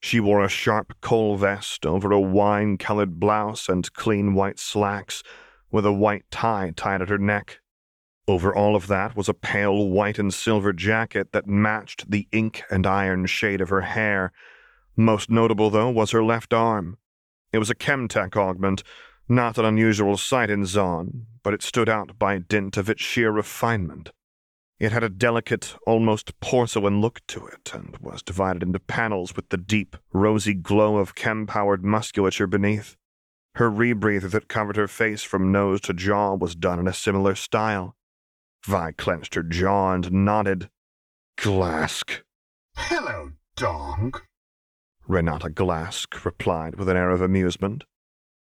She 0.00 0.20
wore 0.20 0.44
a 0.44 0.48
sharp 0.48 0.94
coal 1.00 1.36
vest 1.36 1.84
over 1.84 2.12
a 2.12 2.20
wine 2.20 2.78
colored 2.78 3.18
blouse 3.18 3.68
and 3.68 3.92
clean 3.92 4.34
white 4.34 4.58
slacks, 4.58 5.22
with 5.70 5.84
a 5.84 5.92
white 5.92 6.24
tie 6.30 6.72
tied 6.76 7.02
at 7.02 7.08
her 7.08 7.18
neck. 7.18 7.60
Over 8.28 8.54
all 8.54 8.74
of 8.74 8.88
that 8.88 9.16
was 9.16 9.28
a 9.28 9.34
pale 9.34 9.88
white 9.88 10.18
and 10.18 10.34
silver 10.34 10.72
jacket 10.72 11.32
that 11.32 11.46
matched 11.46 12.10
the 12.10 12.26
ink 12.32 12.62
and 12.70 12.86
iron 12.86 13.26
shade 13.26 13.60
of 13.60 13.68
her 13.68 13.82
hair. 13.82 14.32
Most 14.96 15.30
notable, 15.30 15.70
though, 15.70 15.90
was 15.90 16.10
her 16.10 16.24
left 16.24 16.52
arm. 16.52 16.98
It 17.52 17.58
was 17.58 17.70
a 17.70 17.74
Chemtech 17.74 18.36
augment, 18.36 18.82
not 19.28 19.58
an 19.58 19.64
unusual 19.64 20.16
sight 20.16 20.50
in 20.50 20.62
Zaun, 20.62 21.26
but 21.42 21.54
it 21.54 21.62
stood 21.62 21.88
out 21.88 22.18
by 22.18 22.38
dint 22.38 22.76
of 22.76 22.90
its 22.90 23.02
sheer 23.02 23.30
refinement. 23.30 24.10
It 24.78 24.92
had 24.92 25.02
a 25.02 25.08
delicate, 25.08 25.74
almost 25.86 26.38
porcelain 26.40 27.00
look 27.00 27.20
to 27.28 27.46
it, 27.46 27.72
and 27.72 27.96
was 27.98 28.22
divided 28.22 28.62
into 28.62 28.78
panels 28.78 29.34
with 29.34 29.48
the 29.48 29.56
deep, 29.56 29.96
rosy 30.12 30.52
glow 30.52 30.98
of 30.98 31.14
chem 31.14 31.46
powered 31.46 31.82
musculature 31.82 32.46
beneath. 32.46 32.94
Her 33.54 33.70
rebreather 33.70 34.30
that 34.30 34.48
covered 34.48 34.76
her 34.76 34.86
face 34.86 35.22
from 35.22 35.50
nose 35.50 35.80
to 35.82 35.94
jaw 35.94 36.34
was 36.34 36.54
done 36.54 36.78
in 36.78 36.86
a 36.86 36.92
similar 36.92 37.34
style. 37.34 37.96
Vi 38.66 38.92
clenched 38.92 39.34
her 39.34 39.42
jaw 39.42 39.94
and 39.94 40.12
nodded. 40.12 40.68
Glask. 41.38 42.22
Hello, 42.76 43.30
dog. 43.56 44.20
Renata 45.08 45.48
Glask 45.48 46.22
replied 46.22 46.74
with 46.74 46.90
an 46.90 46.98
air 46.98 47.10
of 47.10 47.22
amusement. 47.22 47.84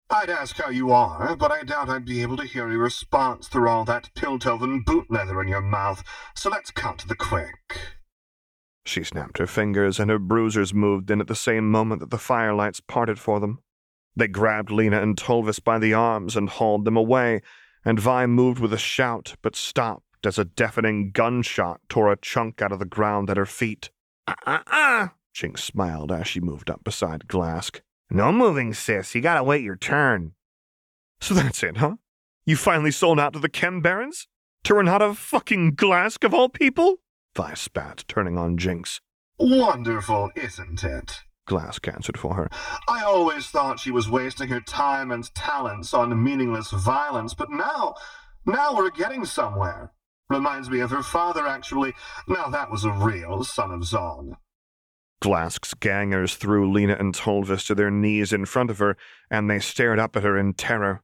I'd 0.09 0.29
ask 0.29 0.55
how 0.55 0.69
you 0.69 0.91
are, 0.91 1.35
but 1.35 1.51
I 1.51 1.63
doubt 1.63 1.89
I'd 1.89 2.05
be 2.05 2.21
able 2.21 2.37
to 2.37 2.45
hear 2.45 2.69
your 2.71 2.79
response 2.79 3.49
through 3.49 3.67
all 3.67 3.83
that 3.85 4.09
Piltover 4.15 4.83
boot 4.85 5.11
leather 5.11 5.41
in 5.41 5.49
your 5.49 5.61
mouth, 5.61 6.01
so 6.33 6.49
let's 6.49 6.71
cut 6.71 6.97
to 6.99 7.07
the 7.07 7.15
quick. 7.15 7.77
She 8.85 9.03
snapped 9.03 9.37
her 9.37 9.47
fingers, 9.47 9.99
and 9.99 10.09
her 10.09 10.17
bruisers 10.17 10.73
moved 10.73 11.11
in 11.11 11.19
at 11.19 11.27
the 11.27 11.35
same 11.35 11.69
moment 11.69 11.99
that 11.99 12.09
the 12.09 12.17
firelights 12.17 12.79
parted 12.87 13.19
for 13.19 13.41
them. 13.41 13.59
They 14.15 14.29
grabbed 14.29 14.71
Lena 14.71 15.01
and 15.01 15.17
Tolvis 15.17 15.61
by 15.61 15.77
the 15.77 15.93
arms 15.93 16.37
and 16.37 16.47
hauled 16.47 16.85
them 16.85 16.95
away, 16.95 17.41
and 17.83 17.99
Vi 17.99 18.25
moved 18.27 18.59
with 18.59 18.71
a 18.71 18.77
shout, 18.77 19.35
but 19.41 19.57
stopped 19.57 20.25
as 20.25 20.39
a 20.39 20.45
deafening 20.45 21.11
gunshot 21.11 21.81
tore 21.89 22.11
a 22.11 22.17
chunk 22.17 22.61
out 22.61 22.71
of 22.71 22.79
the 22.79 22.85
ground 22.85 23.29
at 23.29 23.37
her 23.37 23.45
feet. 23.45 23.89
Ah, 24.25 24.35
ah, 24.45 24.63
ah! 24.67 25.13
Jinx 25.33 25.65
smiled 25.65 26.11
as 26.11 26.27
she 26.27 26.39
moved 26.39 26.69
up 26.69 26.83
beside 26.83 27.27
Glask. 27.27 27.81
No 28.09 28.31
moving, 28.31 28.73
sis. 28.73 29.13
You 29.13 29.21
gotta 29.21 29.43
wait 29.43 29.63
your 29.63 29.75
turn. 29.75 30.33
So 31.19 31.33
that's 31.33 31.63
it, 31.63 31.77
huh? 31.77 31.95
You 32.45 32.55
finally 32.55 32.91
sold 32.91 33.19
out 33.19 33.33
to 33.33 33.39
the 33.39 33.49
Chem 33.49 33.81
Barons? 33.81 34.27
To 34.63 34.75
Renata 34.75 35.13
fucking 35.13 35.75
Glask 35.75 36.23
of 36.23 36.33
all 36.33 36.49
people? 36.49 36.97
Vi 37.35 37.53
spat, 37.53 38.05
turning 38.07 38.37
on 38.37 38.57
Jinx. 38.57 39.01
Wonderful, 39.39 40.31
isn't 40.35 40.83
it? 40.83 41.19
Glask 41.47 41.93
answered 41.93 42.17
for 42.17 42.35
her. 42.35 42.49
I 42.87 43.03
always 43.03 43.47
thought 43.47 43.79
she 43.79 43.91
was 43.91 44.09
wasting 44.09 44.49
her 44.49 44.59
time 44.61 45.11
and 45.11 45.33
talents 45.35 45.93
on 45.93 46.23
meaningless 46.23 46.71
violence, 46.71 47.33
but 47.33 47.51
now, 47.51 47.95
now 48.45 48.75
we're 48.75 48.89
getting 48.89 49.25
somewhere. 49.25 49.91
Reminds 50.29 50.69
me 50.69 50.79
of 50.79 50.89
her 50.89 51.03
father, 51.03 51.47
actually. 51.47 51.93
Now 52.27 52.47
that 52.49 52.69
was 52.69 52.83
a 52.83 52.91
real 52.91 53.43
son 53.43 53.71
of 53.71 53.81
Zaun. 53.81 54.35
Glask's 55.21 55.73
gangers 55.73 56.35
threw 56.35 56.71
Lena 56.71 56.95
and 56.99 57.13
Tolvis 57.13 57.65
to 57.67 57.75
their 57.75 57.89
knees 57.89 58.31
in 58.31 58.45
front 58.45 58.69
of 58.69 58.79
her, 58.79 58.95
and 59.31 59.49
they 59.49 59.59
stared 59.59 59.99
up 59.99 60.15
at 60.15 60.23
her 60.23 60.37
in 60.37 60.53
terror. 60.53 61.01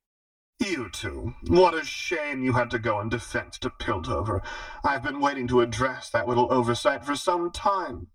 You 0.60 0.90
two. 0.92 1.34
What 1.48 1.74
a 1.74 1.84
shame 1.84 2.44
you 2.44 2.54
had 2.54 2.70
to 2.72 2.80
go 2.80 3.00
in 3.02 3.10
defense 3.10 3.58
to 3.60 3.70
Piltover. 3.70 4.42
I've 4.84 5.04
been 5.04 5.20
waiting 5.20 5.48
to 5.48 5.62
address 5.62 6.10
that 6.12 6.28
little 6.28 6.52
oversight 6.54 7.04
for 7.04 7.16
some 7.16 7.52
time. 7.52 8.08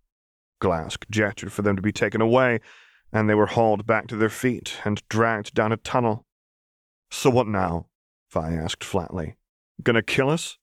Glask 0.63 1.05
gestured 1.11 1.53
for 1.53 1.63
them 1.63 1.77
to 1.77 1.83
be 1.83 1.93
taken 1.93 2.21
away, 2.21 2.61
and 3.13 3.29
they 3.29 3.35
were 3.35 3.47
hauled 3.47 3.87
back 3.87 4.07
to 4.09 4.17
their 4.17 4.31
feet 4.31 4.79
and 4.85 5.03
dragged 5.09 5.55
down 5.55 5.73
a 5.73 5.77
tunnel. 5.77 6.25
So 7.11 7.29
what 7.31 7.47
now? 7.47 7.87
Vi 8.31 8.53
asked 8.55 8.85
flatly. 8.85 9.37
Gonna 9.83 10.03
kill 10.03 10.31
us? 10.31 10.59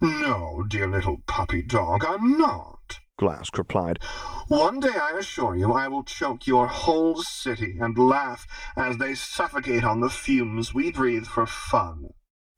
No, 0.00 0.64
dear 0.68 0.88
little 0.88 1.18
puppy 1.26 1.62
dog, 1.62 2.04
I'm 2.04 2.36
not. 2.38 2.98
Glask 3.22 3.56
replied. 3.56 4.00
One 4.48 4.80
day, 4.80 4.96
I 5.00 5.16
assure 5.16 5.54
you, 5.54 5.72
I 5.72 5.86
will 5.86 6.02
choke 6.02 6.48
your 6.48 6.66
whole 6.66 7.22
city 7.22 7.78
and 7.80 7.96
laugh 7.96 8.48
as 8.76 8.98
they 8.98 9.14
suffocate 9.14 9.84
on 9.84 10.00
the 10.00 10.10
fumes 10.10 10.74
we 10.74 10.90
breathe 10.90 11.26
for 11.26 11.46
fun. 11.46 12.08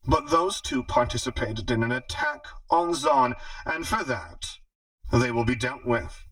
But 0.07 0.31
those 0.31 0.63
two 0.63 0.83
participated 0.83 1.71
in 1.71 1.83
an 1.83 1.93
attack 1.93 2.47
on 2.71 2.95
Zaun, 2.95 3.35
and 3.67 3.87
for 3.87 4.03
that, 4.05 4.59
they 5.13 5.31
will 5.31 5.45
be 5.45 5.55
dealt 5.55 5.85
with. 5.85 6.25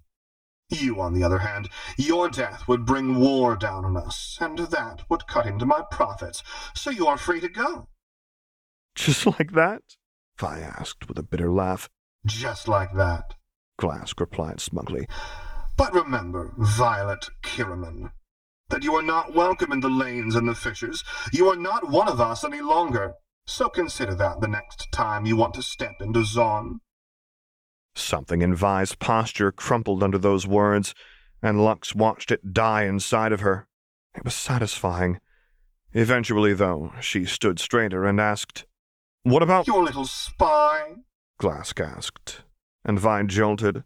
You, 0.71 1.03
on 1.03 1.13
the 1.13 1.23
other 1.23 1.41
hand, 1.41 1.69
your 1.99 2.31
death 2.31 2.67
would 2.67 2.87
bring 2.87 3.21
war 3.21 3.55
down 3.55 3.85
on 3.85 3.99
us, 3.99 4.39
and 4.41 4.59
that 4.59 5.03
would 5.11 5.27
cut 5.27 5.45
into 5.45 5.67
my 5.67 5.83
profits, 5.91 6.43
so 6.75 6.89
you 6.89 7.07
are 7.07 7.19
free 7.19 7.41
to 7.41 7.49
go. 7.51 7.89
Just 8.95 9.27
like 9.27 9.53
that? 9.53 9.83
Vi 10.39 10.59
asked 10.59 11.07
with 11.07 11.19
a 11.19 11.23
bitter 11.23 11.53
laugh. 11.53 11.91
Just 12.25 12.67
like 12.67 12.95
that. 12.95 13.35
Glask 13.83 14.21
replied 14.21 14.61
smugly. 14.61 15.09
But 15.77 15.93
remember, 15.93 16.55
Violet 16.57 17.27
Kiramman, 17.43 18.13
that 18.69 18.85
you 18.85 18.95
are 18.95 19.03
not 19.03 19.35
welcome 19.35 19.73
in 19.73 19.81
the 19.81 19.89
lanes 19.89 20.37
and 20.37 20.49
the 20.49 20.55
fissures. 20.55 21.03
You 21.33 21.49
are 21.49 21.57
not 21.57 21.91
one 21.91 22.07
of 22.07 22.21
us 22.21 22.45
any 22.45 22.61
longer. 22.61 23.15
So 23.45 23.69
consider 23.69 24.15
that 24.15 24.41
the 24.41 24.47
next 24.47 24.93
time 24.93 25.27
you 25.27 25.37
want 25.37 25.55
to 25.55 25.63
step 25.63 25.95
into 26.01 26.21
Zaun. 26.21 26.79
Something 27.97 28.41
in 28.41 28.55
Vi's 28.55 28.95
posture 28.95 29.51
crumpled 29.51 30.01
under 30.01 30.17
those 30.17 30.47
words, 30.47 30.95
and 31.43 31.65
Lux 31.65 31.93
watched 31.93 32.31
it 32.31 32.53
die 32.53 32.85
inside 32.85 33.33
of 33.33 33.41
her. 33.41 33.67
It 34.15 34.25
was 34.25 34.35
satisfying. 34.35 35.19
Eventually, 35.93 36.55
though, 36.55 36.93
she 37.01 37.25
stood 37.25 37.59
straighter 37.59 38.05
and 38.05 38.21
asked, 38.21 38.65
What 39.25 39.43
about 39.43 39.67
your 39.67 39.83
little 39.83 40.07
spy? 40.07 40.99
Glask 41.41 41.85
asked, 41.85 42.43
and 42.85 42.99
Vi 42.99 43.23
jolted. 43.25 43.85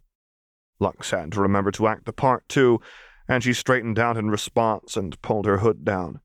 Lux 0.79 1.11
had 1.11 1.33
to 1.33 1.41
remember 1.41 1.71
to 1.73 1.87
act 1.87 2.05
the 2.05 2.13
part, 2.13 2.49
too, 2.49 2.81
and 3.29 3.43
she 3.43 3.53
straightened 3.53 3.99
out 3.99 4.17
in 4.17 4.31
response 4.31 4.97
and 4.97 5.21
pulled 5.23 5.47
her 5.47 5.59
hood 5.59 5.85
down. 5.85 6.21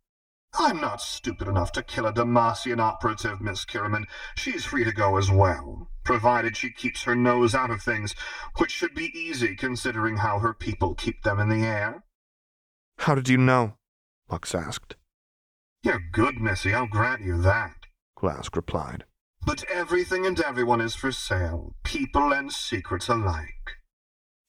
I'm 0.59 0.82
not 0.82 1.01
stupid 1.01 1.47
enough 1.47 1.72
to 1.74 1.84
kill 1.84 2.05
a 2.05 2.13
Demacian 2.13 2.80
operative, 2.80 3.39
Miss 3.39 3.63
Kiramman. 3.63 4.05
She's 4.36 4.65
free 4.65 4.84
to 4.84 4.91
go 4.91 5.17
as 5.17 5.32
well, 5.32 5.89
provided 6.03 6.57
she 6.57 6.72
keeps 6.72 7.03
her 7.03 7.15
nose 7.15 7.55
out 7.55 7.69
of 7.69 7.82
things, 7.82 8.13
which 8.57 8.72
should 8.72 8.93
be 8.93 9.17
easy 9.17 9.55
considering 9.55 10.17
how 10.17 10.39
her 10.39 10.53
people 10.53 10.93
keep 10.93 11.24
them 11.24 11.39
in 11.39 11.47
the 11.47 11.65
air. 11.65 12.03
How 12.97 13.15
did 13.15 13.30
you 13.30 13.38
know? 13.38 13.76
Lux 14.30 14.53
asked. 14.53 14.95
You're 15.84 16.01
good, 16.11 16.39
Missy, 16.41 16.74
I'll 16.74 16.86
grant 16.88 17.22
you 17.22 17.41
that. 17.41 17.86
Glask 18.19 18.55
replied. 18.55 19.05
But 19.45 19.63
everything 19.69 20.25
and 20.25 20.39
everyone 20.39 20.81
is 20.81 20.95
for 20.95 21.11
sale, 21.11 21.75
people 21.83 22.33
and 22.33 22.51
secrets 22.51 23.09
alike. 23.09 23.77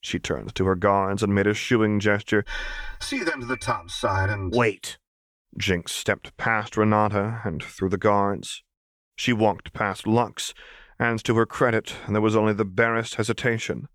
She 0.01 0.19
turned 0.19 0.53
to 0.55 0.65
her 0.65 0.75
guards 0.75 1.23
and 1.23 1.33
made 1.33 1.47
a 1.47 1.53
shooing 1.53 1.99
gesture. 1.99 2.43
See 2.99 3.23
them 3.23 3.39
to 3.39 3.45
the 3.45 3.57
top 3.57 3.89
side 3.89 4.29
and. 4.29 4.53
Wait. 4.53 4.97
Jinx 5.57 5.91
stepped 5.91 6.35
past 6.37 6.75
Renata 6.75 7.41
and 7.45 7.63
through 7.63 7.89
the 7.89 7.97
guards. 7.97 8.63
She 9.15 9.33
walked 9.33 9.73
past 9.73 10.07
Lux, 10.07 10.53
and 10.99 11.23
to 11.23 11.35
her 11.35 11.45
credit, 11.45 11.95
there 12.09 12.21
was 12.21 12.35
only 12.35 12.53
the 12.53 12.65
barest 12.65 13.15
hesitation. 13.15 13.87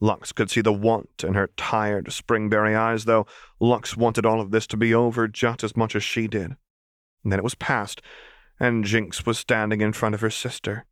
Lux 0.00 0.32
could 0.32 0.50
see 0.50 0.60
the 0.60 0.72
want 0.72 1.24
in 1.24 1.34
her 1.34 1.50
tired, 1.56 2.06
springberry 2.06 2.76
eyes, 2.76 3.04
though 3.04 3.26
Lux 3.60 3.96
wanted 3.96 4.24
all 4.24 4.40
of 4.40 4.52
this 4.52 4.66
to 4.68 4.76
be 4.76 4.94
over 4.94 5.26
just 5.26 5.64
as 5.64 5.76
much 5.76 5.96
as 5.96 6.04
she 6.04 6.28
did. 6.28 6.56
And 7.24 7.32
then 7.32 7.38
it 7.38 7.44
was 7.44 7.56
past, 7.56 8.00
and 8.60 8.84
Jinx 8.84 9.24
was 9.24 9.38
standing 9.38 9.80
in 9.80 9.92
front 9.92 10.14
of 10.14 10.20
her 10.20 10.30
sister. 10.30 10.86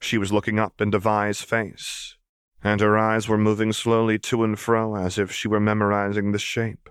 She 0.00 0.18
was 0.18 0.32
looking 0.32 0.58
up 0.58 0.80
into 0.80 0.98
Vi's 0.98 1.42
face, 1.42 2.16
and 2.62 2.80
her 2.80 2.98
eyes 2.98 3.28
were 3.28 3.38
moving 3.38 3.72
slowly 3.72 4.18
to 4.20 4.44
and 4.44 4.58
fro 4.58 4.96
as 4.96 5.18
if 5.18 5.32
she 5.32 5.48
were 5.48 5.60
memorizing 5.60 6.32
the 6.32 6.38
shape. 6.38 6.88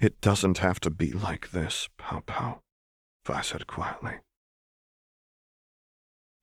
It 0.00 0.20
doesn't 0.20 0.58
have 0.58 0.80
to 0.80 0.90
be 0.90 1.12
like 1.12 1.50
this, 1.50 1.88
Pow 1.98 2.20
Pow, 2.26 2.62
Vi 3.24 3.40
said 3.42 3.66
quietly. 3.66 4.14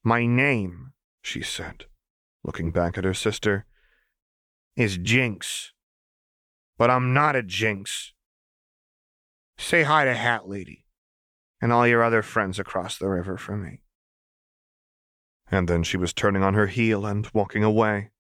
My 0.04 0.26
name, 0.26 0.94
she 1.22 1.42
said, 1.42 1.86
looking 2.44 2.72
back 2.72 2.98
at 2.98 3.04
her 3.04 3.14
sister, 3.14 3.66
is 4.76 4.98
Jinx. 4.98 5.74
But 6.78 6.92
I'm 6.92 7.14
not 7.14 7.36
a 7.36 7.42
Jinx. 7.42 8.14
Say 9.58 9.84
hi 9.84 10.06
to 10.06 10.14
Hat 10.14 10.48
Lady 10.48 10.87
and 11.62 11.74
all 11.74 11.88
your 11.88 12.04
other 12.04 12.22
friends 12.22 12.60
across 12.60 12.98
the 12.98 13.08
river 13.08 13.38
for 13.38 13.58
me. 13.58 13.82
And 15.50 15.68
then 15.68 15.84
she 15.84 15.98
was 15.98 16.14
turning 16.14 16.44
on 16.44 16.54
her 16.54 16.68
heel 16.68 17.06
and 17.06 17.28
walking 17.34 17.64
away. 17.64 18.12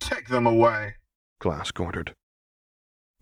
Take 0.00 0.28
them 0.28 0.46
away, 0.46 0.94
Glask 1.40 1.78
ordered. 1.78 2.14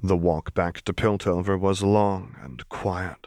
The 0.03 0.16
walk 0.16 0.55
back 0.55 0.82
to 0.82 0.93
Piltover 0.93 1.59
was 1.59 1.82
long 1.82 2.37
and 2.43 2.68
quiet. 2.68 3.26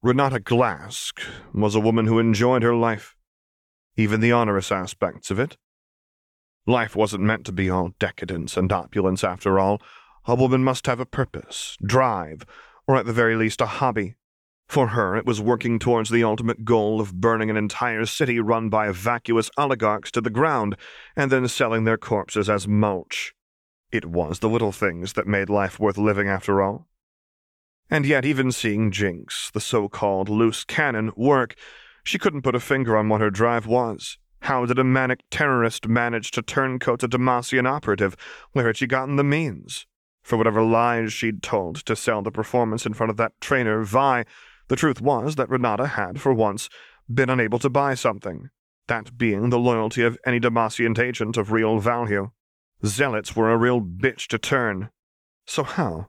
Renata 0.00 0.38
Glask 0.38 1.20
was 1.52 1.74
a 1.74 1.80
woman 1.80 2.06
who 2.06 2.20
enjoyed 2.20 2.62
her 2.62 2.74
life, 2.74 3.16
even 3.96 4.20
the 4.20 4.32
onerous 4.32 4.70
aspects 4.70 5.30
of 5.30 5.40
it. 5.40 5.56
Life 6.66 6.94
wasn't 6.94 7.24
meant 7.24 7.44
to 7.46 7.52
be 7.52 7.68
all 7.68 7.94
decadence 7.98 8.56
and 8.56 8.70
opulence 8.70 9.24
after 9.24 9.58
all. 9.58 9.80
A 10.26 10.34
woman 10.34 10.62
must 10.62 10.86
have 10.86 11.00
a 11.00 11.06
purpose, 11.06 11.76
drive, 11.84 12.44
or 12.86 12.96
at 12.96 13.06
the 13.06 13.12
very 13.12 13.34
least 13.34 13.60
a 13.60 13.66
hobby. 13.66 14.14
For 14.68 14.88
her, 14.88 15.16
it 15.16 15.24
was 15.24 15.40
working 15.40 15.78
towards 15.78 16.10
the 16.10 16.22
ultimate 16.22 16.64
goal 16.64 17.00
of 17.00 17.20
burning 17.20 17.48
an 17.48 17.56
entire 17.56 18.04
city 18.04 18.38
run 18.38 18.68
by 18.68 18.90
vacuous 18.90 19.50
oligarchs 19.56 20.10
to 20.12 20.20
the 20.20 20.28
ground 20.28 20.76
and 21.16 21.32
then 21.32 21.48
selling 21.48 21.84
their 21.84 21.96
corpses 21.96 22.50
as 22.50 22.68
mulch. 22.68 23.34
It 23.90 24.04
was 24.04 24.40
the 24.40 24.48
little 24.48 24.72
things 24.72 25.14
that 25.14 25.26
made 25.26 25.48
life 25.48 25.80
worth 25.80 25.96
living 25.96 26.28
after 26.28 26.62
all. 26.62 26.86
And 27.90 28.04
yet, 28.04 28.26
even 28.26 28.52
seeing 28.52 28.90
Jinx, 28.90 29.50
the 29.50 29.60
so 29.60 29.88
called 29.88 30.28
loose 30.28 30.64
cannon, 30.64 31.12
work, 31.16 31.54
she 32.04 32.18
couldn't 32.18 32.42
put 32.42 32.54
a 32.54 32.60
finger 32.60 32.94
on 32.96 33.08
what 33.08 33.22
her 33.22 33.30
drive 33.30 33.66
was. 33.66 34.18
How 34.42 34.66
did 34.66 34.78
a 34.78 34.84
manic 34.84 35.20
terrorist 35.30 35.88
manage 35.88 36.30
to 36.32 36.42
turncoat 36.42 37.02
a 37.02 37.08
Demacian 37.08 37.66
operative? 37.66 38.16
Where 38.52 38.66
had 38.66 38.76
she 38.76 38.86
gotten 38.86 39.16
the 39.16 39.24
means? 39.24 39.86
For 40.22 40.36
whatever 40.36 40.62
lies 40.62 41.14
she'd 41.14 41.42
told 41.42 41.76
to 41.86 41.96
sell 41.96 42.20
the 42.20 42.30
performance 42.30 42.84
in 42.84 42.92
front 42.92 43.10
of 43.10 43.16
that 43.16 43.32
trainer, 43.40 43.82
Vi, 43.82 44.26
the 44.68 44.76
truth 44.76 45.00
was 45.00 45.36
that 45.36 45.48
Renata 45.48 45.86
had, 45.86 46.20
for 46.20 46.32
once, 46.32 46.68
been 47.12 47.30
unable 47.30 47.58
to 47.58 47.70
buy 47.70 47.94
something, 47.94 48.50
that 48.86 49.16
being 49.16 49.50
the 49.50 49.58
loyalty 49.58 50.02
of 50.02 50.18
any 50.24 50.38
Demacian 50.38 50.98
agent 50.98 51.36
of 51.36 51.52
real 51.52 51.78
value. 51.78 52.30
Zealots 52.84 53.34
were 53.34 53.50
a 53.50 53.56
real 53.56 53.80
bitch 53.80 54.26
to 54.28 54.38
turn. 54.38 54.90
So 55.46 55.64
how? 55.64 56.08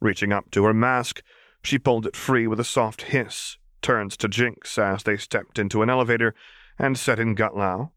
Reaching 0.00 0.32
up 0.32 0.50
to 0.52 0.64
her 0.64 0.74
mask, 0.74 1.22
she 1.62 1.78
pulled 1.78 2.06
it 2.06 2.16
free 2.16 2.46
with 2.46 2.60
a 2.60 2.64
soft 2.64 3.02
hiss, 3.02 3.58
turned 3.82 4.12
to 4.12 4.28
Jinx 4.28 4.78
as 4.78 5.02
they 5.02 5.16
stepped 5.16 5.58
into 5.58 5.82
an 5.82 5.90
elevator, 5.90 6.34
and 6.78 6.96
said 6.96 7.18
in 7.18 7.34
Gutlow, 7.34 7.90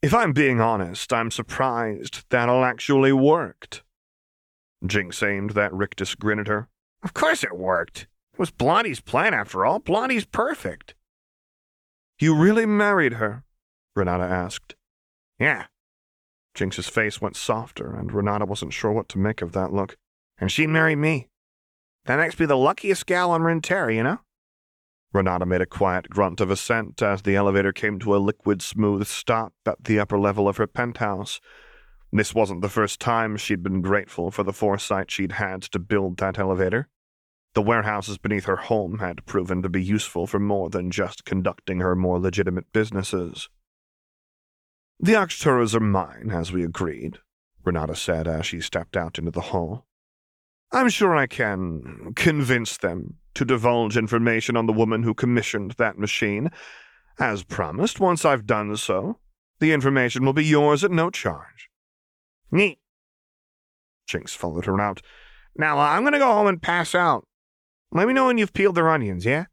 If 0.00 0.14
I'm 0.14 0.32
being 0.32 0.60
honest, 0.60 1.12
I'm 1.12 1.30
surprised 1.30 2.24
that 2.30 2.48
all 2.48 2.64
actually 2.64 3.12
worked. 3.12 3.82
Jinx 4.86 5.22
aimed 5.22 5.50
that 5.50 5.72
rictus 5.72 6.14
grin 6.14 6.38
at 6.38 6.48
her. 6.48 6.68
Of 7.02 7.14
course 7.14 7.42
it 7.42 7.56
worked. 7.56 8.06
It 8.42 8.50
was 8.50 8.50
Blondie's 8.50 8.98
plan, 8.98 9.34
after 9.34 9.64
all. 9.64 9.78
Blondie's 9.78 10.24
perfect. 10.24 10.96
You 12.18 12.34
really 12.34 12.66
married 12.66 13.12
her? 13.12 13.44
Renata 13.94 14.24
asked. 14.24 14.74
Yeah. 15.38 15.66
Jinx's 16.52 16.88
face 16.88 17.20
went 17.20 17.36
softer, 17.36 17.94
and 17.94 18.12
Renata 18.12 18.44
wasn't 18.44 18.72
sure 18.72 18.90
what 18.90 19.08
to 19.10 19.18
make 19.20 19.42
of 19.42 19.52
that 19.52 19.72
look. 19.72 19.96
And 20.38 20.50
she 20.50 20.66
married 20.66 20.96
me. 20.96 21.28
That 22.06 22.16
makes 22.16 22.36
me 22.36 22.46
the 22.46 22.56
luckiest 22.56 23.06
gal 23.06 23.30
on 23.30 23.42
Runeterra, 23.42 23.94
you 23.94 24.02
know? 24.02 24.18
Renata 25.12 25.46
made 25.46 25.60
a 25.60 25.64
quiet 25.64 26.10
grunt 26.10 26.40
of 26.40 26.50
assent 26.50 27.00
as 27.00 27.22
the 27.22 27.36
elevator 27.36 27.72
came 27.72 28.00
to 28.00 28.16
a 28.16 28.18
liquid 28.18 28.60
smooth 28.60 29.06
stop 29.06 29.52
at 29.64 29.84
the 29.84 30.00
upper 30.00 30.18
level 30.18 30.48
of 30.48 30.56
her 30.56 30.66
penthouse. 30.66 31.40
This 32.10 32.34
wasn't 32.34 32.60
the 32.60 32.68
first 32.68 32.98
time 32.98 33.36
she'd 33.36 33.62
been 33.62 33.82
grateful 33.82 34.32
for 34.32 34.42
the 34.42 34.52
foresight 34.52 35.12
she'd 35.12 35.30
had 35.30 35.62
to 35.62 35.78
build 35.78 36.16
that 36.16 36.40
elevator. 36.40 36.88
The 37.54 37.62
warehouses 37.62 38.16
beneath 38.18 38.46
her 38.46 38.56
home 38.56 38.98
had 38.98 39.26
proven 39.26 39.62
to 39.62 39.68
be 39.68 39.82
useful 39.82 40.26
for 40.26 40.38
more 40.38 40.70
than 40.70 40.90
just 40.90 41.24
conducting 41.24 41.80
her 41.80 41.94
more 41.94 42.18
legitimate 42.18 42.72
businesses. 42.72 43.48
The 44.98 45.12
Arcturas 45.12 45.74
are 45.74 45.80
mine, 45.80 46.30
as 46.32 46.52
we 46.52 46.64
agreed, 46.64 47.18
Renata 47.64 47.94
said 47.94 48.26
as 48.26 48.46
she 48.46 48.60
stepped 48.60 48.96
out 48.96 49.18
into 49.18 49.30
the 49.30 49.40
hall. 49.40 49.86
I'm 50.70 50.88
sure 50.88 51.14
I 51.14 51.26
can 51.26 52.12
convince 52.16 52.78
them 52.78 53.18
to 53.34 53.44
divulge 53.44 53.96
information 53.96 54.56
on 54.56 54.66
the 54.66 54.72
woman 54.72 55.02
who 55.02 55.12
commissioned 55.12 55.72
that 55.72 55.98
machine. 55.98 56.50
As 57.18 57.44
promised, 57.44 58.00
once 58.00 58.24
I've 58.24 58.46
done 58.46 58.74
so, 58.76 59.18
the 59.60 59.72
information 59.72 60.24
will 60.24 60.32
be 60.32 60.44
yours 60.44 60.82
at 60.82 60.90
no 60.90 61.10
charge. 61.10 61.68
Neat. 62.50 62.78
Jinx 64.06 64.34
followed 64.34 64.64
her 64.64 64.80
out. 64.80 65.02
Now, 65.56 65.78
I'm 65.78 66.02
going 66.02 66.14
to 66.14 66.18
go 66.18 66.32
home 66.32 66.46
and 66.46 66.62
pass 66.62 66.94
out. 66.94 67.26
Let 67.94 68.08
me 68.08 68.14
know 68.14 68.26
when 68.26 68.38
you've 68.38 68.54
peeled 68.54 68.74
their 68.74 68.88
onions, 68.88 69.26
yeah? 69.26 69.44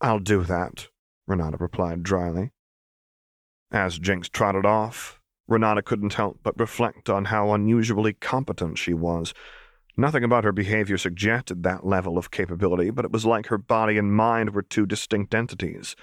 I'll 0.00 0.20
do 0.20 0.44
that, 0.44 0.86
Renata 1.26 1.56
replied 1.58 2.04
dryly. 2.04 2.52
As 3.72 3.98
Jinx 3.98 4.28
trotted 4.28 4.64
off, 4.64 5.20
Renata 5.48 5.82
couldn't 5.82 6.14
help 6.14 6.38
but 6.44 6.58
reflect 6.60 7.10
on 7.10 7.26
how 7.26 7.52
unusually 7.52 8.12
competent 8.12 8.78
she 8.78 8.94
was. 8.94 9.34
Nothing 9.96 10.22
about 10.22 10.44
her 10.44 10.52
behavior 10.52 10.96
suggested 10.96 11.64
that 11.64 11.84
level 11.84 12.18
of 12.18 12.30
capability, 12.30 12.90
but 12.90 13.04
it 13.04 13.10
was 13.10 13.26
like 13.26 13.46
her 13.46 13.58
body 13.58 13.98
and 13.98 14.14
mind 14.14 14.54
were 14.54 14.62
two 14.62 14.86
distinct 14.86 15.34
entities. 15.34 15.96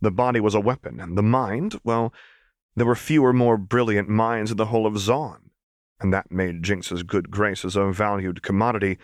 The 0.00 0.10
body 0.10 0.40
was 0.40 0.54
a 0.54 0.60
weapon, 0.60 1.00
and 1.00 1.18
the 1.18 1.22
mind, 1.22 1.78
well, 1.84 2.14
there 2.76 2.86
were 2.86 2.94
fewer 2.94 3.34
more 3.34 3.58
brilliant 3.58 4.08
minds 4.08 4.50
in 4.50 4.56
the 4.56 4.66
whole 4.66 4.86
of 4.86 4.94
Zaun, 4.94 5.50
and 6.00 6.14
that 6.14 6.32
made 6.32 6.62
Jinx's 6.62 7.02
good 7.02 7.30
graces 7.30 7.76
a 7.76 7.92
valued 7.92 8.42
commodity 8.42 8.96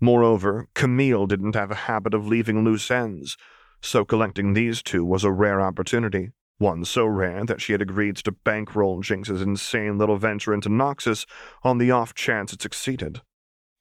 Moreover, 0.00 0.68
Camille 0.74 1.26
didn't 1.26 1.54
have 1.54 1.70
a 1.70 1.86
habit 1.86 2.12
of 2.12 2.26
leaving 2.26 2.64
loose 2.64 2.90
ends, 2.90 3.36
so 3.80 4.04
collecting 4.04 4.52
these 4.52 4.82
two 4.82 5.04
was 5.04 5.24
a 5.24 5.32
rare 5.32 5.60
opportunity, 5.60 6.32
one 6.58 6.84
so 6.84 7.06
rare 7.06 7.44
that 7.44 7.60
she 7.60 7.72
had 7.72 7.82
agreed 7.82 8.16
to 8.16 8.32
bankroll 8.32 9.00
Jinx's 9.00 9.40
insane 9.40 9.96
little 9.98 10.16
venture 10.16 10.52
into 10.52 10.68
Noxus 10.68 11.26
on 11.62 11.78
the 11.78 11.90
off 11.90 12.14
chance 12.14 12.52
it 12.52 12.60
succeeded. 12.60 13.22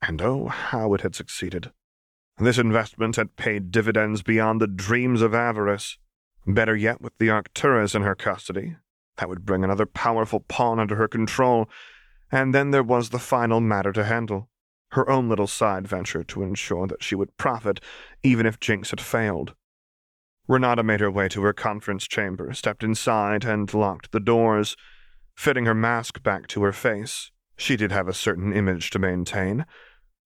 And 0.01 0.22
oh, 0.22 0.47
how 0.47 0.93
it 0.93 1.01
had 1.01 1.16
succeeded. 1.16 1.72
This 2.38 2.57
investment 2.57 3.16
had 3.16 3.38
paid 3.38 3.72
dividends 3.72 4.22
beyond 4.22 4.61
the 4.61 4.68
dreams 4.68 5.22
of 5.22 5.34
avarice. 5.34 5.97
Better 6.45 6.76
yet, 6.76 7.01
with 7.01 7.18
the 7.18 7.30
Arcturas 7.30 7.95
in 7.95 8.03
her 8.03 8.16
custody, 8.16 8.76
that 9.18 9.30
would 9.30 9.45
bring 9.45 9.63
another 9.63 9.86
powerful 9.86 10.41
pawn 10.41 10.80
under 10.80 10.95
her 10.95 11.07
control, 11.07 11.70
and 12.32 12.53
then 12.53 12.72
there 12.72 12.84
was 12.84 13.09
the 13.09 13.20
final 13.20 13.59
matter 13.59 13.91
to 13.93 14.03
handle 14.03 14.49
her 14.95 15.09
own 15.09 15.29
little 15.29 15.47
side 15.47 15.87
venture 15.87 16.23
to 16.23 16.41
ensure 16.41 16.87
that 16.87 17.03
she 17.03 17.15
would 17.15 17.37
profit 17.37 17.79
even 18.23 18.45
if 18.45 18.59
Jinx 18.59 18.89
had 18.89 19.01
failed. 19.01 19.53
Renata 20.47 20.83
made 20.83 20.99
her 20.99 21.11
way 21.11 21.27
to 21.29 21.41
her 21.43 21.53
conference 21.53 22.07
chamber, 22.07 22.53
stepped 22.53 22.83
inside, 22.83 23.43
and 23.43 23.73
locked 23.73 24.11
the 24.11 24.19
doors. 24.19 24.75
Fitting 25.35 25.65
her 25.65 25.73
mask 25.73 26.23
back 26.23 26.47
to 26.47 26.63
her 26.63 26.71
face, 26.71 27.31
she 27.57 27.75
did 27.75 27.91
have 27.91 28.07
a 28.07 28.13
certain 28.13 28.53
image 28.53 28.89
to 28.91 28.99
maintain. 28.99 29.65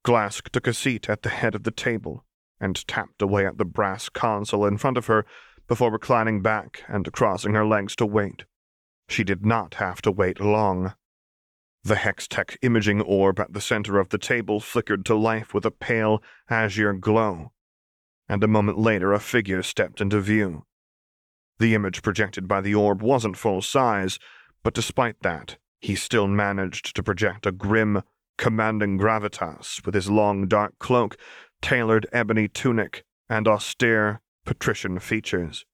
Glask 0.06 0.50
took 0.50 0.68
a 0.68 0.74
seat 0.74 1.10
at 1.10 1.24
the 1.24 1.30
head 1.30 1.56
of 1.56 1.64
the 1.64 1.72
table 1.72 2.26
and 2.60 2.88
tapped 2.88 3.22
away 3.22 3.46
at 3.46 3.58
the 3.58 3.66
brass 3.66 4.10
console 4.10 4.66
in 4.66 4.78
front 4.78 4.98
of 4.98 5.08
her 5.08 5.26
before 5.68 5.92
reclining 5.92 6.42
back 6.42 6.84
and 6.88 7.12
crossing 7.14 7.54
her 7.54 7.66
legs 7.66 7.96
to 7.96 8.06
wait. 8.06 8.44
She 9.08 9.24
did 9.24 9.46
not 9.46 9.76
have 9.76 10.02
to 10.04 10.12
wait 10.12 10.40
long. 10.40 10.94
The 11.84 11.96
Hextech 11.96 12.58
imaging 12.62 13.02
orb 13.02 13.40
at 13.40 13.54
the 13.54 13.62
center 13.62 14.00
of 14.00 14.10
the 14.10 14.18
table 14.18 14.60
flickered 14.60 15.06
to 15.06 15.16
life 15.16 15.54
with 15.54 15.66
a 15.66 15.72
pale, 15.72 16.22
azure 16.50 16.94
glow. 16.94 17.52
and 18.28 18.44
a 18.44 18.48
moment 18.48 18.78
later 18.78 19.12
a 19.12 19.20
figure 19.20 19.64
stepped 19.64 20.00
into 20.00 20.22
view. 20.22 20.64
The 21.58 21.74
image 21.74 22.04
projected 22.04 22.48
by 22.48 22.62
the 22.62 22.76
orb 22.76 23.02
wasn't 23.02 23.38
full 23.38 23.62
size, 23.62 24.20
but 24.64 24.76
despite 24.76 25.22
that, 25.24 25.58
he 25.82 25.96
still 25.96 26.28
managed 26.28 26.96
to 26.96 27.04
project 27.04 27.46
a 27.46 27.52
grim, 27.52 28.04
commanding 28.38 29.00
gravitas 29.00 29.84
with 29.86 29.96
his 29.96 30.10
long 30.10 30.48
dark 30.48 30.78
cloak, 30.80 31.18
tailored 31.62 32.08
ebony 32.14 32.48
tunic, 32.48 33.04
and 33.28 33.48
austere, 33.48 34.22
patrician 34.46 35.00
features. 35.00 35.66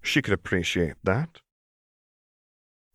She 0.00 0.22
could 0.22 0.34
appreciate 0.34 0.96
that. 1.02 1.40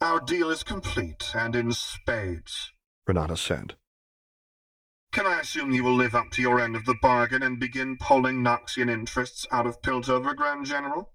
Our 0.01 0.21
deal 0.21 0.49
is 0.49 0.63
complete 0.63 1.31
and 1.35 1.55
in 1.55 1.73
spades, 1.73 2.71
Renata 3.05 3.35
said. 3.35 3.75
Can 5.11 5.25
I 5.25 5.41
assume 5.41 5.73
you 5.73 5.83
will 5.83 5.95
live 5.95 6.15
up 6.15 6.29
to 6.31 6.41
your 6.41 6.61
end 6.61 6.77
of 6.77 6.85
the 6.85 6.95
bargain 7.01 7.43
and 7.43 7.59
begin 7.59 7.97
pulling 7.97 8.41
Noxian 8.41 8.89
interests 8.89 9.45
out 9.51 9.67
of 9.67 9.81
Piltover, 9.81 10.33
Grand 10.33 10.65
General? 10.65 11.11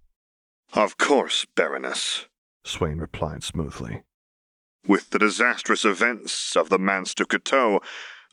Of 0.75 0.99
course, 0.99 1.47
Baroness, 1.57 2.27
Swain 2.65 2.99
replied 2.99 3.43
smoothly. 3.43 4.03
With 4.87 5.11
the 5.11 5.19
disastrous 5.19 5.87
events 5.87 6.55
of 6.55 6.69
the 6.69 6.79
Manse 6.79 7.15
du 7.15 7.25
Couteau, 7.25 7.81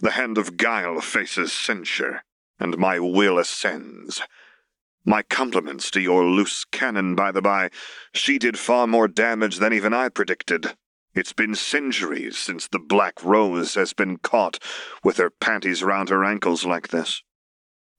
the 0.01 0.11
hand 0.11 0.37
of 0.37 0.57
guile 0.57 0.99
faces 0.99 1.53
censure, 1.53 2.23
and 2.59 2.77
my 2.77 2.99
will 2.99 3.39
ascends. 3.39 4.21
My 5.05 5.23
compliments 5.23 5.89
to 5.91 5.99
your 5.99 6.23
loose 6.25 6.63
cannon, 6.65 7.15
by 7.15 7.31
the 7.31 7.41
by. 7.41 7.69
She 8.13 8.37
did 8.37 8.59
far 8.59 8.85
more 8.85 9.07
damage 9.07 9.57
than 9.57 9.73
even 9.73 9.93
I 9.93 10.09
predicted. 10.09 10.75
It's 11.13 11.33
been 11.33 11.55
centuries 11.55 12.37
since 12.37 12.67
the 12.67 12.79
Black 12.79 13.23
Rose 13.23 13.73
has 13.73 13.93
been 13.93 14.17
caught 14.17 14.59
with 15.03 15.17
her 15.17 15.29
panties 15.29 15.83
round 15.83 16.09
her 16.09 16.23
ankles 16.23 16.65
like 16.65 16.89
this. 16.89 17.23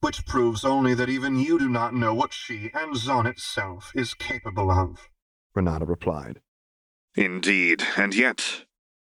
Which 0.00 0.24
proves 0.26 0.64
only 0.64 0.94
that 0.94 1.08
even 1.08 1.38
you 1.38 1.58
do 1.58 1.68
not 1.68 1.94
know 1.94 2.14
what 2.14 2.32
she 2.32 2.70
and 2.72 2.94
Zaun 2.94 3.26
itself 3.26 3.92
is 3.94 4.14
capable 4.14 4.70
of, 4.70 5.08
Renata 5.54 5.84
replied. 5.84 6.40
Indeed, 7.14 7.82
and 7.96 8.14
yet 8.14 8.64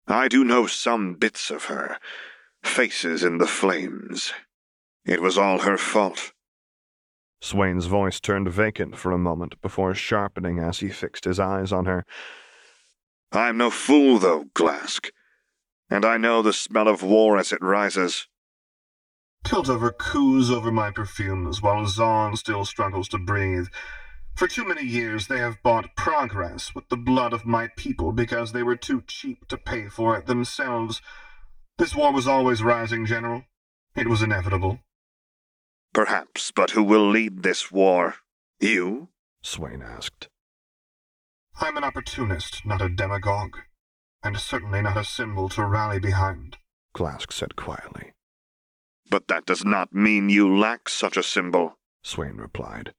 I 0.07 0.27
do 0.27 0.43
know 0.43 0.67
some 0.67 1.13
bits 1.13 1.49
of 1.49 1.65
her. 1.65 1.97
Faces 2.63 3.23
in 3.23 3.37
the 3.37 3.47
flames. 3.47 4.33
It 5.05 5.21
was 5.21 5.37
all 5.37 5.59
her 5.59 5.77
fault. 5.77 6.33
Swain's 7.43 7.87
voice 7.87 8.21
turned 8.21 8.49
vacant 8.49 8.95
for 8.95 9.11
a 9.11 9.17
moment 9.17 9.61
before 9.61 9.93
sharpening 9.93 10.59
as 10.59 10.79
he 10.79 10.87
fixed 10.87 11.25
his 11.25 11.41
eyes 11.41 11.73
on 11.73 11.83
her. 11.83 12.05
I'm 13.33 13.57
no 13.57 13.69
fool, 13.69 14.17
though, 14.17 14.45
Glask, 14.55 15.11
and 15.89 16.05
I 16.05 16.15
know 16.15 16.41
the 16.41 16.53
smell 16.53 16.87
of 16.87 17.03
war 17.03 17.37
as 17.37 17.51
it 17.51 17.61
rises. 17.61 18.29
Piltover 19.43 19.91
coos 19.91 20.49
over 20.49 20.71
my 20.71 20.89
perfumes 20.89 21.61
while 21.61 21.83
Zaun 21.85 22.37
still 22.37 22.63
struggles 22.63 23.09
to 23.09 23.17
breathe. 23.17 23.67
For 24.35 24.47
too 24.47 24.65
many 24.65 24.85
years 24.85 25.27
they 25.27 25.39
have 25.39 25.61
bought 25.61 25.97
progress 25.97 26.73
with 26.73 26.87
the 26.87 26.95
blood 26.95 27.33
of 27.33 27.45
my 27.45 27.67
people 27.75 28.13
because 28.13 28.53
they 28.53 28.63
were 28.63 28.77
too 28.77 29.03
cheap 29.05 29.49
to 29.49 29.57
pay 29.57 29.89
for 29.89 30.17
it 30.17 30.27
themselves. 30.27 31.01
This 31.77 31.93
war 31.93 32.13
was 32.13 32.25
always 32.25 32.63
rising, 32.63 33.05
General. 33.05 33.43
It 33.97 34.07
was 34.07 34.21
inevitable. 34.21 34.79
Perhaps, 35.93 36.51
but 36.51 36.71
who 36.71 36.83
will 36.83 37.07
lead 37.07 37.43
this 37.43 37.71
war? 37.71 38.15
You? 38.59 39.09
Swain 39.41 39.81
asked. 39.81 40.27
I'm 41.59 41.77
an 41.77 41.83
opportunist, 41.83 42.65
not 42.65 42.81
a 42.81 42.89
demagogue, 42.89 43.57
and 44.23 44.37
certainly 44.37 44.81
not 44.81 44.97
a 44.97 45.03
symbol 45.03 45.49
to 45.49 45.65
rally 45.65 45.99
behind, 45.99 46.57
Glask 46.95 47.31
said 47.31 47.55
quietly. 47.55 48.13
But 49.09 49.27
that 49.27 49.45
does 49.45 49.63
not 49.63 49.93
mean 49.93 50.29
you 50.29 50.57
lack 50.57 50.89
such 50.89 51.17
a 51.17 51.23
symbol, 51.23 51.77
Swain 52.03 52.37
replied. 52.37 52.93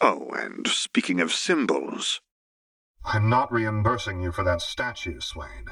Oh, 0.00 0.30
and 0.30 0.66
speaking 0.66 1.20
of 1.20 1.32
symbols. 1.32 2.20
I'm 3.04 3.28
not 3.28 3.52
reimbursing 3.52 4.20
you 4.20 4.32
for 4.32 4.44
that 4.44 4.62
statue, 4.62 5.20
Swain. 5.20 5.66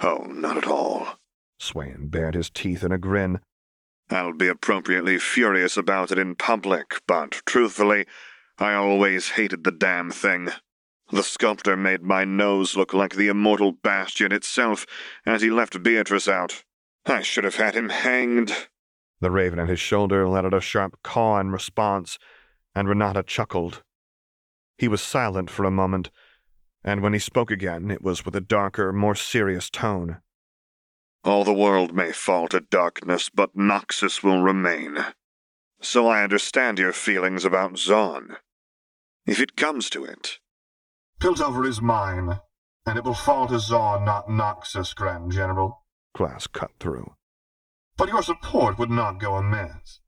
Oh, 0.00 0.18
not 0.28 0.56
at 0.56 0.66
all. 0.66 1.18
Swain 1.58 2.08
bared 2.08 2.34
his 2.34 2.50
teeth 2.50 2.84
in 2.84 2.92
a 2.92 2.98
grin. 2.98 3.40
I'll 4.10 4.32
be 4.32 4.48
appropriately 4.48 5.18
furious 5.18 5.76
about 5.76 6.10
it 6.10 6.18
in 6.18 6.34
public, 6.34 7.02
but 7.06 7.42
truthfully, 7.44 8.06
I 8.58 8.74
always 8.74 9.30
hated 9.30 9.64
the 9.64 9.70
damn 9.70 10.10
thing. 10.10 10.48
The 11.10 11.22
sculptor 11.22 11.76
made 11.76 12.02
my 12.02 12.24
nose 12.24 12.76
look 12.76 12.92
like 12.92 13.14
the 13.14 13.28
immortal 13.28 13.72
bastion 13.72 14.32
itself 14.32 14.86
as 15.26 15.42
he 15.42 15.50
left 15.50 15.82
Beatrice 15.82 16.28
out. 16.28 16.64
I 17.06 17.22
should 17.22 17.44
have 17.44 17.56
had 17.56 17.74
him 17.74 17.88
hanged. 17.88 18.68
The 19.20 19.30
raven 19.30 19.58
at 19.58 19.68
his 19.68 19.80
shoulder 19.80 20.28
let 20.28 20.44
out 20.44 20.54
a 20.54 20.60
sharp 20.60 21.02
caw 21.02 21.38
in 21.40 21.50
response, 21.50 22.18
and 22.74 22.88
Renata 22.88 23.22
chuckled. 23.22 23.82
He 24.76 24.88
was 24.88 25.00
silent 25.00 25.50
for 25.50 25.64
a 25.64 25.70
moment, 25.70 26.10
and 26.84 27.02
when 27.02 27.12
he 27.12 27.18
spoke 27.18 27.50
again, 27.50 27.90
it 27.90 28.02
was 28.02 28.24
with 28.24 28.36
a 28.36 28.40
darker, 28.40 28.92
more 28.92 29.14
serious 29.14 29.68
tone. 29.70 30.18
All 31.28 31.44
the 31.44 31.52
world 31.52 31.94
may 31.94 32.10
fall 32.10 32.48
to 32.48 32.58
darkness, 32.58 33.28
but 33.28 33.54
Noxus 33.54 34.22
will 34.22 34.40
remain. 34.40 34.96
So 35.78 36.06
I 36.06 36.22
understand 36.22 36.78
your 36.78 36.94
feelings 36.94 37.44
about 37.44 37.74
Zaun. 37.74 38.36
If 39.26 39.38
it 39.38 39.54
comes 39.54 39.90
to 39.90 40.06
it, 40.06 40.38
Piltover 41.20 41.68
is 41.68 41.82
mine, 41.82 42.40
and 42.86 42.96
it 42.96 43.04
will 43.04 43.12
fall 43.12 43.46
to 43.48 43.56
Zaun, 43.56 44.06
not 44.06 44.28
Noxus, 44.28 44.94
Grand 44.94 45.30
General. 45.30 45.84
Glask 46.16 46.52
cut 46.52 46.70
through. 46.80 47.12
But 47.98 48.08
your 48.08 48.22
support 48.22 48.78
would 48.78 48.90
not 48.90 49.20
go 49.20 49.34
amiss. 49.34 50.00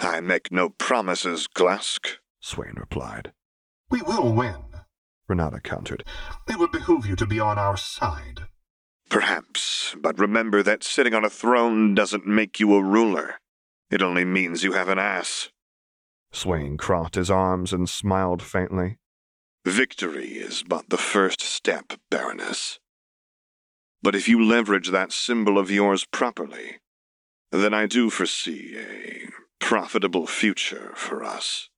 I 0.00 0.20
make 0.20 0.50
no 0.50 0.70
promises, 0.70 1.46
Glask, 1.46 2.16
Swain 2.40 2.74
replied. 2.76 3.30
We 3.90 4.02
will 4.02 4.32
win. 4.32 4.64
Renata 5.28 5.60
countered. 5.60 6.02
It 6.48 6.58
would 6.58 6.72
behoove 6.72 7.06
you 7.06 7.14
to 7.14 7.26
be 7.26 7.38
on 7.38 7.60
our 7.60 7.76
side. 7.76 8.48
Perhaps, 9.14 9.94
but 10.00 10.18
remember 10.18 10.60
that 10.64 10.82
sitting 10.82 11.14
on 11.14 11.24
a 11.24 11.30
throne 11.30 11.94
doesn't 11.94 12.26
make 12.26 12.58
you 12.58 12.74
a 12.74 12.82
ruler. 12.82 13.36
It 13.88 14.02
only 14.02 14.24
means 14.24 14.64
you 14.64 14.72
have 14.72 14.88
an 14.88 14.98
ass. 14.98 15.50
Swain 16.32 16.76
crossed 16.76 17.14
his 17.14 17.30
arms 17.30 17.72
and 17.72 17.88
smiled 17.88 18.42
faintly. 18.42 18.98
Victory 19.64 20.30
is 20.30 20.64
but 20.64 20.90
the 20.90 20.96
first 20.96 21.40
step, 21.40 21.92
Baroness. 22.10 22.80
But 24.02 24.16
if 24.16 24.28
you 24.28 24.44
leverage 24.44 24.90
that 24.90 25.12
symbol 25.12 25.58
of 25.60 25.70
yours 25.70 26.04
properly, 26.06 26.80
then 27.52 27.72
I 27.72 27.86
do 27.86 28.10
foresee 28.10 28.76
a 28.76 29.28
profitable 29.60 30.26
future 30.26 30.90
for 30.96 31.22
us. 31.22 31.68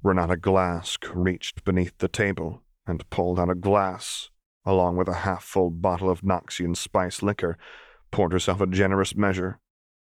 Renata 0.00 0.36
Glask 0.36 1.10
reached 1.12 1.64
beneath 1.64 1.98
the 1.98 2.06
table 2.06 2.62
and 2.86 3.10
pulled 3.10 3.40
out 3.40 3.50
a 3.50 3.56
glass, 3.56 4.30
along 4.70 4.96
with 4.96 5.08
a 5.08 5.24
half 5.26 5.42
full 5.42 5.68
bottle 5.68 6.08
of 6.08 6.22
Noxian 6.22 6.76
spice 6.76 7.22
liquor, 7.22 7.58
poured 8.12 8.32
herself 8.32 8.60
a 8.60 8.66
generous 8.66 9.16
measure, 9.16 9.58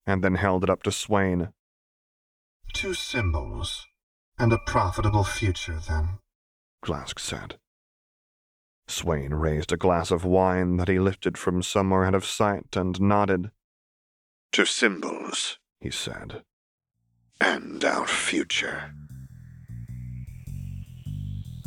and 0.05 0.25
then 0.25 0.35
held 0.35 0.65
it 0.65 0.71
up 0.71 0.83
to 0.83 0.93
Swain. 0.93 1.51
Two 2.73 2.93
symbols, 2.93 3.87
and 4.39 4.53
a 4.53 4.59
profitable 4.59 5.23
future, 5.23 5.79
then. 5.89 6.19
Glask 6.85 7.21
said. 7.21 7.59
Swain 8.89 9.35
raised 9.35 9.73
a 9.73 9.77
glass 9.77 10.11
of 10.11 10.25
wine 10.25 10.77
that 10.77 10.89
he 10.89 10.99
lifted 10.99 11.39
from 11.39 11.63
somewhere 11.63 12.05
out 12.05 12.15
of 12.15 12.25
sight 12.25 12.77
and 12.77 13.01
nodded. 13.01 13.51
Two 14.53 14.65
symbols, 14.65 15.59
he 15.81 15.91
said, 15.91 16.43
and 17.41 17.85
our 17.85 18.07
future. 18.07 18.93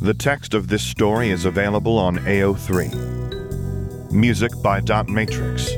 The 0.02 0.14
text 0.14 0.54
of 0.54 0.68
this 0.68 0.82
story 0.82 1.28
is 1.28 1.44
available 1.44 1.98
on 1.98 2.20
AO3. 2.20 4.10
Music 4.10 4.50
by 4.62 4.80
Dot 4.80 5.10
Matrix. 5.10 5.68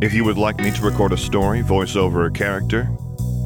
If 0.00 0.14
you 0.14 0.24
would 0.24 0.38
like 0.38 0.58
me 0.58 0.70
to 0.70 0.82
record 0.82 1.12
a 1.12 1.18
story, 1.18 1.60
voice 1.60 1.96
over 1.96 2.24
a 2.24 2.30
character, 2.30 2.88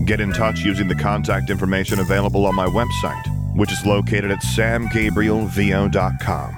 get 0.06 0.20
in 0.20 0.32
touch 0.32 0.60
using 0.60 0.86
the 0.86 0.94
contact 0.94 1.50
information 1.50 1.98
available 1.98 2.46
on 2.46 2.54
my 2.54 2.66
website, 2.66 3.56
which 3.56 3.72
is 3.72 3.84
located 3.84 4.30
at 4.30 4.42
samgabrielvo.com. 4.42 6.56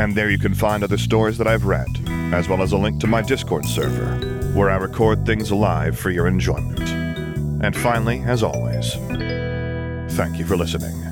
And 0.00 0.14
there 0.14 0.30
you 0.30 0.38
can 0.38 0.54
find 0.54 0.82
other 0.82 0.96
stories 0.96 1.36
that 1.36 1.46
I've 1.46 1.66
read, 1.66 1.88
as 2.32 2.48
well 2.48 2.62
as 2.62 2.72
a 2.72 2.78
link 2.78 3.02
to 3.02 3.06
my 3.06 3.20
Discord 3.20 3.66
server, 3.66 4.16
where 4.54 4.70
I 4.70 4.76
record 4.76 5.26
things 5.26 5.52
live 5.52 5.98
for 5.98 6.10
your 6.10 6.26
enjoyment. 6.26 6.88
And 7.62 7.76
finally, 7.76 8.20
as 8.20 8.42
always, 8.42 8.94
thank 10.16 10.38
you 10.38 10.46
for 10.46 10.56
listening. 10.56 11.07